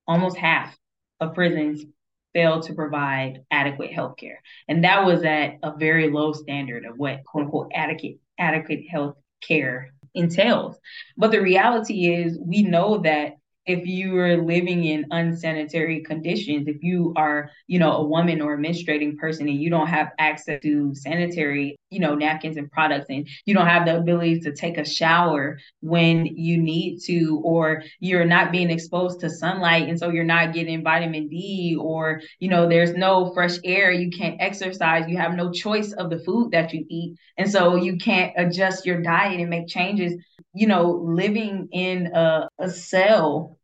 almost 0.07 0.37
half 0.37 0.75
of 1.19 1.33
prisons 1.33 1.85
failed 2.33 2.63
to 2.63 2.73
provide 2.73 3.43
adequate 3.51 3.91
health 3.91 4.17
care. 4.17 4.41
And 4.67 4.83
that 4.83 5.05
was 5.05 5.23
at 5.23 5.59
a 5.61 5.75
very 5.77 6.09
low 6.09 6.33
standard 6.33 6.85
of 6.85 6.97
what 6.97 7.23
quote 7.23 7.45
unquote 7.45 7.71
adequate 7.73 8.17
adequate 8.37 8.87
health 8.89 9.15
care 9.41 9.93
entails. 10.15 10.77
But 11.17 11.31
the 11.31 11.41
reality 11.41 12.13
is 12.13 12.37
we 12.39 12.63
know 12.63 12.99
that 12.99 13.33
if 13.65 13.85
you 13.87 14.17
are 14.17 14.37
living 14.37 14.83
in 14.83 15.05
unsanitary 15.11 16.01
conditions, 16.01 16.67
if 16.67 16.83
you 16.83 17.13
are, 17.15 17.49
you 17.67 17.79
know, 17.79 17.93
a 17.97 18.03
woman 18.03 18.41
or 18.41 18.55
a 18.55 18.57
menstruating 18.57 19.17
person 19.17 19.47
and 19.47 19.61
you 19.61 19.69
don't 19.69 19.87
have 19.87 20.11
access 20.19 20.61
to 20.61 20.93
sanitary, 20.93 21.77
you 21.93 21.99
know, 21.99 22.15
napkins 22.15 22.57
and 22.57 22.71
products 22.71 23.05
and 23.09 23.27
you 23.45 23.53
don't 23.53 23.67
have 23.67 23.85
the 23.85 23.97
ability 23.97 24.39
to 24.41 24.53
take 24.53 24.77
a 24.77 24.85
shower 24.85 25.59
when 25.81 26.25
you 26.25 26.57
need 26.57 26.99
to, 27.05 27.41
or 27.43 27.83
you're 27.99 28.25
not 28.25 28.51
being 28.51 28.69
exposed 28.69 29.19
to 29.19 29.29
sunlight 29.29 29.87
and 29.87 29.99
so 29.99 30.09
you're 30.09 30.23
not 30.23 30.53
getting 30.53 30.83
vitamin 30.83 31.27
D, 31.27 31.77
or, 31.79 32.21
you 32.39 32.49
know, 32.49 32.67
there's 32.67 32.93
no 32.93 33.33
fresh 33.33 33.57
air, 33.63 33.91
you 33.91 34.09
can't 34.09 34.41
exercise, 34.41 35.07
you 35.07 35.17
have 35.17 35.35
no 35.35 35.51
choice 35.51 35.93
of 35.93 36.09
the 36.09 36.19
food 36.19 36.51
that 36.51 36.73
you 36.73 36.85
eat. 36.89 37.15
And 37.37 37.49
so 37.49 37.75
you 37.75 37.97
can't 37.97 38.33
adjust 38.37 38.85
your 38.85 39.01
diet 39.01 39.39
and 39.39 39.49
make 39.49 39.67
changes 39.67 40.15
you 40.53 40.67
know, 40.67 40.91
living 40.91 41.67
in 41.71 42.07
a, 42.13 42.47
a 42.59 42.69
cell 42.69 43.57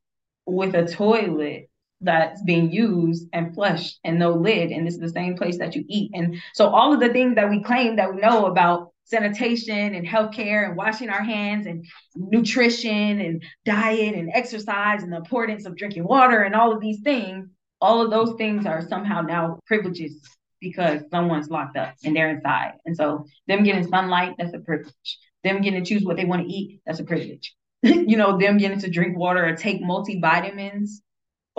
with 0.45 0.73
a 0.75 0.87
toilet 0.87 1.68
that's 2.01 2.41
being 2.43 2.71
used 2.71 3.27
and 3.33 3.53
flushed 3.53 3.99
and 4.03 4.17
no 4.17 4.31
lid 4.31 4.71
and 4.71 4.87
this 4.87 4.95
is 4.95 4.99
the 4.99 5.09
same 5.09 5.35
place 5.35 5.57
that 5.57 5.75
you 5.75 5.83
eat. 5.87 6.11
And 6.13 6.37
so 6.53 6.67
all 6.67 6.93
of 6.93 6.99
the 6.99 7.09
things 7.09 7.35
that 7.35 7.49
we 7.49 7.61
claim 7.61 7.95
that 7.97 8.13
we 8.13 8.21
know 8.21 8.45
about 8.45 8.91
sanitation 9.03 9.95
and 9.95 10.07
healthcare 10.07 10.67
and 10.67 10.77
washing 10.77 11.09
our 11.09 11.23
hands 11.23 11.65
and 11.65 11.85
nutrition 12.15 13.19
and 13.19 13.43
diet 13.65 14.15
and 14.15 14.29
exercise 14.33 15.03
and 15.03 15.11
the 15.11 15.17
importance 15.17 15.65
of 15.65 15.75
drinking 15.75 16.03
water 16.03 16.43
and 16.43 16.55
all 16.55 16.71
of 16.71 16.79
these 16.79 17.01
things 17.01 17.49
all 17.81 18.01
of 18.01 18.11
those 18.11 18.35
things 18.37 18.65
are 18.65 18.87
somehow 18.87 19.21
now 19.21 19.59
privileges 19.65 20.19
because 20.59 21.01
someone's 21.09 21.49
locked 21.49 21.77
up 21.77 21.95
and 22.03 22.15
they're 22.15 22.29
inside. 22.29 22.73
And 22.85 22.95
so 22.95 23.25
them 23.47 23.63
getting 23.63 23.87
sunlight 23.87 24.35
that's 24.37 24.53
a 24.53 24.59
privilege. 24.59 25.19
Them 25.43 25.61
getting 25.61 25.83
to 25.83 25.89
choose 25.89 26.03
what 26.03 26.17
they 26.17 26.25
want 26.25 26.45
to 26.45 26.53
eat 26.53 26.81
that's 26.85 26.99
a 26.99 27.03
privilege. 27.03 27.55
You 27.81 28.17
know 28.17 28.37
them 28.37 28.57
getting 28.57 28.79
to 28.81 28.89
drink 28.89 29.17
water 29.17 29.45
or 29.45 29.55
take 29.55 29.81
multivitamins 29.81 30.99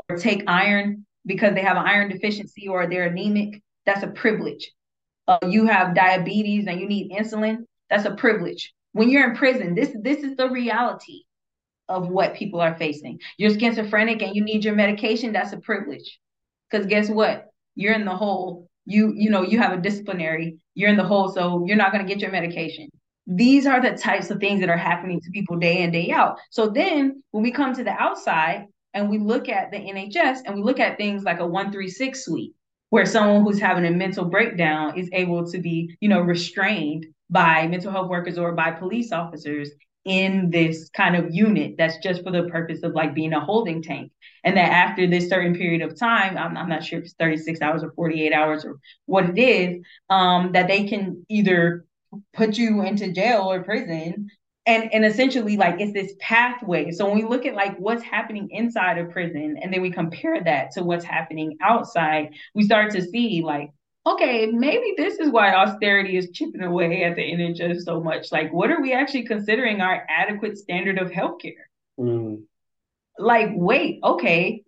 or 0.08 0.16
take 0.16 0.44
iron 0.46 1.06
because 1.26 1.54
they 1.54 1.62
have 1.62 1.76
an 1.76 1.86
iron 1.86 2.08
deficiency 2.08 2.68
or 2.68 2.86
they're 2.86 3.06
anemic, 3.06 3.62
that's 3.86 4.02
a 4.02 4.08
privilege. 4.08 4.72
Uh, 5.28 5.38
you 5.48 5.66
have 5.66 5.94
diabetes 5.94 6.66
and 6.66 6.80
you 6.80 6.88
need 6.88 7.12
insulin, 7.12 7.58
that's 7.88 8.04
a 8.04 8.14
privilege. 8.14 8.72
When 8.92 9.08
you're 9.08 9.30
in 9.30 9.36
prison, 9.36 9.74
this 9.74 9.94
this 10.02 10.24
is 10.24 10.36
the 10.36 10.48
reality 10.48 11.22
of 11.88 12.08
what 12.08 12.34
people 12.34 12.60
are 12.60 12.74
facing. 12.76 13.18
You're 13.36 13.56
schizophrenic 13.58 14.22
and 14.22 14.34
you 14.34 14.42
need 14.42 14.64
your 14.64 14.74
medication, 14.74 15.32
that's 15.32 15.52
a 15.52 15.58
privilege. 15.58 16.18
Because 16.70 16.86
guess 16.86 17.08
what? 17.08 17.48
You're 17.74 17.94
in 17.94 18.04
the 18.04 18.16
hole. 18.16 18.68
You 18.86 19.12
you 19.14 19.30
know 19.30 19.42
you 19.42 19.58
have 19.58 19.72
a 19.72 19.80
disciplinary. 19.80 20.58
You're 20.74 20.90
in 20.90 20.96
the 20.96 21.04
hole, 21.04 21.28
so 21.30 21.64
you're 21.66 21.76
not 21.76 21.92
going 21.92 22.04
to 22.04 22.12
get 22.12 22.22
your 22.22 22.30
medication. 22.30 22.88
These 23.26 23.66
are 23.66 23.80
the 23.80 23.96
types 23.96 24.30
of 24.30 24.40
things 24.40 24.60
that 24.60 24.70
are 24.70 24.76
happening 24.76 25.20
to 25.20 25.30
people 25.30 25.56
day 25.56 25.82
in 25.82 25.90
day 25.92 26.10
out. 26.10 26.38
So 26.50 26.68
then 26.68 27.22
when 27.30 27.42
we 27.42 27.52
come 27.52 27.74
to 27.74 27.84
the 27.84 27.92
outside, 27.92 28.66
and 28.94 29.08
we 29.08 29.18
look 29.18 29.48
at 29.48 29.70
the 29.70 29.78
NHS 29.78 30.40
and 30.46 30.54
we 30.54 30.62
look 30.62 30.80
at 30.80 30.96
things 30.96 31.22
like 31.22 31.40
a 31.40 31.46
136 31.46 32.24
suite 32.24 32.54
where 32.90 33.06
someone 33.06 33.44
who's 33.44 33.60
having 33.60 33.86
a 33.86 33.90
mental 33.90 34.24
breakdown 34.24 34.98
is 34.98 35.08
able 35.12 35.48
to 35.50 35.58
be, 35.58 35.96
you 36.00 36.08
know, 36.08 36.20
restrained 36.20 37.06
by 37.30 37.66
mental 37.68 37.92
health 37.92 38.10
workers 38.10 38.36
or 38.36 38.52
by 38.52 38.70
police 38.72 39.12
officers 39.12 39.70
in 40.04 40.50
this 40.50 40.88
kind 40.90 41.14
of 41.14 41.32
unit 41.32 41.74
that's 41.76 41.98
just 41.98 42.24
for 42.24 42.32
the 42.32 42.44
purpose 42.44 42.82
of 42.82 42.92
like 42.94 43.14
being 43.14 43.32
a 43.32 43.40
holding 43.40 43.82
tank. 43.82 44.10
And 44.42 44.56
that 44.56 44.72
after 44.72 45.06
this 45.06 45.28
certain 45.28 45.54
period 45.54 45.82
of 45.82 45.98
time, 45.98 46.36
I'm, 46.36 46.56
I'm 46.56 46.68
not 46.68 46.82
sure 46.82 46.98
if 46.98 47.04
it's 47.04 47.14
36 47.14 47.60
hours 47.60 47.84
or 47.84 47.92
48 47.92 48.32
hours 48.32 48.64
or 48.64 48.80
what 49.06 49.28
it 49.28 49.38
is, 49.38 49.84
um, 50.08 50.52
that 50.52 50.66
they 50.66 50.88
can 50.88 51.24
either 51.28 51.84
put 52.32 52.56
you 52.56 52.82
into 52.82 53.12
jail 53.12 53.50
or 53.52 53.62
prison 53.62 54.28
and 54.66 54.92
and 54.92 55.04
essentially 55.04 55.56
like 55.56 55.80
it's 55.80 55.92
this 55.92 56.12
pathway. 56.20 56.90
So 56.90 57.06
when 57.06 57.16
we 57.16 57.24
look 57.24 57.46
at 57.46 57.54
like 57.54 57.76
what's 57.78 58.02
happening 58.02 58.48
inside 58.50 58.98
of 58.98 59.10
prison 59.10 59.58
and 59.60 59.72
then 59.72 59.80
we 59.80 59.90
compare 59.90 60.42
that 60.42 60.72
to 60.72 60.82
what's 60.82 61.04
happening 61.04 61.56
outside 61.62 62.34
we 62.54 62.64
start 62.64 62.92
to 62.92 63.02
see 63.02 63.42
like 63.42 63.70
okay 64.06 64.46
maybe 64.46 64.94
this 64.96 65.18
is 65.18 65.30
why 65.30 65.54
austerity 65.54 66.16
is 66.16 66.30
chipping 66.32 66.62
away 66.62 67.04
at 67.04 67.16
the 67.16 67.22
nhs 67.22 67.82
so 67.82 68.00
much. 68.00 68.30
Like 68.32 68.52
what 68.52 68.70
are 68.70 68.80
we 68.80 68.92
actually 68.92 69.24
considering 69.24 69.80
our 69.80 70.06
adequate 70.08 70.58
standard 70.58 70.98
of 70.98 71.10
healthcare 71.10 71.66
mm. 71.98 72.42
like 73.18 73.50
wait 73.52 74.00
okay. 74.04 74.64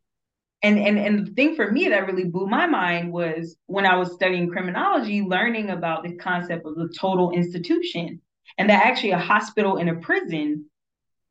And 0.65 0.79
and 0.79 0.97
and 0.97 1.27
the 1.27 1.33
thing 1.33 1.57
for 1.57 1.71
me 1.71 1.89
that 1.89 2.07
really 2.07 2.25
blew 2.25 2.47
my 2.47 2.67
mind 2.67 3.13
was 3.13 3.57
when 3.67 3.85
i 3.85 3.97
was 3.97 4.13
studying 4.13 4.49
criminology 4.49 5.21
learning 5.21 5.71
about 5.71 6.05
the 6.05 6.15
concept 6.15 6.65
of 6.65 6.77
the 6.77 6.89
total 6.97 7.33
institution 7.33 8.21
and 8.59 8.71
that 8.71 8.87
actually 8.87 9.11
a 9.11 9.19
hospital 9.19 9.77
and 9.77 9.91
a 9.91 9.95
prison 9.95 10.67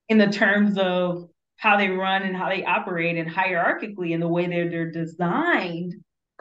in 0.10 0.18
the 0.18 0.28
terms 0.28 0.78
of 0.78 1.30
how 1.58 1.78
they 1.78 1.90
run 1.90 2.24
and 2.24 2.36
how 2.36 2.50
they 2.50 2.66
operate 2.66 3.18
and 3.18 3.30
hierarchically 3.30 4.14
and 4.14 4.22
the 4.22 4.28
way 4.28 4.48
they're 4.48 4.70
they're 4.70 4.92
designed 4.92 5.94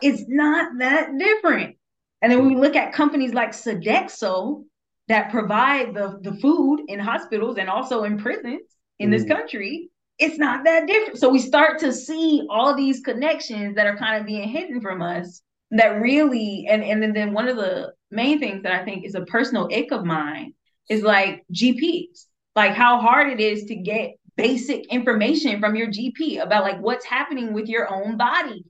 it's 0.03 0.24
not 0.28 0.78
that 0.78 1.16
different 1.18 1.76
and 2.22 2.31
then 2.31 2.39
when 2.39 2.49
we 2.49 2.57
look 2.57 2.76
at 2.76 2.93
companies 2.93 3.33
like 3.33 3.51
Sodexo 3.51 4.64
that 5.09 5.31
provide 5.31 5.95
the, 5.95 6.18
the 6.22 6.35
food 6.37 6.85
in 6.89 6.99
hospitals 6.99 7.57
and 7.59 7.68
also 7.68 8.05
in 8.05 8.18
prisons 8.18 8.62
in 8.99 9.09
mm. 9.09 9.12
this 9.12 9.24
country, 9.24 9.91
it's 10.18 10.39
not 10.39 10.64
that 10.64 10.87
different. 10.87 11.18
So 11.18 11.31
we 11.31 11.39
start 11.39 11.78
to 11.81 11.93
see 11.93 12.47
all 12.51 12.76
these 12.76 13.01
connections 13.01 13.74
that 13.76 13.87
are 13.87 13.97
kind 13.97 14.20
of 14.20 14.26
being 14.26 14.49
hidden 14.49 14.81
from 14.81 15.01
us 15.01 15.43
that 15.72 16.01
really 16.01 16.66
and 16.68 16.83
and 16.83 17.14
then 17.14 17.33
one 17.33 17.49
of 17.49 17.57
the 17.57 17.93
main 18.11 18.41
things 18.41 18.62
that 18.64 18.72
I 18.72 18.85
think 18.85 19.05
is 19.05 19.14
a 19.14 19.24
personal 19.24 19.68
ache 19.70 19.93
of 19.93 20.05
mine 20.05 20.53
is 20.91 21.03
like 21.03 21.45
GPs, 21.53 22.26
like 22.55 22.72
how 22.72 23.01
hard 23.01 23.30
it 23.30 23.41
is 23.41 23.64
to 23.64 23.76
get 23.76 24.16
basic 24.36 24.86
information 24.86 25.61
from 25.61 25.76
your 25.76 25.86
GP 25.86 26.43
about 26.43 26.64
like 26.64 26.80
what's 26.80 27.07
happening 27.07 27.55
with 27.55 27.68
your 27.68 27.91
own 27.91 28.18
body. 28.18 28.64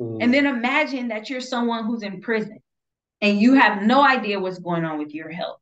Mm. 0.00 0.18
And 0.22 0.34
then 0.34 0.46
imagine 0.46 1.08
that 1.08 1.30
you're 1.30 1.40
someone 1.40 1.84
who's 1.84 2.02
in 2.02 2.20
prison 2.20 2.58
and 3.20 3.40
you 3.40 3.54
have 3.54 3.82
no 3.82 4.04
idea 4.04 4.40
what's 4.40 4.58
going 4.58 4.84
on 4.84 4.98
with 4.98 5.14
your 5.14 5.30
health. 5.30 5.60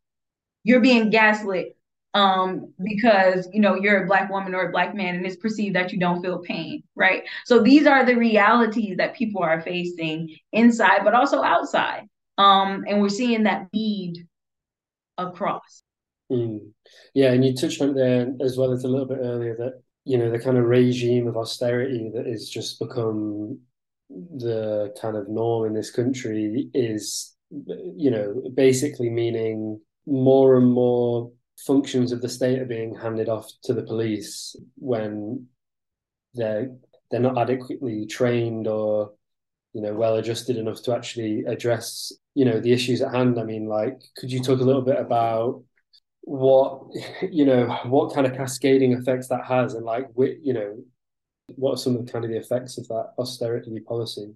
You're 0.63 0.81
being 0.81 1.11
gaslit 1.11 1.77
um, 2.15 2.73
because 2.83 3.49
you 3.53 3.61
know 3.61 3.75
you're 3.75 4.05
a 4.05 4.07
black 4.07 4.31
woman 4.31 4.55
or 4.55 4.69
a 4.69 4.73
black 4.73 4.95
man 4.95 5.17
and 5.17 5.27
it's 5.27 5.37
perceived 5.37 5.75
that 5.75 5.93
you 5.93 5.99
don't 5.99 6.23
feel 6.23 6.39
pain, 6.39 6.85
right? 6.95 7.25
So 7.45 7.61
these 7.61 7.87
are 7.87 8.07
the 8.07 8.15
realities 8.15 8.99
that 8.99 9.17
people 9.17 9.43
are 9.43 9.61
facing 9.61 10.37
inside, 10.53 11.01
but 11.03 11.15
also 11.15 11.43
outside. 11.43 12.09
Um, 12.39 12.85
and 12.89 13.01
we're 13.01 13.09
seeing 13.09 13.45
that 13.45 13.71
bleed 13.73 14.27
across. 15.19 15.83
Mm. 16.31 16.73
Yeah, 17.15 17.33
and 17.33 17.45
you 17.45 17.55
touched 17.55 17.83
on 17.83 17.95
there 17.95 18.33
as 18.41 18.57
well 18.57 18.73
as 18.73 18.85
a 18.85 18.89
little 18.89 19.07
bit 19.07 19.19
earlier 19.21 19.57
that 19.57 19.83
you 20.05 20.19
know 20.19 20.31
the 20.31 20.39
kind 20.39 20.57
of 20.57 20.65
regime 20.65 21.27
of 21.27 21.37
austerity 21.37 22.11
that 22.15 22.27
has 22.27 22.49
just 22.49 22.79
become 22.79 23.61
the 24.11 24.95
kind 25.01 25.17
of 25.17 25.29
norm 25.29 25.67
in 25.67 25.75
this 25.75 25.91
country 25.91 26.69
is 26.75 27.35
you 27.51 28.11
know 28.11 28.43
basically 28.55 29.11
meaning 29.11 29.81
more 30.07 30.57
and 30.57 30.71
more 30.71 31.31
functions 31.67 32.13
of 32.13 32.21
the 32.21 32.29
state 32.29 32.59
are 32.59 32.67
being 32.67 32.95
handed 32.95 33.29
off 33.29 33.49
to 33.63 33.73
the 33.73 33.83
police 33.83 34.57
when 34.77 35.47
they're 36.35 36.71
they're 37.11 37.21
not 37.21 37.39
adequately 37.39 38.07
trained 38.07 38.67
or 38.67 39.13
you 39.73 39.81
know 39.81 39.95
well 39.95 40.17
adjusted 40.17 40.57
enough 40.57 40.83
to 40.83 40.95
actually 40.95 41.45
address 41.47 42.13
you 42.35 42.45
know 42.45 42.61
the 42.61 42.73
issues 42.73 43.03
at 43.03 43.15
hand 43.15 43.39
i 43.39 43.45
mean 43.45 43.67
like 43.67 44.01
could 44.17 44.33
you 44.33 44.43
talk 44.43 44.61
a 44.61 44.65
little 44.65 44.83
bit 44.83 44.99
about 44.99 45.63
what 46.25 46.83
you 47.31 47.45
know 47.45 47.67
what 47.85 48.15
kind 48.15 48.27
of 48.27 48.35
cascading 48.35 48.93
effects 48.93 49.29
that 49.29 49.45
has 49.45 49.75
and 49.75 49.85
like 49.85 50.09
you 50.17 50.53
know 50.53 50.77
what 51.57 51.75
are 51.75 51.77
some 51.77 51.95
of 51.95 52.07
the 52.07 52.11
kind 52.11 52.25
of 52.25 52.31
the 52.31 52.39
effects 52.39 52.79
of 52.79 52.89
that 52.89 53.13
austerity 53.19 53.79
policy? 53.81 54.33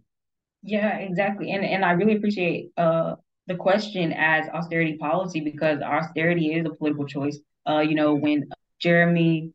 Yeah 0.63 0.99
exactly. 0.99 1.53
And 1.53 1.65
and 1.65 1.85
i 1.85 1.93
really 1.93 2.17
appreciate 2.17 2.71
uh 2.77 3.15
the 3.47 3.55
question 3.55 4.13
as 4.13 4.47
austerity 4.51 4.99
policy 4.99 5.41
because 5.41 5.81
austerity 5.81 6.55
is 6.55 6.67
a 6.67 6.71
political 6.71 7.07
choice. 7.07 7.39
Uh 7.69 7.81
you 7.81 7.95
know 7.95 8.15
when 8.15 8.49
jeremy 8.79 9.53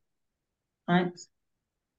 hunt 0.88 1.20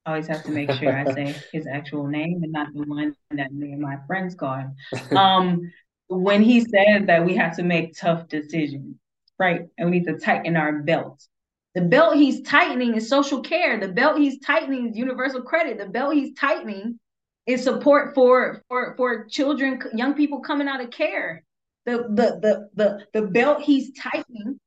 I 0.07 0.11
always 0.11 0.27
have 0.27 0.45
to 0.45 0.51
make 0.51 0.71
sure 0.73 0.93
I 0.93 1.11
say 1.15 1.35
his 1.53 1.67
actual 1.67 2.07
name 2.07 2.43
and 2.43 2.53
not 2.53 2.69
the 2.75 2.83
one 2.83 3.17
that 3.31 3.53
me 3.55 3.73
and 3.73 3.81
my 3.81 3.97
friends 4.07 4.35
call 4.35 4.57
him. 4.57 5.17
Um, 5.17 5.73
when 6.09 6.43
he 6.43 6.61
said 6.61 7.07
that 7.07 7.25
we 7.25 7.35
have 7.37 7.57
to 7.57 7.63
make 7.63 7.97
tough 7.97 8.29
decisions, 8.29 8.97
right? 9.39 9.63
And 9.79 9.91
we 9.91 9.99
need 9.99 10.07
to 10.07 10.19
tighten 10.19 10.57
our 10.57 10.83
belt. 10.83 11.27
The 11.75 11.83
belt 11.83 12.17
he's 12.17 12.43
tightening 12.43 12.95
is 12.95 13.09
social 13.09 13.41
care. 13.41 13.81
The 13.81 13.89
belt 13.89 14.19
he's 14.19 14.39
tightening 14.41 14.91
is 14.91 14.97
universal 14.97 15.43
credit. 15.43 15.79
The 15.79 15.87
belt 15.87 16.15
he's 16.15 16.35
tightening 16.35 17.01
is 17.47 17.65
support 17.65 18.15
for 18.15 18.63
for 18.69 18.95
for 18.97 19.25
children, 19.27 19.81
young 19.93 20.15
people 20.15 20.41
coming 20.41 20.69
out 20.69 20.83
of 20.83 20.91
care. 20.91 21.43
The 21.85 22.05
the 22.11 22.39
the 22.41 22.69
the 22.75 23.07
the 23.13 23.27
belt 23.27 23.63
he's 23.63 23.93
tightening. 23.99 24.59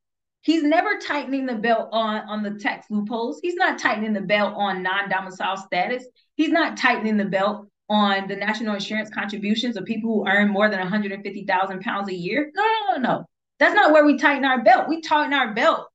He's 0.42 0.64
never 0.64 0.98
tightening 1.00 1.46
the 1.46 1.56
belt 1.56 1.90
on 1.92 2.28
on 2.28 2.44
the 2.44 2.60
tax 2.60 2.88
loopholes. 2.90 3.40
He's 3.42 3.56
not 3.56 3.80
tightening 3.80 4.14
the 4.14 4.22
belt 4.22 4.54
on 4.56 4.84
non-domicile 4.84 5.58
status. 5.58 6.06
He's 6.36 6.50
not 6.50 6.78
tightening 6.78 7.18
the 7.18 7.26
belt 7.26 7.68
on 7.90 8.28
the 8.28 8.36
national 8.36 8.76
insurance 8.76 9.10
contributions 9.10 9.78
of 9.78 9.86
people 9.86 10.14
who 10.14 10.28
earn 10.30 10.50
more 10.50 10.70
than 10.70 10.80
150,000 10.80 11.82
pounds 11.82 12.10
a 12.10 12.14
year. 12.14 12.52
No, 12.54 12.64
no, 12.64 12.98
no, 12.98 13.02
no. 13.02 13.26
That's 13.60 13.76
not 13.76 13.92
where 13.92 14.06
we 14.06 14.18
tighten 14.18 14.46
our 14.46 14.64
belt. 14.64 14.88
We 14.88 15.02
tighten 15.02 15.34
our 15.34 15.54
belt 15.54 15.88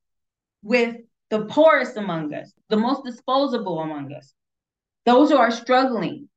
with 0.63 0.97
the 1.31 1.45
poorest 1.47 1.97
among 1.97 2.35
us, 2.35 2.53
the 2.69 2.77
most 2.77 3.05
disposable 3.05 3.81
among 3.81 4.13
us, 4.13 4.35
those 5.07 5.31
who 5.31 5.37
are 5.37 5.51
struggling. 5.51 6.29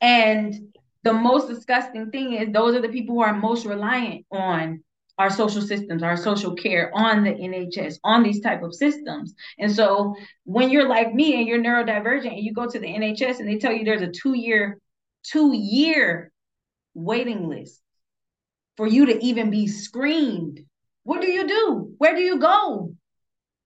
And 0.00 0.76
the 1.02 1.12
most 1.12 1.48
disgusting 1.48 2.10
thing 2.10 2.34
is 2.34 2.52
those 2.52 2.74
are 2.74 2.82
the 2.82 2.88
people 2.88 3.14
who 3.14 3.22
are 3.22 3.34
most 3.34 3.64
reliant 3.64 4.26
on 4.30 4.82
our 5.16 5.30
social 5.30 5.62
systems, 5.62 6.02
our 6.02 6.16
social 6.16 6.54
care, 6.54 6.90
on 6.92 7.22
the 7.22 7.30
NHS, 7.30 7.98
on 8.02 8.22
these 8.22 8.40
type 8.40 8.62
of 8.62 8.74
systems. 8.74 9.34
And 9.58 9.70
so 9.70 10.16
when 10.44 10.70
you're 10.70 10.88
like 10.88 11.14
me 11.14 11.38
and 11.38 11.46
you're 11.46 11.62
neurodivergent 11.62 12.32
and 12.32 12.44
you 12.44 12.52
go 12.52 12.68
to 12.68 12.78
the 12.78 12.86
NHS 12.86 13.38
and 13.38 13.48
they 13.48 13.58
tell 13.58 13.72
you 13.72 13.84
there's 13.84 14.02
a 14.02 14.10
two-year, 14.10 14.78
two-year 15.22 16.32
waiting 16.94 17.48
list 17.48 17.80
for 18.76 18.86
you 18.86 19.06
to 19.06 19.24
even 19.24 19.50
be 19.50 19.66
screened. 19.66 20.64
What 21.04 21.20
do 21.20 21.28
you 21.28 21.46
do? 21.46 21.94
Where 21.98 22.14
do 22.14 22.22
you 22.22 22.38
go? 22.38 22.94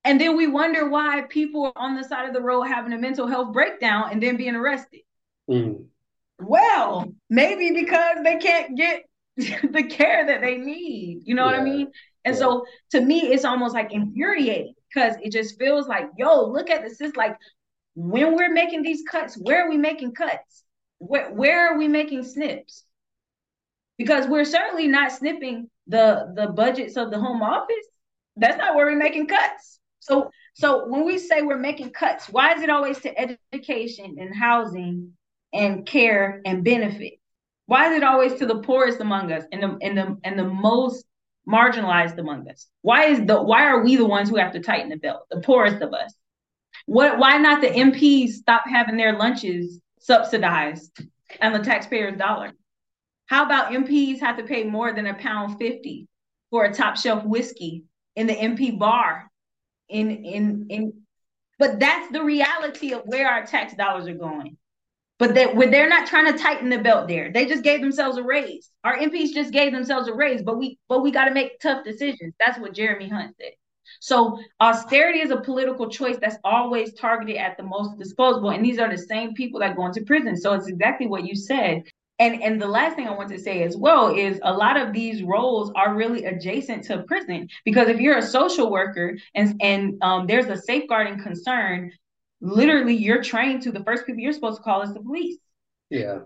And 0.04 0.20
then 0.20 0.36
we 0.36 0.46
wonder 0.46 0.88
why 0.88 1.22
people 1.28 1.66
are 1.66 1.72
on 1.76 1.96
the 1.96 2.04
side 2.04 2.26
of 2.26 2.34
the 2.34 2.40
road 2.40 2.62
having 2.62 2.92
a 2.92 2.98
mental 2.98 3.26
health 3.26 3.52
breakdown 3.52 4.08
and 4.10 4.22
then 4.22 4.36
being 4.36 4.54
arrested. 4.54 5.00
Mm. 5.50 5.86
Well, 6.40 7.12
maybe 7.28 7.72
because 7.72 8.18
they 8.22 8.36
can't 8.36 8.76
get 8.76 9.02
the 9.36 9.82
care 9.88 10.26
that 10.26 10.40
they 10.40 10.56
need. 10.56 11.22
You 11.24 11.34
know 11.34 11.44
yeah. 11.44 11.52
what 11.52 11.60
I 11.60 11.64
mean? 11.64 11.90
And 12.24 12.34
yeah. 12.34 12.40
so 12.40 12.66
to 12.90 13.00
me, 13.00 13.20
it's 13.32 13.44
almost 13.44 13.74
like 13.74 13.92
infuriating 13.92 14.74
because 14.92 15.14
it 15.22 15.32
just 15.32 15.58
feels 15.58 15.88
like, 15.88 16.08
yo, 16.16 16.46
look 16.46 16.70
at 16.70 16.82
this. 16.82 17.00
It's 17.00 17.16
like 17.16 17.36
when 17.94 18.36
we're 18.36 18.52
making 18.52 18.82
these 18.82 19.02
cuts, 19.10 19.36
where 19.36 19.66
are 19.66 19.70
we 19.70 19.76
making 19.76 20.14
cuts? 20.14 20.64
Where, 20.98 21.32
where 21.32 21.72
are 21.72 21.78
we 21.78 21.88
making 21.88 22.24
snips? 22.24 22.84
Because 23.98 24.26
we're 24.26 24.44
certainly 24.44 24.86
not 24.86 25.12
snipping 25.12 25.68
the 25.86 26.32
the 26.34 26.48
budgets 26.48 26.96
of 26.96 27.10
the 27.10 27.18
home 27.18 27.42
office. 27.42 27.86
That's 28.36 28.56
not 28.56 28.76
where 28.76 28.86
we're 28.86 28.96
making 28.96 29.26
cuts. 29.26 29.80
So 30.00 30.30
so 30.54 30.88
when 30.88 31.04
we 31.04 31.18
say 31.18 31.42
we're 31.42 31.58
making 31.58 31.90
cuts, 31.90 32.28
why 32.28 32.52
is 32.54 32.62
it 32.62 32.70
always 32.70 32.98
to 33.00 33.18
education 33.18 34.16
and 34.18 34.34
housing 34.34 35.12
and 35.52 35.84
care 35.86 36.40
and 36.44 36.64
benefit? 36.64 37.14
Why 37.66 37.90
is 37.90 37.96
it 37.96 38.02
always 38.02 38.34
to 38.36 38.46
the 38.46 38.60
poorest 38.62 39.00
among 39.00 39.32
us 39.32 39.44
and 39.52 39.62
the 39.62 39.78
and 39.82 39.98
the 39.98 40.16
and 40.24 40.38
the 40.38 40.44
most 40.44 41.04
marginalized 41.48 42.18
among 42.18 42.48
us? 42.48 42.68
Why 42.82 43.06
is 43.06 43.24
the 43.26 43.42
why 43.42 43.66
are 43.66 43.82
we 43.82 43.96
the 43.96 44.06
ones 44.06 44.30
who 44.30 44.36
have 44.36 44.52
to 44.52 44.60
tighten 44.60 44.88
the 44.88 44.96
belt? 44.96 45.26
The 45.30 45.40
poorest 45.40 45.82
of 45.82 45.92
us. 45.92 46.14
What 46.86 47.18
why 47.18 47.38
not 47.38 47.60
the 47.60 47.68
MPs 47.68 48.30
stop 48.30 48.62
having 48.66 48.96
their 48.96 49.18
lunches 49.18 49.80
subsidized 50.00 50.98
and 51.40 51.54
the 51.54 51.58
taxpayer's 51.58 52.16
dollar? 52.16 52.52
How 53.28 53.44
about 53.44 53.72
MPs 53.72 54.20
have 54.20 54.38
to 54.38 54.42
pay 54.42 54.64
more 54.64 54.92
than 54.92 55.06
a 55.06 55.14
pound 55.14 55.58
fifty 55.58 56.08
for 56.50 56.64
a 56.64 56.74
top 56.74 56.96
shelf 56.96 57.24
whiskey 57.24 57.84
in 58.16 58.26
the 58.26 58.34
MP 58.34 58.78
bar? 58.78 59.30
In 59.88 60.24
in 60.24 60.66
in 60.70 60.92
but 61.58 61.80
that's 61.80 62.10
the 62.12 62.22
reality 62.22 62.92
of 62.92 63.02
where 63.04 63.28
our 63.28 63.44
tax 63.44 63.74
dollars 63.74 64.06
are 64.06 64.14
going. 64.14 64.56
But 65.18 65.34
that 65.34 65.58
they, 65.58 65.66
they're 65.66 65.88
not 65.88 66.06
trying 66.06 66.32
to 66.32 66.38
tighten 66.38 66.68
the 66.68 66.78
belt 66.78 67.08
there. 67.08 67.32
They 67.32 67.46
just 67.46 67.64
gave 67.64 67.80
themselves 67.80 68.16
a 68.18 68.22
raise. 68.22 68.70
Our 68.84 68.96
MPs 68.96 69.34
just 69.34 69.52
gave 69.52 69.72
themselves 69.72 70.06
a 70.08 70.14
raise, 70.14 70.42
but 70.42 70.56
we 70.56 70.78
but 70.88 71.02
we 71.02 71.10
got 71.10 71.24
to 71.24 71.34
make 71.34 71.60
tough 71.60 71.84
decisions. 71.84 72.34
That's 72.38 72.58
what 72.58 72.74
Jeremy 72.74 73.08
Hunt 73.08 73.34
said. 73.40 73.52
So 74.00 74.38
austerity 74.60 75.20
is 75.20 75.30
a 75.30 75.40
political 75.40 75.88
choice 75.90 76.18
that's 76.20 76.36
always 76.44 76.94
targeted 76.94 77.36
at 77.36 77.56
the 77.56 77.64
most 77.64 77.98
disposable, 77.98 78.50
and 78.50 78.64
these 78.64 78.78
are 78.78 78.88
the 78.88 78.98
same 78.98 79.34
people 79.34 79.60
that 79.60 79.76
go 79.76 79.86
into 79.86 80.02
prison. 80.02 80.36
So 80.36 80.52
it's 80.54 80.68
exactly 80.68 81.08
what 81.08 81.26
you 81.26 81.34
said. 81.34 81.84
And 82.18 82.42
and 82.42 82.60
the 82.60 82.66
last 82.66 82.96
thing 82.96 83.06
I 83.06 83.14
want 83.14 83.28
to 83.30 83.38
say 83.38 83.62
as 83.62 83.76
well 83.76 84.14
is 84.14 84.40
a 84.42 84.52
lot 84.52 84.76
of 84.76 84.92
these 84.92 85.22
roles 85.22 85.70
are 85.76 85.94
really 85.94 86.24
adjacent 86.24 86.84
to 86.84 87.04
prison 87.04 87.48
because 87.64 87.88
if 87.88 88.00
you're 88.00 88.18
a 88.18 88.22
social 88.22 88.70
worker 88.70 89.16
and 89.34 89.54
and 89.60 90.02
um, 90.02 90.26
there's 90.26 90.46
a 90.46 90.56
safeguarding 90.56 91.22
concern, 91.22 91.92
literally 92.40 92.94
you're 92.94 93.22
trained 93.22 93.62
to 93.62 93.72
the 93.72 93.84
first 93.84 94.04
people 94.04 94.20
you're 94.20 94.32
supposed 94.32 94.56
to 94.56 94.62
call 94.62 94.82
is 94.82 94.92
the 94.92 95.00
police. 95.00 95.38
Yeah. 95.90 96.20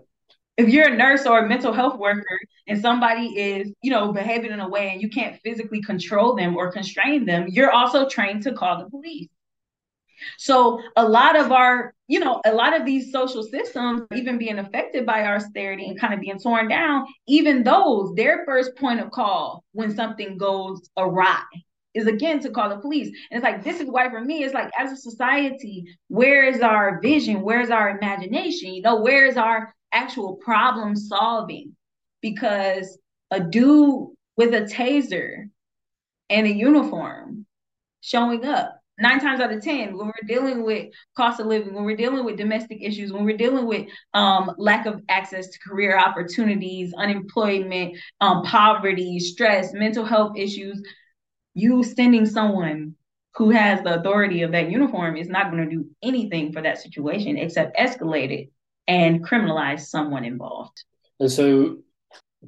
If 0.57 0.69
you're 0.69 0.91
a 0.91 0.95
nurse 0.95 1.25
or 1.25 1.45
a 1.45 1.49
mental 1.49 1.73
health 1.73 1.97
worker 1.97 2.39
and 2.67 2.79
somebody 2.79 3.25
is, 3.39 3.73
you 3.81 3.89
know, 3.89 4.13
behaving 4.13 4.51
in 4.51 4.59
a 4.59 4.69
way 4.69 4.91
and 4.91 5.01
you 5.01 5.09
can't 5.09 5.39
physically 5.41 5.81
control 5.81 6.35
them 6.35 6.55
or 6.55 6.71
constrain 6.71 7.25
them, 7.25 7.47
you're 7.49 7.71
also 7.71 8.07
trained 8.07 8.43
to 8.43 8.53
call 8.53 8.77
the 8.77 8.89
police. 8.89 9.29
So 10.37 10.81
a 10.95 11.07
lot 11.07 11.35
of 11.35 11.51
our, 11.51 11.93
you 12.07 12.19
know, 12.19 12.41
a 12.45 12.53
lot 12.53 12.79
of 12.79 12.85
these 12.85 13.11
social 13.11 13.43
systems 13.43 14.03
even 14.13 14.37
being 14.37 14.59
affected 14.59 15.05
by 15.05 15.25
austerity 15.25 15.85
and 15.85 15.99
kind 15.99 16.13
of 16.13 16.19
being 16.19 16.39
torn 16.39 16.67
down, 16.67 17.05
even 17.27 17.63
those, 17.63 18.13
their 18.15 18.43
first 18.45 18.75
point 18.75 18.99
of 18.99 19.11
call 19.11 19.63
when 19.71 19.95
something 19.95 20.37
goes 20.37 20.89
awry 20.97 21.43
is 21.93 22.07
again 22.07 22.39
to 22.39 22.49
call 22.49 22.69
the 22.69 22.77
police. 22.77 23.07
And 23.07 23.37
it's 23.37 23.43
like, 23.43 23.63
this 23.63 23.79
is 23.79 23.87
why 23.87 24.09
for 24.09 24.21
me, 24.21 24.43
it's 24.43 24.53
like 24.53 24.71
as 24.77 24.91
a 24.91 24.97
society, 24.97 25.85
where 26.07 26.43
is 26.43 26.61
our 26.61 26.99
vision? 27.01 27.41
Where's 27.41 27.69
our 27.69 27.97
imagination? 27.97 28.73
You 28.73 28.81
know, 28.81 29.01
where 29.01 29.25
is 29.25 29.37
our 29.37 29.73
actual 29.91 30.35
problem 30.37 30.95
solving? 30.95 31.75
Because 32.21 32.97
a 33.31 33.39
dude 33.39 34.09
with 34.37 34.53
a 34.53 34.61
taser 34.61 35.49
and 36.29 36.47
a 36.47 36.53
uniform 36.53 37.45
showing 38.01 38.45
up 38.45 38.79
nine 39.03 39.19
times 39.19 39.39
out 39.39 39.51
of 39.51 39.61
ten 39.61 39.95
when 39.95 40.07
we're 40.07 40.27
dealing 40.27 40.63
with 40.63 40.91
cost 41.15 41.39
of 41.39 41.45
living 41.45 41.73
when 41.73 41.83
we're 41.83 41.95
dealing 41.95 42.25
with 42.25 42.37
domestic 42.37 42.79
issues 42.81 43.13
when 43.13 43.25
we're 43.25 43.37
dealing 43.37 43.67
with 43.67 43.87
um, 44.15 44.51
lack 44.57 44.87
of 44.87 45.01
access 45.09 45.49
to 45.49 45.59
career 45.59 45.97
opportunities 45.97 46.93
unemployment 46.97 47.95
um, 48.21 48.41
poverty 48.43 49.19
stress 49.19 49.73
mental 49.73 50.05
health 50.05 50.35
issues 50.35 50.81
you 51.53 51.83
sending 51.83 52.25
someone 52.25 52.95
who 53.35 53.49
has 53.49 53.81
the 53.83 53.99
authority 53.99 54.43
of 54.43 54.51
that 54.51 54.71
uniform 54.71 55.17
is 55.17 55.27
not 55.27 55.51
going 55.51 55.67
to 55.67 55.75
do 55.75 55.89
anything 56.01 56.51
for 56.51 56.61
that 56.61 56.79
situation 56.79 57.37
except 57.37 57.77
escalate 57.77 58.31
it 58.31 58.49
and 58.87 59.25
criminalize 59.25 59.81
someone 59.81 60.23
involved. 60.23 60.83
And 61.19 61.31
so 61.31 61.77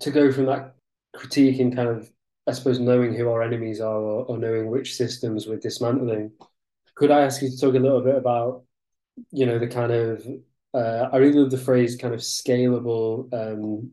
to 0.02 0.12
go 0.12 0.32
from 0.32 0.46
that 0.46 0.76
critique 1.16 1.60
and 1.60 1.76
kind 1.76 1.90
of, 1.90 2.10
I 2.48 2.52
suppose, 2.54 2.80
knowing 2.80 3.14
who 3.14 3.30
our 3.30 3.42
enemies 3.42 3.82
are 3.82 3.98
or, 3.98 4.26
or 4.26 4.38
knowing 4.38 4.68
which 4.68 4.96
systems 4.96 5.48
we're 5.48 5.58
dismantling, 5.58 6.32
could 6.96 7.12
I 7.12 7.22
ask 7.22 7.42
you 7.42 7.50
to 7.50 7.58
talk 7.58 7.76
a 7.76 7.80
little 7.80 8.02
bit 8.02 8.16
about, 8.16 8.64
you 9.32 9.46
know, 9.46 9.60
the 9.60 9.68
kind 9.68 9.92
of, 9.92 10.26
uh, 10.74 11.10
I 11.12 11.18
really 11.18 11.40
love 11.40 11.52
the 11.52 11.58
phrase 11.58 11.96
kind 11.96 12.14
of 12.14 12.20
scalable, 12.20 13.34
um, 13.34 13.92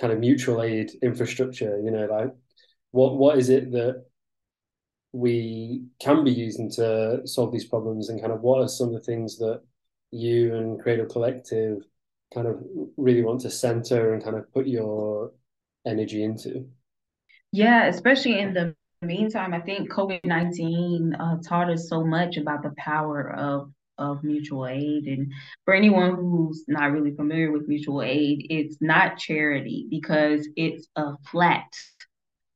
kind 0.00 0.12
of 0.12 0.18
mutual 0.20 0.62
aid 0.62 0.92
infrastructure, 1.02 1.80
you 1.80 1.90
know, 1.90 2.06
like 2.06 2.34
what 2.90 3.16
what 3.16 3.38
is 3.38 3.48
it 3.48 3.70
that 3.72 4.04
we 5.12 5.84
can 6.00 6.24
be 6.24 6.30
using 6.30 6.70
to 6.70 7.26
solve 7.26 7.52
these 7.52 7.64
problems 7.64 8.08
and 8.08 8.20
kind 8.20 8.32
of 8.32 8.42
what 8.42 8.62
are 8.62 8.68
some 8.68 8.88
of 8.88 8.94
the 8.94 9.00
things 9.00 9.38
that 9.38 9.62
you 10.10 10.54
and 10.54 10.80
Creative 10.80 11.08
Collective 11.08 11.82
kind 12.34 12.46
of 12.46 12.62
really 12.96 13.22
want 13.22 13.40
to 13.42 13.50
center 13.50 14.12
and 14.12 14.22
kind 14.22 14.36
of 14.36 14.52
put 14.52 14.66
your 14.66 15.32
energy 15.86 16.22
into? 16.22 16.68
Yeah, 17.52 17.86
especially 17.86 18.38
in 18.38 18.52
the 18.54 18.74
meantime, 19.02 19.54
I 19.54 19.60
think 19.60 19.90
COVID 19.90 20.24
19 20.24 21.14
uh, 21.14 21.36
taught 21.46 21.70
us 21.70 21.88
so 21.88 22.04
much 22.04 22.36
about 22.36 22.62
the 22.62 22.72
power 22.76 23.32
of 23.34 23.72
of 23.98 24.22
mutual 24.22 24.66
aid. 24.66 25.06
And 25.06 25.32
for 25.64 25.74
anyone 25.74 26.14
who's 26.14 26.64
not 26.68 26.92
really 26.92 27.14
familiar 27.14 27.50
with 27.50 27.68
mutual 27.68 28.02
aid, 28.02 28.46
it's 28.48 28.76
not 28.80 29.18
charity 29.18 29.86
because 29.90 30.48
it's 30.56 30.86
a 30.96 31.16
flat 31.30 31.66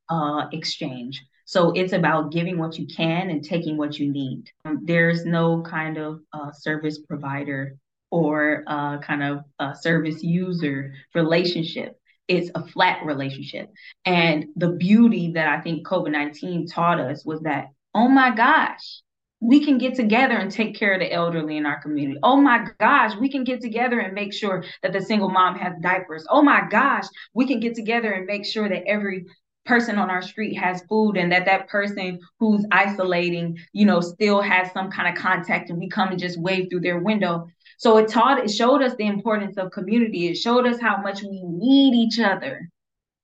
uh, 0.08 0.46
exchange. 0.52 1.22
So 1.44 1.72
it's 1.72 1.92
about 1.92 2.32
giving 2.32 2.58
what 2.58 2.78
you 2.78 2.86
can 2.86 3.30
and 3.30 3.44
taking 3.44 3.76
what 3.76 3.98
you 3.98 4.10
need. 4.10 4.44
Um, 4.64 4.80
there's 4.84 5.24
no 5.24 5.62
kind 5.62 5.98
of 5.98 6.20
uh, 6.32 6.52
service 6.52 6.98
provider 6.98 7.76
or 8.10 8.62
uh, 8.66 8.98
kind 8.98 9.22
of 9.22 9.44
a 9.58 9.74
service 9.74 10.22
user 10.22 10.94
relationship. 11.14 11.98
It's 12.28 12.50
a 12.54 12.66
flat 12.66 13.04
relationship. 13.04 13.70
And 14.04 14.46
the 14.56 14.70
beauty 14.70 15.32
that 15.32 15.48
I 15.48 15.60
think 15.60 15.86
COVID 15.86 16.12
19 16.12 16.66
taught 16.66 17.00
us 17.00 17.24
was 17.24 17.40
that, 17.40 17.66
oh 17.94 18.08
my 18.08 18.34
gosh, 18.34 19.02
we 19.40 19.64
can 19.64 19.76
get 19.76 19.96
together 19.96 20.36
and 20.36 20.52
take 20.52 20.78
care 20.78 20.94
of 20.94 21.00
the 21.00 21.12
elderly 21.12 21.56
in 21.56 21.66
our 21.66 21.82
community. 21.82 22.18
Oh 22.22 22.36
my 22.36 22.68
gosh, 22.78 23.16
we 23.16 23.28
can 23.28 23.42
get 23.42 23.60
together 23.60 23.98
and 23.98 24.14
make 24.14 24.32
sure 24.32 24.64
that 24.82 24.92
the 24.92 25.00
single 25.00 25.30
mom 25.30 25.58
has 25.58 25.74
diapers. 25.82 26.24
Oh 26.30 26.42
my 26.42 26.62
gosh, 26.70 27.06
we 27.34 27.46
can 27.46 27.58
get 27.58 27.74
together 27.74 28.12
and 28.12 28.24
make 28.24 28.46
sure 28.46 28.68
that 28.68 28.84
every 28.86 29.26
person 29.64 29.98
on 29.98 30.10
our 30.10 30.22
street 30.22 30.54
has 30.54 30.82
food 30.88 31.16
and 31.16 31.30
that 31.32 31.44
that 31.44 31.68
person 31.68 32.18
who's 32.38 32.64
isolating 32.72 33.56
you 33.72 33.86
know 33.86 34.00
still 34.00 34.40
has 34.40 34.72
some 34.72 34.90
kind 34.90 35.08
of 35.16 35.22
contact 35.22 35.70
and 35.70 35.78
we 35.78 35.88
come 35.88 36.08
and 36.08 36.18
just 36.18 36.40
wave 36.40 36.66
through 36.68 36.80
their 36.80 36.98
window 36.98 37.46
so 37.82 37.96
it 37.96 38.08
taught 38.08 38.38
it 38.38 38.50
showed 38.50 38.80
us 38.80 38.94
the 38.94 39.06
importance 39.06 39.56
of 39.56 39.72
community 39.72 40.28
it 40.28 40.36
showed 40.36 40.66
us 40.66 40.80
how 40.80 40.96
much 40.98 41.22
we 41.22 41.42
need 41.44 41.94
each 41.94 42.20
other 42.20 42.68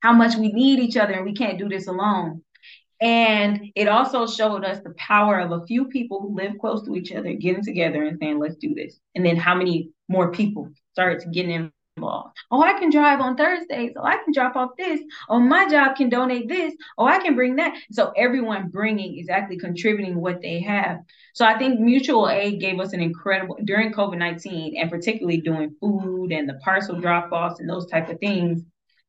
how 0.01 0.13
much 0.13 0.37
we 0.37 0.53
need 0.53 0.81
each 0.81 0.97
other 0.97 1.15
and 1.15 1.25
we 1.25 1.35
can't 1.35 1.59
do 1.59 1.69
this 1.69 1.87
alone 1.87 2.43
and 3.01 3.67
it 3.77 3.87
also 3.87 4.27
showed 4.27 4.65
us 4.65 4.81
the 4.81 4.95
power 4.99 5.39
of 5.39 5.53
a 5.53 5.65
few 5.67 5.85
people 5.85 6.21
who 6.21 6.35
live 6.35 6.59
close 6.61 6.85
to 6.85 6.97
each 6.97 7.13
other 7.13 7.33
getting 7.35 7.65
together 7.65 8.03
and 8.03 8.19
saying 8.21 8.39
let's 8.39 8.57
do 8.57 8.75
this 8.75 8.99
and 9.15 9.25
then 9.25 9.37
how 9.37 9.55
many 9.55 9.91
more 10.09 10.33
people 10.33 10.71
started 10.93 11.33
getting. 11.33 11.71
Oh, 12.03 12.63
I 12.63 12.79
can 12.79 12.91
drive 12.91 13.21
on 13.21 13.37
Thursdays. 13.37 13.93
Oh, 13.97 14.05
I 14.05 14.17
can 14.17 14.33
drop 14.33 14.57
off 14.57 14.71
this. 14.79 15.01
Oh, 15.29 15.41
my 15.41 15.69
job 15.69 15.97
can 15.97 16.09
donate 16.09 16.49
this. 16.49 16.75
Oh, 16.97 17.07
I 17.07 17.19
can 17.19 17.35
bring 17.35 17.57
that. 17.57 17.77
So 17.93 18.13
everyone 18.17 18.69
bringing 18.69 19.19
is 19.19 19.29
actually 19.29 19.59
contributing 19.59 20.21
what 20.21 20.41
they 20.41 20.61
have. 20.61 20.99
So 21.35 21.45
I 21.45 21.59
think 21.59 21.81
mutual 21.81 22.29
aid 22.29 22.61
gave 22.61 22.81
us 22.81 22.93
an 22.93 23.01
incredible 23.01 23.59
during 23.65 23.93
COVID 23.93 24.19
nineteen, 24.19 24.77
and 24.77 24.91
particularly 24.91 25.41
doing 25.41 25.75
food 25.81 26.33
and 26.33 26.49
the 26.49 26.61
parcel 26.65 27.01
drop 27.01 27.31
offs 27.33 27.61
and 27.61 27.69
those 27.69 27.87
type 27.87 28.09
of 28.09 28.19
things 28.19 28.63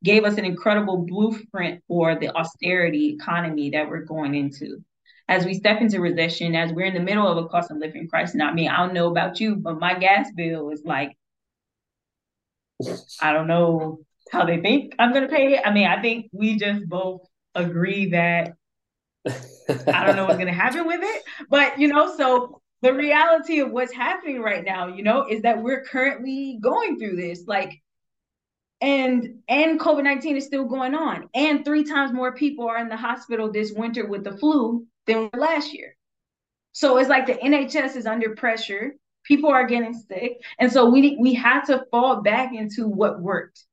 gave 0.03 0.23
us 0.23 0.37
an 0.37 0.45
incredible 0.45 1.05
blueprint 1.05 1.83
for 1.87 2.15
the 2.15 2.29
austerity 2.29 3.17
economy 3.19 3.71
that 3.71 3.89
we're 3.89 4.05
going 4.05 4.33
into 4.33 4.81
as 5.27 5.45
we 5.45 5.53
step 5.53 5.81
into 5.81 5.99
recession, 5.99 6.55
as 6.55 6.71
we're 6.71 6.85
in 6.85 6.93
the 6.93 6.99
middle 6.99 7.27
of 7.27 7.37
a 7.37 7.47
cost 7.49 7.69
of 7.69 7.77
living 7.77 8.07
crisis. 8.07 8.41
I 8.41 8.51
mean, 8.53 8.69
I 8.69 8.77
don't 8.77 8.95
know 8.95 9.11
about 9.11 9.39
you, 9.39 9.55
but 9.55 9.77
my 9.77 9.93
gas 9.93 10.31
bill 10.35 10.69
is 10.71 10.83
like 10.85 11.15
I 13.21 13.33
don't 13.33 13.47
know 13.47 13.99
how 14.31 14.45
they 14.45 14.59
think 14.59 14.95
I'm 14.99 15.11
going 15.11 15.27
to 15.27 15.33
pay 15.33 15.55
it. 15.55 15.61
I 15.65 15.71
mean, 15.71 15.87
I 15.87 16.01
think 16.01 16.27
we 16.31 16.57
just 16.57 16.87
both 16.87 17.21
agree 17.55 18.11
that 18.11 18.53
I 19.27 20.05
don't 20.05 20.15
know 20.15 20.25
what's 20.25 20.37
going 20.37 20.47
to 20.53 20.53
happen 20.53 20.85
with 20.85 21.01
it. 21.01 21.23
But, 21.49 21.79
you 21.79 21.87
know, 21.87 22.15
so 22.15 22.61
the 22.81 22.93
reality 22.93 23.59
of 23.59 23.71
what's 23.71 23.93
happening 23.93 24.41
right 24.41 24.63
now, 24.63 24.87
you 24.87 25.03
know, 25.03 25.25
is 25.27 25.41
that 25.41 25.61
we're 25.61 25.83
currently 25.83 26.59
going 26.61 26.97
through 26.97 27.15
this. 27.15 27.43
Like, 27.45 27.81
and 28.81 29.39
and 29.49 29.79
COVID-19 29.79 30.37
is 30.37 30.45
still 30.45 30.65
going 30.65 30.95
on. 30.95 31.27
And 31.33 31.65
three 31.65 31.83
times 31.83 32.13
more 32.13 32.33
people 32.33 32.67
are 32.69 32.77
in 32.77 32.87
the 32.87 32.95
hospital 32.95 33.51
this 33.51 33.73
winter 33.73 34.07
with 34.07 34.23
the 34.23 34.37
flu 34.37 34.85
than 35.05 35.29
last 35.35 35.73
year. 35.73 35.95
So 36.71 36.97
it's 36.97 37.09
like 37.09 37.25
the 37.25 37.33
NHS 37.33 37.97
is 37.97 38.05
under 38.05 38.35
pressure. 38.35 38.93
People 39.29 39.49
are 39.49 39.65
getting 39.65 39.93
sick. 39.93 40.41
And 40.59 40.71
so 40.71 40.89
we 40.89 41.17
we 41.21 41.33
had 41.33 41.61
to 41.65 41.85
fall 41.91 42.21
back 42.21 42.53
into 42.53 42.87
what 42.87 43.21
worked 43.21 43.63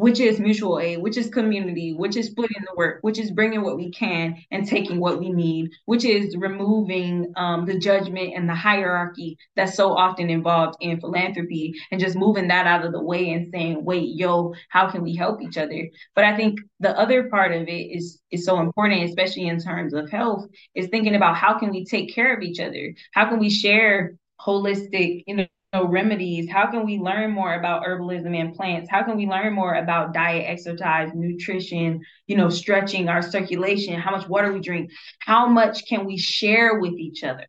which 0.00 0.18
is 0.18 0.40
mutual 0.40 0.80
aid, 0.80 1.02
which 1.02 1.18
is 1.18 1.28
community, 1.28 1.92
which 1.92 2.16
is 2.16 2.28
splitting 2.28 2.62
the 2.62 2.74
work, 2.74 3.00
which 3.02 3.18
is 3.18 3.30
bringing 3.30 3.60
what 3.60 3.76
we 3.76 3.90
can 3.90 4.34
and 4.50 4.66
taking 4.66 4.98
what 4.98 5.20
we 5.20 5.30
need, 5.30 5.70
which 5.84 6.06
is 6.06 6.34
removing 6.38 7.30
um, 7.36 7.66
the 7.66 7.78
judgment 7.78 8.32
and 8.34 8.48
the 8.48 8.54
hierarchy 8.54 9.36
that's 9.56 9.76
so 9.76 9.94
often 9.94 10.30
involved 10.30 10.74
in 10.80 10.98
philanthropy 10.98 11.74
and 11.92 12.00
just 12.00 12.16
moving 12.16 12.48
that 12.48 12.66
out 12.66 12.84
of 12.84 12.92
the 12.92 13.02
way 13.02 13.30
and 13.30 13.50
saying, 13.52 13.84
wait, 13.84 14.08
yo, 14.14 14.54
how 14.70 14.90
can 14.90 15.02
we 15.02 15.14
help 15.14 15.42
each 15.42 15.58
other? 15.58 15.86
But 16.14 16.24
I 16.24 16.34
think 16.34 16.58
the 16.80 16.98
other 16.98 17.28
part 17.28 17.52
of 17.52 17.68
it 17.68 17.72
is 17.72 18.22
is 18.30 18.46
so 18.46 18.58
important, 18.58 19.04
especially 19.04 19.48
in 19.48 19.60
terms 19.60 19.92
of 19.92 20.08
health, 20.08 20.46
is 20.74 20.88
thinking 20.88 21.14
about 21.14 21.36
how 21.36 21.58
can 21.58 21.70
we 21.70 21.84
take 21.84 22.14
care 22.14 22.34
of 22.34 22.42
each 22.42 22.58
other? 22.58 22.94
How 23.12 23.28
can 23.28 23.38
we 23.38 23.50
share 23.50 24.16
holistic, 24.44 25.24
you 25.26 25.36
know, 25.72 25.86
remedies? 25.86 26.50
How 26.50 26.70
can 26.70 26.84
we 26.84 26.98
learn 26.98 27.30
more 27.30 27.54
about 27.54 27.84
herbalism 27.84 28.34
and 28.34 28.54
plants? 28.54 28.88
How 28.90 29.02
can 29.04 29.16
we 29.16 29.26
learn 29.26 29.52
more 29.52 29.74
about 29.74 30.14
diet, 30.14 30.46
exercise, 30.48 31.10
nutrition, 31.14 32.00
you 32.26 32.36
know, 32.36 32.48
stretching 32.48 33.08
our 33.08 33.22
circulation, 33.22 34.00
how 34.00 34.10
much 34.10 34.28
water 34.28 34.52
we 34.52 34.60
drink? 34.60 34.90
How 35.20 35.46
much 35.46 35.86
can 35.86 36.06
we 36.06 36.16
share 36.16 36.80
with 36.80 36.94
each 36.94 37.22
other? 37.22 37.46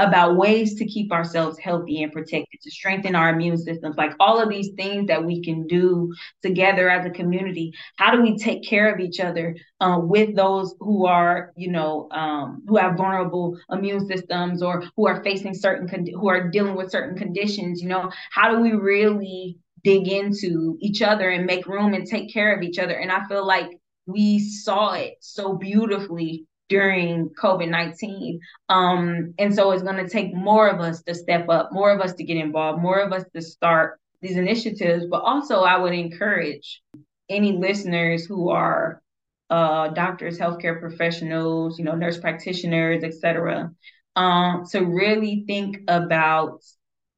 About 0.00 0.36
ways 0.36 0.74
to 0.74 0.86
keep 0.86 1.12
ourselves 1.12 1.58
healthy 1.58 2.02
and 2.02 2.12
protected, 2.12 2.60
to 2.62 2.70
strengthen 2.70 3.14
our 3.14 3.30
immune 3.30 3.58
systems, 3.58 3.96
like 3.96 4.12
all 4.18 4.40
of 4.40 4.48
these 4.48 4.70
things 4.76 5.06
that 5.08 5.24
we 5.24 5.42
can 5.42 5.66
do 5.66 6.12
together 6.42 6.88
as 6.88 7.06
a 7.06 7.10
community. 7.10 7.72
How 7.96 8.14
do 8.14 8.22
we 8.22 8.38
take 8.38 8.64
care 8.64 8.92
of 8.92 9.00
each 9.00 9.20
other 9.20 9.56
uh, 9.80 9.98
with 10.02 10.34
those 10.34 10.74
who 10.80 11.06
are, 11.06 11.52
you 11.56 11.70
know, 11.70 12.08
um, 12.10 12.62
who 12.66 12.76
have 12.76 12.96
vulnerable 12.96 13.58
immune 13.70 14.06
systems 14.06 14.62
or 14.62 14.84
who 14.96 15.06
are 15.06 15.22
facing 15.22 15.54
certain, 15.54 15.88
con- 15.88 16.06
who 16.06 16.28
are 16.28 16.48
dealing 16.50 16.74
with 16.76 16.90
certain 16.90 17.16
conditions? 17.16 17.82
You 17.82 17.88
know, 17.88 18.10
how 18.30 18.50
do 18.50 18.60
we 18.60 18.72
really 18.72 19.58
dig 19.84 20.08
into 20.08 20.76
each 20.80 21.02
other 21.02 21.30
and 21.30 21.46
make 21.46 21.66
room 21.66 21.94
and 21.94 22.06
take 22.06 22.32
care 22.32 22.54
of 22.54 22.62
each 22.62 22.78
other? 22.78 22.94
And 22.94 23.12
I 23.12 23.26
feel 23.28 23.46
like 23.46 23.70
we 24.06 24.38
saw 24.40 24.92
it 24.92 25.14
so 25.20 25.54
beautifully 25.54 26.46
during 26.70 27.28
COVID 27.30 27.68
19. 27.68 28.40
Um, 28.70 29.34
and 29.38 29.54
so 29.54 29.72
it's 29.72 29.82
going 29.82 29.96
to 29.96 30.08
take 30.08 30.32
more 30.32 30.68
of 30.68 30.80
us 30.80 31.02
to 31.02 31.14
step 31.14 31.48
up, 31.50 31.70
more 31.72 31.90
of 31.90 32.00
us 32.00 32.14
to 32.14 32.24
get 32.24 32.38
involved, 32.38 32.80
more 32.80 33.00
of 33.00 33.12
us 33.12 33.24
to 33.34 33.42
start 33.42 34.00
these 34.22 34.36
initiatives. 34.36 35.04
But 35.10 35.22
also, 35.22 35.60
I 35.60 35.76
would 35.76 35.92
encourage 35.92 36.80
any 37.28 37.52
listeners 37.52 38.24
who 38.24 38.48
are 38.48 39.02
uh, 39.50 39.88
doctors, 39.88 40.38
healthcare 40.38 40.80
professionals, 40.80 41.78
you 41.78 41.84
know, 41.84 41.96
nurse 41.96 42.18
practitioners, 42.18 43.02
etc., 43.02 43.72
um, 44.16 44.64
to 44.70 44.80
really 44.80 45.44
think 45.46 45.78
about 45.88 46.62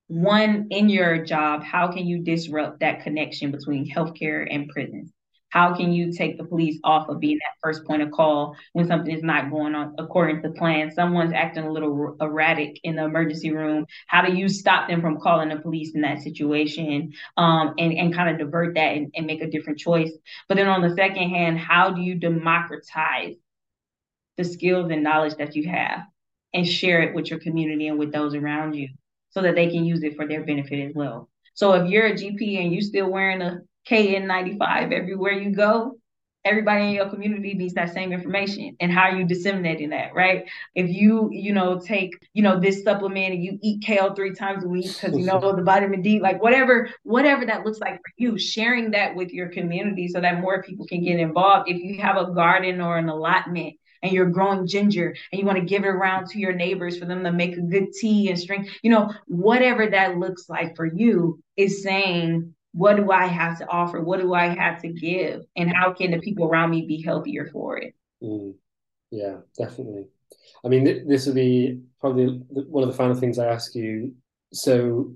one 0.09 0.69
in 0.71 0.89
your 0.89 1.25
job, 1.25 1.63
how 1.63 1.91
can 1.91 2.07
you 2.07 2.23
disrupt 2.23 2.81
that 2.81 3.03
connection 3.03 3.51
between 3.51 3.91
healthcare 3.91 4.47
and 4.51 4.69
prisons? 4.69 5.11
How 5.53 5.75
can 5.77 5.93
you 5.93 6.11
take 6.11 6.39
the 6.39 6.45
police 6.45 6.81
off 6.83 7.11
of 7.11 7.21
being 7.21 7.37
that 7.37 7.61
first 7.63 7.85
point 7.85 8.01
of 8.01 8.11
call 8.11 8.57
when 8.73 8.87
something 8.87 9.15
is 9.15 9.23
not 9.23 9.51
going 9.51 9.75
on 9.75 9.95
according 9.99 10.41
to 10.41 10.51
plan? 10.51 10.91
Someone's 10.91 11.35
acting 11.35 11.65
a 11.65 11.71
little 11.71 12.17
erratic 12.23 12.81
in 12.85 12.97
the 12.97 13.05
emergency 13.05 13.53
room. 13.53 13.85
How 14.07 14.23
do 14.23 14.33
you 14.33 14.49
stop 14.49 14.89
them 14.89 15.03
from 15.03 15.21
calling 15.21 15.51
the 15.51 15.57
police 15.57 15.95
in 15.95 16.01
that 16.01 16.23
situation 16.23 17.13
um, 17.37 17.75
and, 17.77 17.93
and 17.93 18.15
kind 18.15 18.31
of 18.31 18.39
divert 18.39 18.77
that 18.77 18.97
and, 18.97 19.13
and 19.15 19.27
make 19.27 19.43
a 19.43 19.51
different 19.51 19.79
choice? 19.79 20.11
But 20.49 20.57
then 20.57 20.69
on 20.69 20.81
the 20.81 20.95
second 20.97 21.29
hand, 21.29 21.59
how 21.59 21.91
do 21.91 22.01
you 22.01 22.15
democratize 22.15 23.35
the 24.39 24.45
skills 24.45 24.91
and 24.91 25.03
knowledge 25.03 25.37
that 25.37 25.55
you 25.55 25.69
have 25.69 26.01
and 26.55 26.67
share 26.67 27.03
it 27.03 27.15
with 27.15 27.29
your 27.29 27.41
community 27.41 27.89
and 27.89 27.99
with 27.99 28.11
those 28.11 28.35
around 28.35 28.75
you 28.75 28.89
so 29.29 29.43
that 29.43 29.55
they 29.55 29.69
can 29.69 29.85
use 29.85 30.03
it 30.03 30.17
for 30.17 30.27
their 30.27 30.45
benefit 30.45 30.89
as 30.89 30.95
well? 30.95 31.29
So 31.53 31.75
if 31.75 31.91
you're 31.91 32.07
a 32.07 32.15
GP 32.15 32.59
and 32.59 32.73
you're 32.73 32.81
still 32.81 33.11
wearing 33.11 33.43
a 33.43 33.61
KN95 33.89 34.93
everywhere 34.93 35.33
you 35.33 35.51
go. 35.51 35.97
Everybody 36.45 36.87
in 36.87 36.91
your 36.95 37.09
community 37.09 37.55
needs 37.55 37.75
that 37.75 37.95
same 37.95 38.13
information 38.13 38.77
and 38.81 38.91
how 38.91 39.03
are 39.03 39.17
you 39.17 39.25
disseminating 39.25 39.91
that, 39.91 40.13
right? 40.13 40.49
If 40.75 40.91
you, 40.91 41.29
you 41.31 41.53
know, 41.53 41.79
take, 41.79 42.17
you 42.35 42.43
know, 42.43 42.59
this 42.59 42.83
supplement 42.83 43.35
and 43.35 43.45
you 43.45 43.61
eat 43.63 43.85
kale 43.85 44.13
three 44.13 44.35
times 44.35 44.65
a 44.65 44.69
week 44.69 44.93
because 44.93 45.17
you 45.17 45.25
know 45.25 45.39
the 45.57 45.63
vitamin 45.63 46.03
D, 46.03 46.19
like 46.19 46.43
whatever, 46.43 46.91
whatever 47.05 47.47
that 47.47 47.65
looks 47.65 47.79
like 47.79 47.95
for 47.95 48.13
you, 48.17 48.39
sharing 48.39 48.91
that 48.91 49.15
with 49.15 49.31
your 49.31 49.51
community 49.51 50.09
so 50.09 50.21
that 50.21 50.41
more 50.41 50.65
people 50.65 50.85
can 50.85 51.05
get 51.05 51.21
involved. 51.21 51.71
If 51.71 51.77
you 51.77 52.01
have 52.03 52.17
a 52.17 52.33
garden 52.33 52.81
or 52.81 52.99
an 52.99 53.09
allotment 53.09 53.77
and 54.03 54.13
you're 54.13 54.31
growing 54.31 54.67
ginger 54.67 55.15
and 55.31 55.41
you 55.41 55.47
want 55.47 55.59
to 55.59 55.65
give 55.65 55.85
it 55.85 55.89
around 55.89 56.27
to 56.31 56.41
your 56.41 56.53
neighbors 56.53 56.99
for 56.99 57.05
them 57.05 57.23
to 57.23 57.33
make 57.33 57.57
a 57.57 57.61
good 57.61 57.93
tea 57.93 58.29
and 58.31 58.47
drink, 58.47 58.69
you 58.83 58.91
know, 58.91 59.13
whatever 59.27 59.87
that 59.87 60.19
looks 60.19 60.49
like 60.49 60.75
for 60.75 60.87
you 60.87 61.39
is 61.57 61.83
saying 61.83 62.55
what 62.73 62.97
do 62.97 63.11
I 63.11 63.27
have 63.27 63.59
to 63.59 63.69
offer? 63.69 64.01
What 64.01 64.21
do 64.21 64.35
I 64.35 64.47
have 64.47 64.81
to 64.83 64.89
give? 64.89 65.43
And 65.57 65.73
how 65.73 65.93
can 65.93 66.11
the 66.11 66.19
people 66.19 66.47
around 66.47 66.71
me 66.71 66.87
be 66.87 67.03
healthier 67.03 67.49
for 67.53 67.79
it? 67.79 67.95
Mm, 68.23 68.55
yeah, 69.11 69.39
definitely. 69.57 70.07
I 70.65 70.69
mean, 70.69 70.85
th- 70.85 71.07
this 71.07 71.27
will 71.27 71.35
be 71.35 71.81
probably 72.01 72.27
one 72.49 72.83
of 72.83 72.89
the 72.89 72.97
final 72.97 73.15
things 73.15 73.39
I 73.39 73.47
ask 73.47 73.75
you. 73.75 74.15
So, 74.53 75.15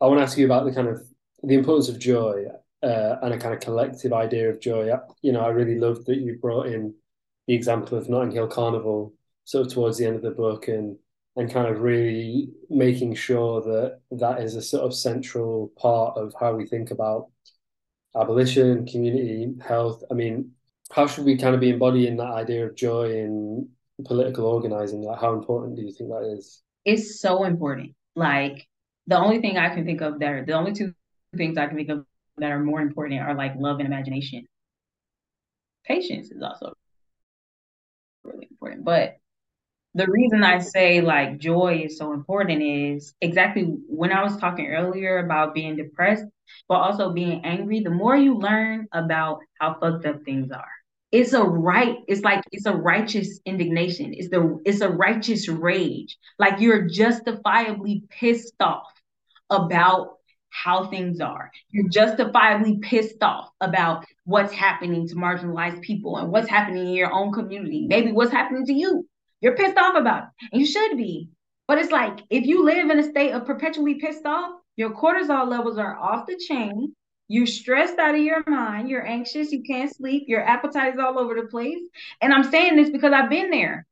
I 0.00 0.06
want 0.06 0.18
to 0.18 0.22
ask 0.24 0.38
you 0.38 0.46
about 0.46 0.64
the 0.64 0.72
kind 0.72 0.88
of 0.88 1.02
the 1.42 1.54
importance 1.54 1.88
of 1.88 1.98
joy 1.98 2.46
uh, 2.82 3.16
and 3.22 3.34
a 3.34 3.38
kind 3.38 3.54
of 3.54 3.60
collective 3.60 4.12
idea 4.12 4.50
of 4.50 4.60
joy. 4.60 4.90
You 5.22 5.32
know, 5.32 5.40
I 5.40 5.48
really 5.48 5.78
loved 5.78 6.06
that 6.06 6.16
you 6.16 6.38
brought 6.40 6.66
in 6.66 6.94
the 7.46 7.54
example 7.54 7.98
of 7.98 8.08
Notting 8.08 8.32
Hill 8.32 8.48
Carnival 8.48 9.14
sort 9.44 9.66
of 9.66 9.72
towards 9.72 9.98
the 9.98 10.06
end 10.06 10.16
of 10.16 10.22
the 10.22 10.30
book 10.30 10.68
and 10.68 10.96
and 11.40 11.50
kind 11.50 11.68
of 11.68 11.80
really 11.80 12.50
making 12.68 13.14
sure 13.14 13.62
that 13.62 14.00
that 14.10 14.42
is 14.42 14.56
a 14.56 14.62
sort 14.62 14.84
of 14.84 14.94
central 14.94 15.72
part 15.78 16.18
of 16.18 16.34
how 16.38 16.52
we 16.52 16.66
think 16.66 16.90
about 16.90 17.30
abolition, 18.14 18.86
community 18.86 19.54
health. 19.66 20.04
I 20.10 20.14
mean, 20.14 20.50
how 20.92 21.06
should 21.06 21.24
we 21.24 21.38
kind 21.38 21.54
of 21.54 21.60
be 21.62 21.70
embodying 21.70 22.18
that 22.18 22.30
idea 22.30 22.66
of 22.66 22.76
joy 22.76 23.10
in 23.10 23.70
political 24.04 24.44
organizing? 24.44 25.00
Like, 25.00 25.18
how 25.18 25.32
important 25.32 25.76
do 25.76 25.82
you 25.82 25.92
think 25.92 26.10
that 26.10 26.30
is? 26.36 26.62
It's 26.84 27.20
so 27.20 27.44
important. 27.44 27.94
Like, 28.14 28.68
the 29.06 29.16
only 29.16 29.40
thing 29.40 29.56
I 29.56 29.74
can 29.74 29.86
think 29.86 30.02
of 30.02 30.18
there, 30.18 30.44
the 30.44 30.52
only 30.52 30.72
two 30.72 30.92
things 31.34 31.56
I 31.56 31.68
can 31.68 31.76
think 31.76 31.88
of 31.88 32.04
that 32.36 32.52
are 32.52 32.60
more 32.60 32.82
important 32.82 33.18
are 33.18 33.34
like 33.34 33.54
love 33.56 33.78
and 33.78 33.86
imagination. 33.86 34.46
Patience 35.86 36.30
is 36.30 36.42
also 36.42 36.74
really 38.24 38.48
important, 38.50 38.84
but 38.84 39.19
the 39.94 40.06
reason 40.06 40.44
I 40.44 40.58
say 40.58 41.00
like 41.00 41.38
joy 41.38 41.82
is 41.86 41.98
so 41.98 42.12
important 42.12 42.62
is 42.62 43.14
exactly 43.20 43.64
when 43.88 44.12
I 44.12 44.22
was 44.22 44.36
talking 44.36 44.68
earlier 44.68 45.18
about 45.18 45.54
being 45.54 45.76
depressed, 45.76 46.24
but 46.68 46.76
also 46.76 47.12
being 47.12 47.44
angry. 47.44 47.80
The 47.80 47.90
more 47.90 48.16
you 48.16 48.38
learn 48.38 48.86
about 48.92 49.40
how 49.58 49.76
fucked 49.80 50.06
up 50.06 50.22
things 50.24 50.52
are, 50.52 50.70
it's 51.10 51.32
a 51.32 51.42
right. 51.42 51.96
It's 52.06 52.22
like 52.22 52.44
it's 52.52 52.66
a 52.66 52.74
righteous 52.74 53.40
indignation. 53.44 54.14
It's 54.14 54.30
the 54.30 54.60
it's 54.64 54.80
a 54.80 54.88
righteous 54.88 55.48
rage. 55.48 56.16
Like 56.38 56.60
you're 56.60 56.86
justifiably 56.86 58.04
pissed 58.10 58.54
off 58.60 58.92
about 59.50 60.18
how 60.50 60.86
things 60.86 61.20
are. 61.20 61.50
You're 61.70 61.88
justifiably 61.88 62.78
pissed 62.78 63.22
off 63.22 63.50
about 63.60 64.04
what's 64.24 64.52
happening 64.52 65.08
to 65.08 65.14
marginalized 65.16 65.82
people 65.82 66.16
and 66.16 66.30
what's 66.30 66.48
happening 66.48 66.86
in 66.88 66.94
your 66.94 67.12
own 67.12 67.32
community. 67.32 67.86
Maybe 67.88 68.12
what's 68.12 68.32
happening 68.32 68.66
to 68.66 68.72
you 68.72 69.08
you're 69.40 69.56
pissed 69.56 69.76
off 69.76 69.96
about 69.96 70.24
it, 70.24 70.48
and 70.52 70.60
you 70.60 70.66
should 70.66 70.96
be. 70.96 71.28
But 71.66 71.78
it's 71.78 71.92
like 71.92 72.20
if 72.30 72.46
you 72.46 72.64
live 72.64 72.90
in 72.90 72.98
a 72.98 73.08
state 73.08 73.32
of 73.32 73.46
perpetually 73.46 73.94
pissed 73.94 74.26
off, 74.26 74.52
your 74.76 74.90
cortisol 74.90 75.48
levels 75.48 75.78
are 75.78 75.96
off 75.96 76.26
the 76.26 76.36
chain. 76.36 76.94
You're 77.28 77.46
stressed 77.46 77.98
out 77.98 78.16
of 78.16 78.20
your 78.20 78.42
mind. 78.48 78.88
You're 78.88 79.06
anxious. 79.06 79.52
You 79.52 79.62
can't 79.62 79.94
sleep. 79.94 80.24
Your 80.26 80.42
appetite 80.42 80.94
is 80.94 80.98
all 80.98 81.18
over 81.18 81.34
the 81.34 81.46
place. 81.46 81.78
And 82.20 82.34
I'm 82.34 82.50
saying 82.50 82.74
this 82.74 82.90
because 82.90 83.12
I've 83.12 83.30
been 83.30 83.50
there. 83.50 83.86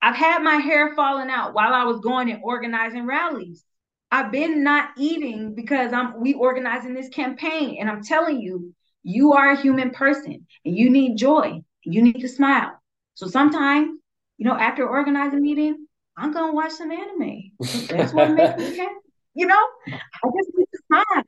I've 0.00 0.14
had 0.14 0.42
my 0.42 0.56
hair 0.56 0.94
falling 0.94 1.28
out 1.28 1.54
while 1.54 1.74
I 1.74 1.84
was 1.84 1.98
going 2.00 2.30
and 2.30 2.40
organizing 2.44 3.06
rallies. 3.06 3.64
I've 4.12 4.30
been 4.30 4.62
not 4.62 4.90
eating 4.96 5.56
because 5.56 5.92
I'm 5.92 6.20
we 6.20 6.34
organizing 6.34 6.94
this 6.94 7.08
campaign. 7.08 7.78
And 7.80 7.90
I'm 7.90 8.04
telling 8.04 8.40
you, 8.40 8.72
you 9.02 9.32
are 9.32 9.50
a 9.50 9.60
human 9.60 9.90
person 9.90 10.46
and 10.64 10.76
you 10.76 10.88
need 10.88 11.16
joy. 11.16 11.62
You 11.82 12.00
need 12.00 12.20
to 12.20 12.28
smile. 12.28 12.80
So 13.14 13.26
sometimes 13.26 13.98
you 14.38 14.46
know, 14.46 14.54
after 14.54 14.88
organizing 14.88 15.42
meeting, 15.42 15.86
I'm 16.16 16.32
gonna 16.32 16.52
watch 16.52 16.72
some 16.72 16.90
anime. 16.90 17.52
That's 17.88 18.12
what 18.12 18.30
makes 18.30 18.58
me 18.58 18.76
happy. 18.76 18.94
You 19.34 19.46
know, 19.46 19.66
I 19.88 20.28
just 20.38 20.50
need 20.54 20.66
to 20.72 20.82
smile. 20.86 21.24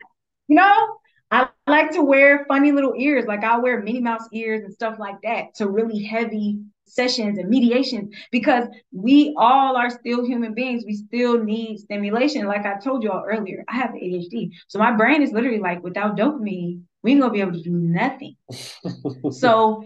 You 0.49 0.57
know, 0.57 0.99
I 1.31 1.49
like 1.67 1.91
to 1.93 2.03
wear 2.03 2.45
funny 2.47 2.71
little 2.71 2.95
ears, 2.97 3.25
like 3.27 3.43
I 3.43 3.59
wear 3.59 3.83
Minnie 3.83 4.01
Mouse 4.01 4.29
ears 4.33 4.63
and 4.63 4.73
stuff 4.73 4.99
like 4.99 5.21
that 5.23 5.55
to 5.57 5.69
really 5.69 6.05
heavy 6.05 6.61
sessions 6.87 7.39
and 7.39 7.49
mediations 7.49 8.15
because 8.31 8.69
we 8.93 9.35
all 9.37 9.77
are 9.77 9.91
still 9.91 10.25
human 10.25 10.55
beings. 10.55 10.85
We 10.87 10.95
still 10.95 11.43
need 11.43 11.79
stimulation. 11.79 12.47
Like 12.47 12.65
I 12.65 12.79
told 12.79 13.03
you 13.03 13.11
all 13.11 13.25
earlier, 13.29 13.65
I 13.69 13.75
have 13.75 13.91
ADHD. 13.91 14.51
So 14.69 14.79
my 14.79 14.93
brain 14.93 15.21
is 15.21 15.33
literally 15.33 15.59
like, 15.59 15.83
without 15.83 16.17
dopamine, 16.17 16.83
we 17.03 17.13
ain't 17.13 17.21
gonna 17.21 17.33
be 17.33 17.41
able 17.41 17.53
to 17.53 17.63
do 17.63 17.73
nothing. 17.73 18.37
so 19.31 19.85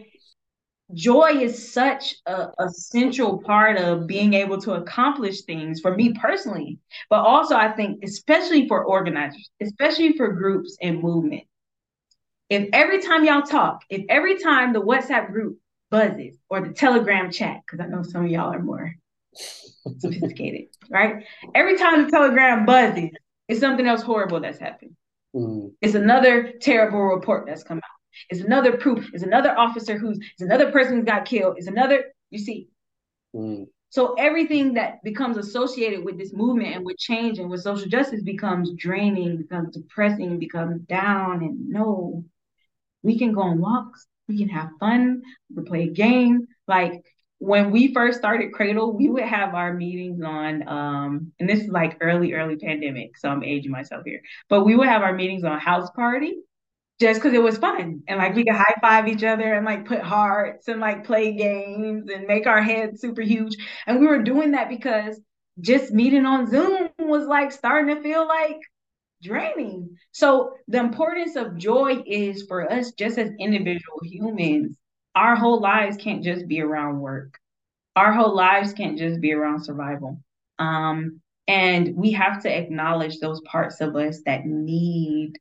joy 0.94 1.30
is 1.40 1.72
such 1.72 2.16
a, 2.26 2.48
a 2.58 2.68
central 2.70 3.38
part 3.38 3.78
of 3.78 4.06
being 4.06 4.34
able 4.34 4.58
to 4.58 4.74
accomplish 4.74 5.42
things 5.42 5.80
for 5.80 5.94
me 5.94 6.12
personally, 6.14 6.78
but 7.08 7.20
also 7.20 7.54
I 7.56 7.72
think 7.72 8.02
especially 8.02 8.68
for 8.68 8.84
organizers, 8.84 9.50
especially 9.60 10.14
for 10.16 10.32
groups 10.32 10.76
and 10.80 11.02
movement. 11.02 11.44
If 12.48 12.68
every 12.72 13.00
time 13.00 13.24
y'all 13.24 13.42
talk, 13.42 13.82
if 13.88 14.04
every 14.08 14.38
time 14.38 14.72
the 14.72 14.82
WhatsApp 14.82 15.30
group 15.32 15.58
buzzes 15.90 16.36
or 16.48 16.60
the 16.60 16.72
Telegram 16.72 17.30
chat, 17.30 17.60
because 17.64 17.84
I 17.84 17.88
know 17.88 18.02
some 18.02 18.24
of 18.24 18.30
y'all 18.30 18.52
are 18.52 18.62
more 18.62 18.94
sophisticated, 19.98 20.68
right? 20.90 21.24
Every 21.54 21.76
time 21.76 22.04
the 22.04 22.10
Telegram 22.10 22.66
buzzes, 22.66 23.10
it's 23.48 23.60
something 23.60 23.86
else 23.86 24.02
horrible 24.02 24.40
that's 24.40 24.58
happened. 24.58 24.96
Mm. 25.34 25.72
It's 25.80 25.94
another 25.94 26.54
terrible 26.60 27.02
report 27.02 27.46
that's 27.46 27.62
come 27.62 27.78
out. 27.78 27.99
It's 28.28 28.40
another 28.40 28.76
proof. 28.76 29.10
It's 29.12 29.22
another 29.22 29.56
officer 29.56 29.98
who's 29.98 30.18
it's 30.18 30.42
another 30.42 30.70
person 30.70 30.96
who 30.96 31.02
got 31.02 31.24
killed. 31.24 31.56
It's 31.58 31.66
another, 31.66 32.04
you 32.30 32.38
see. 32.38 32.68
Mm. 33.34 33.66
So 33.90 34.14
everything 34.14 34.74
that 34.74 35.02
becomes 35.02 35.36
associated 35.36 36.04
with 36.04 36.16
this 36.16 36.32
movement 36.32 36.76
and 36.76 36.84
with 36.84 36.96
change 36.96 37.38
and 37.38 37.50
with 37.50 37.62
social 37.62 37.88
justice 37.88 38.22
becomes 38.22 38.70
draining, 38.76 39.36
becomes 39.36 39.74
depressing, 39.74 40.38
becomes 40.38 40.80
down. 40.82 41.42
And 41.42 41.68
no, 41.68 42.24
we 43.02 43.18
can 43.18 43.32
go 43.32 43.42
on 43.42 43.60
walks, 43.60 44.06
we 44.28 44.38
can 44.38 44.48
have 44.48 44.70
fun, 44.78 45.22
we 45.48 45.56
can 45.56 45.64
play 45.64 45.82
a 45.84 45.90
game. 45.90 46.46
Like 46.68 47.02
when 47.38 47.70
we 47.72 47.92
first 47.92 48.18
started 48.18 48.52
Cradle, 48.52 48.92
we 48.92 49.08
would 49.08 49.24
have 49.24 49.54
our 49.54 49.72
meetings 49.72 50.22
on, 50.22 50.68
um, 50.68 51.32
and 51.40 51.48
this 51.48 51.60
is 51.60 51.68
like 51.68 51.96
early, 52.00 52.34
early 52.34 52.56
pandemic, 52.56 53.16
so 53.16 53.28
I'm 53.28 53.42
aging 53.42 53.72
myself 53.72 54.02
here. 54.04 54.20
But 54.48 54.64
we 54.64 54.76
would 54.76 54.88
have 54.88 55.02
our 55.02 55.14
meetings 55.14 55.42
on 55.42 55.58
House 55.58 55.90
Party, 55.90 56.36
just 57.00 57.20
because 57.20 57.34
it 57.34 57.42
was 57.42 57.56
fun 57.56 58.02
and 58.06 58.18
like 58.18 58.34
we 58.34 58.44
could 58.44 58.54
high 58.54 58.74
five 58.82 59.08
each 59.08 59.24
other 59.24 59.54
and 59.54 59.64
like 59.64 59.86
put 59.86 60.02
hearts 60.02 60.68
and 60.68 60.80
like 60.80 61.04
play 61.04 61.32
games 61.32 62.10
and 62.10 62.26
make 62.26 62.46
our 62.46 62.60
heads 62.62 63.00
super 63.00 63.22
huge. 63.22 63.56
And 63.86 64.00
we 64.00 64.06
were 64.06 64.22
doing 64.22 64.52
that 64.52 64.68
because 64.68 65.18
just 65.60 65.92
meeting 65.92 66.26
on 66.26 66.48
Zoom 66.50 66.90
was 66.98 67.26
like 67.26 67.52
starting 67.52 67.94
to 67.94 68.02
feel 68.02 68.28
like 68.28 68.60
draining. 69.22 69.96
So 70.12 70.54
the 70.68 70.78
importance 70.78 71.36
of 71.36 71.56
joy 71.56 72.02
is 72.06 72.44
for 72.46 72.70
us 72.70 72.92
just 72.92 73.18
as 73.18 73.30
individual 73.38 74.00
humans, 74.02 74.76
our 75.14 75.36
whole 75.36 75.60
lives 75.60 75.96
can't 75.96 76.22
just 76.22 76.46
be 76.48 76.60
around 76.60 77.00
work. 77.00 77.38
Our 77.96 78.12
whole 78.12 78.34
lives 78.34 78.74
can't 78.74 78.98
just 78.98 79.20
be 79.20 79.32
around 79.32 79.64
survival. 79.64 80.20
Um, 80.58 81.20
and 81.48 81.96
we 81.96 82.12
have 82.12 82.42
to 82.42 82.54
acknowledge 82.56 83.18
those 83.18 83.40
parts 83.40 83.80
of 83.80 83.96
us 83.96 84.20
that 84.26 84.46
need 84.46 85.32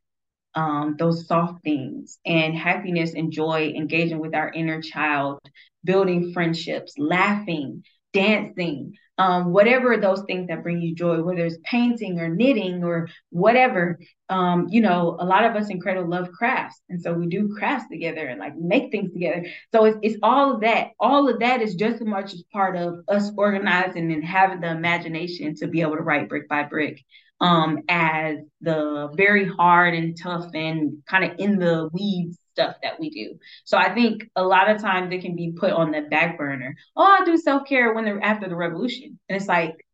um, 0.60 0.96
those 1.00 1.26
soft 1.26 1.64
things 1.64 2.20
and 2.26 2.54
happiness 2.54 3.14
and 3.14 3.32
joy, 3.32 3.74
engaging 3.78 4.20
with 4.20 4.36
our 4.36 4.52
inner 4.52 4.82
child, 4.82 5.40
building 5.86 6.34
friendships, 6.34 6.96
laughing, 6.98 7.86
dancing, 8.12 8.94
um, 9.18 9.54
whatever 9.54 9.96
those 9.96 10.22
things 10.24 10.48
that 10.48 10.64
bring 10.64 10.82
you 10.82 10.94
joy, 10.94 11.22
whether 11.22 11.46
it's 11.46 11.58
painting 11.64 12.20
or 12.20 12.28
knitting 12.28 12.84
or 12.84 13.08
whatever. 13.30 14.00
Um, 14.28 14.68
you 14.70 14.82
know, 14.82 15.16
a 15.18 15.26
lot 15.26 15.46
of 15.46 15.56
us 15.56 15.70
in 15.70 15.80
Cradle 15.80 16.08
love 16.10 16.30
crafts. 16.34 16.82
And 16.90 17.02
so 17.02 17.14
we 17.14 17.28
do 17.28 17.56
crafts 17.58 17.88
together 17.90 18.28
and 18.28 18.40
like 18.40 18.58
make 18.58 18.92
things 18.92 19.14
together. 19.14 19.46
So 19.74 19.86
it's, 19.86 19.98
it's 20.02 20.20
all 20.22 20.56
of 20.56 20.62
that. 20.62 20.90
All 21.00 21.30
of 21.30 21.40
that 21.40 21.62
is 21.62 21.76
just 21.76 22.02
as 22.02 22.08
much 22.08 22.34
as 22.34 22.44
part 22.52 22.76
of 22.76 23.00
us 23.08 23.32
organizing 23.38 24.12
and 24.12 24.26
having 24.26 24.60
the 24.60 24.72
imagination 24.72 25.56
to 25.56 25.68
be 25.68 25.82
able 25.82 25.96
to 25.96 26.04
write 26.04 26.28
brick 26.28 26.50
by 26.50 26.64
brick 26.64 27.02
um, 27.42 27.80
as 27.88 28.38
the 28.62 29.10
very 29.14 29.48
hard 29.48 29.94
and 29.94 30.18
tough 30.22 30.50
and 30.54 30.98
kind 31.08 31.24
of 31.24 31.40
in 31.40 31.58
the 31.60 31.90
weeds 31.94 32.38
stuff 32.54 32.76
that 32.84 33.00
we 33.00 33.10
do. 33.10 33.38
So 33.64 33.78
I 33.78 33.94
think 33.94 34.30
a 34.36 34.44
lot 34.44 34.70
of 34.70 34.82
times 34.82 35.14
it 35.14 35.22
can 35.22 35.36
be 35.36 35.54
put 35.54 35.72
on 35.72 35.92
the 35.92 36.02
back 36.02 36.38
burner. 36.38 36.76
Oh, 36.96 37.04
I 37.04 37.24
do 37.26 37.38
self 37.38 37.68
care 37.68 37.94
when 37.94 38.06
they're 38.06 38.22
after 38.22 38.50
the 38.50 38.56
revolution, 38.56 39.20
and 39.30 39.38
it's 39.38 39.48
like 39.48 39.86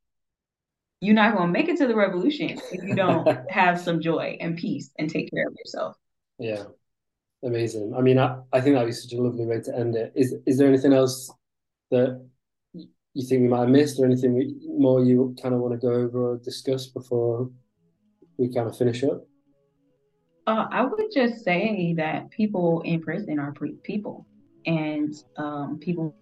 you're 1.01 1.15
not 1.15 1.35
going 1.35 1.47
to 1.47 1.51
make 1.51 1.69
it 1.69 1.77
to 1.77 1.87
the 1.87 1.95
revolution 1.95 2.57
if 2.71 2.83
you 2.83 2.95
don't 2.95 3.27
have 3.49 3.79
some 3.79 4.01
joy 4.01 4.37
and 4.39 4.57
peace 4.57 4.89
and 4.97 5.09
take 5.09 5.29
care 5.31 5.47
of 5.47 5.53
yourself. 5.57 5.95
Yeah, 6.39 6.63
amazing. 7.43 7.93
I 7.95 8.01
mean, 8.01 8.17
I, 8.17 8.39
I 8.51 8.61
think 8.61 8.75
that 8.75 8.81
would 8.81 8.87
be 8.87 8.93
such 8.93 9.13
a 9.13 9.21
lovely 9.21 9.45
way 9.45 9.61
to 9.61 9.77
end 9.77 9.95
it. 9.95 10.13
Is 10.15 10.35
is 10.45 10.57
there 10.57 10.67
anything 10.67 10.93
else 10.93 11.31
that 11.91 12.25
you 13.15 13.25
think 13.25 13.41
we 13.41 13.47
might 13.47 13.61
have 13.61 13.69
missed, 13.69 13.99
or 13.99 14.05
anything 14.05 14.33
we, 14.33 14.53
more 14.67 15.03
you 15.03 15.35
kind 15.41 15.55
of 15.55 15.61
want 15.61 15.73
to 15.73 15.79
go 15.79 15.93
over 15.93 16.33
or 16.33 16.37
discuss 16.37 16.87
before 16.87 17.49
we 18.37 18.53
kind 18.53 18.67
of 18.67 18.77
finish 18.77 19.03
up? 19.03 19.25
Uh, 20.45 20.67
I 20.69 20.83
would 20.83 21.09
just 21.13 21.43
say 21.43 21.93
that 21.97 22.29
people 22.29 22.81
in 22.81 23.01
prison 23.01 23.39
are 23.39 23.53
people, 23.83 24.27
and 24.65 25.15
um, 25.37 25.79
people 25.79 26.13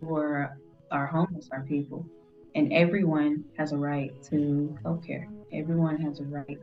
who 0.00 0.16
are, 0.16 0.56
are 0.90 1.06
homeless 1.06 1.48
are 1.52 1.62
people, 1.62 2.06
and 2.54 2.72
everyone 2.72 3.44
has 3.58 3.72
a 3.72 3.76
right 3.76 4.10
to 4.30 4.76
health 4.82 5.06
care. 5.06 5.28
Everyone 5.52 5.98
has 5.98 6.20
a 6.20 6.24
right 6.24 6.58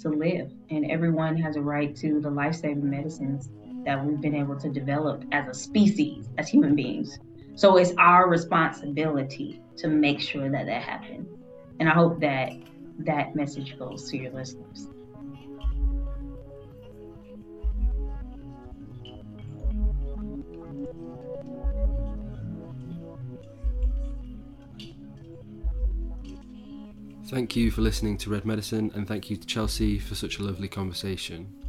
to 0.00 0.10
live, 0.10 0.52
and 0.68 0.90
everyone 0.90 1.36
has 1.38 1.56
a 1.56 1.62
right 1.62 1.96
to 1.96 2.20
the 2.20 2.30
life 2.30 2.56
saving 2.56 2.88
medicines 2.88 3.48
that 3.86 4.04
we've 4.04 4.20
been 4.20 4.34
able 4.34 4.60
to 4.60 4.68
develop 4.68 5.24
as 5.32 5.48
a 5.48 5.54
species, 5.54 6.28
as 6.36 6.46
human 6.48 6.76
beings. 6.76 7.18
So 7.60 7.76
it's 7.76 7.92
our 7.98 8.26
responsibility 8.26 9.60
to 9.76 9.88
make 9.88 10.18
sure 10.18 10.48
that 10.48 10.64
that 10.64 10.82
happens. 10.82 11.28
And 11.78 11.90
I 11.90 11.92
hope 11.92 12.18
that 12.20 12.52
that 13.00 13.36
message 13.36 13.78
goes 13.78 14.10
to 14.10 14.16
your 14.16 14.32
listeners. 14.32 14.86
Thank 27.26 27.56
you 27.56 27.70
for 27.70 27.82
listening 27.82 28.16
to 28.16 28.30
Red 28.30 28.46
Medicine, 28.46 28.90
and 28.94 29.06
thank 29.06 29.28
you 29.28 29.36
to 29.36 29.46
Chelsea 29.46 29.98
for 29.98 30.14
such 30.14 30.38
a 30.38 30.42
lovely 30.42 30.66
conversation. 30.66 31.59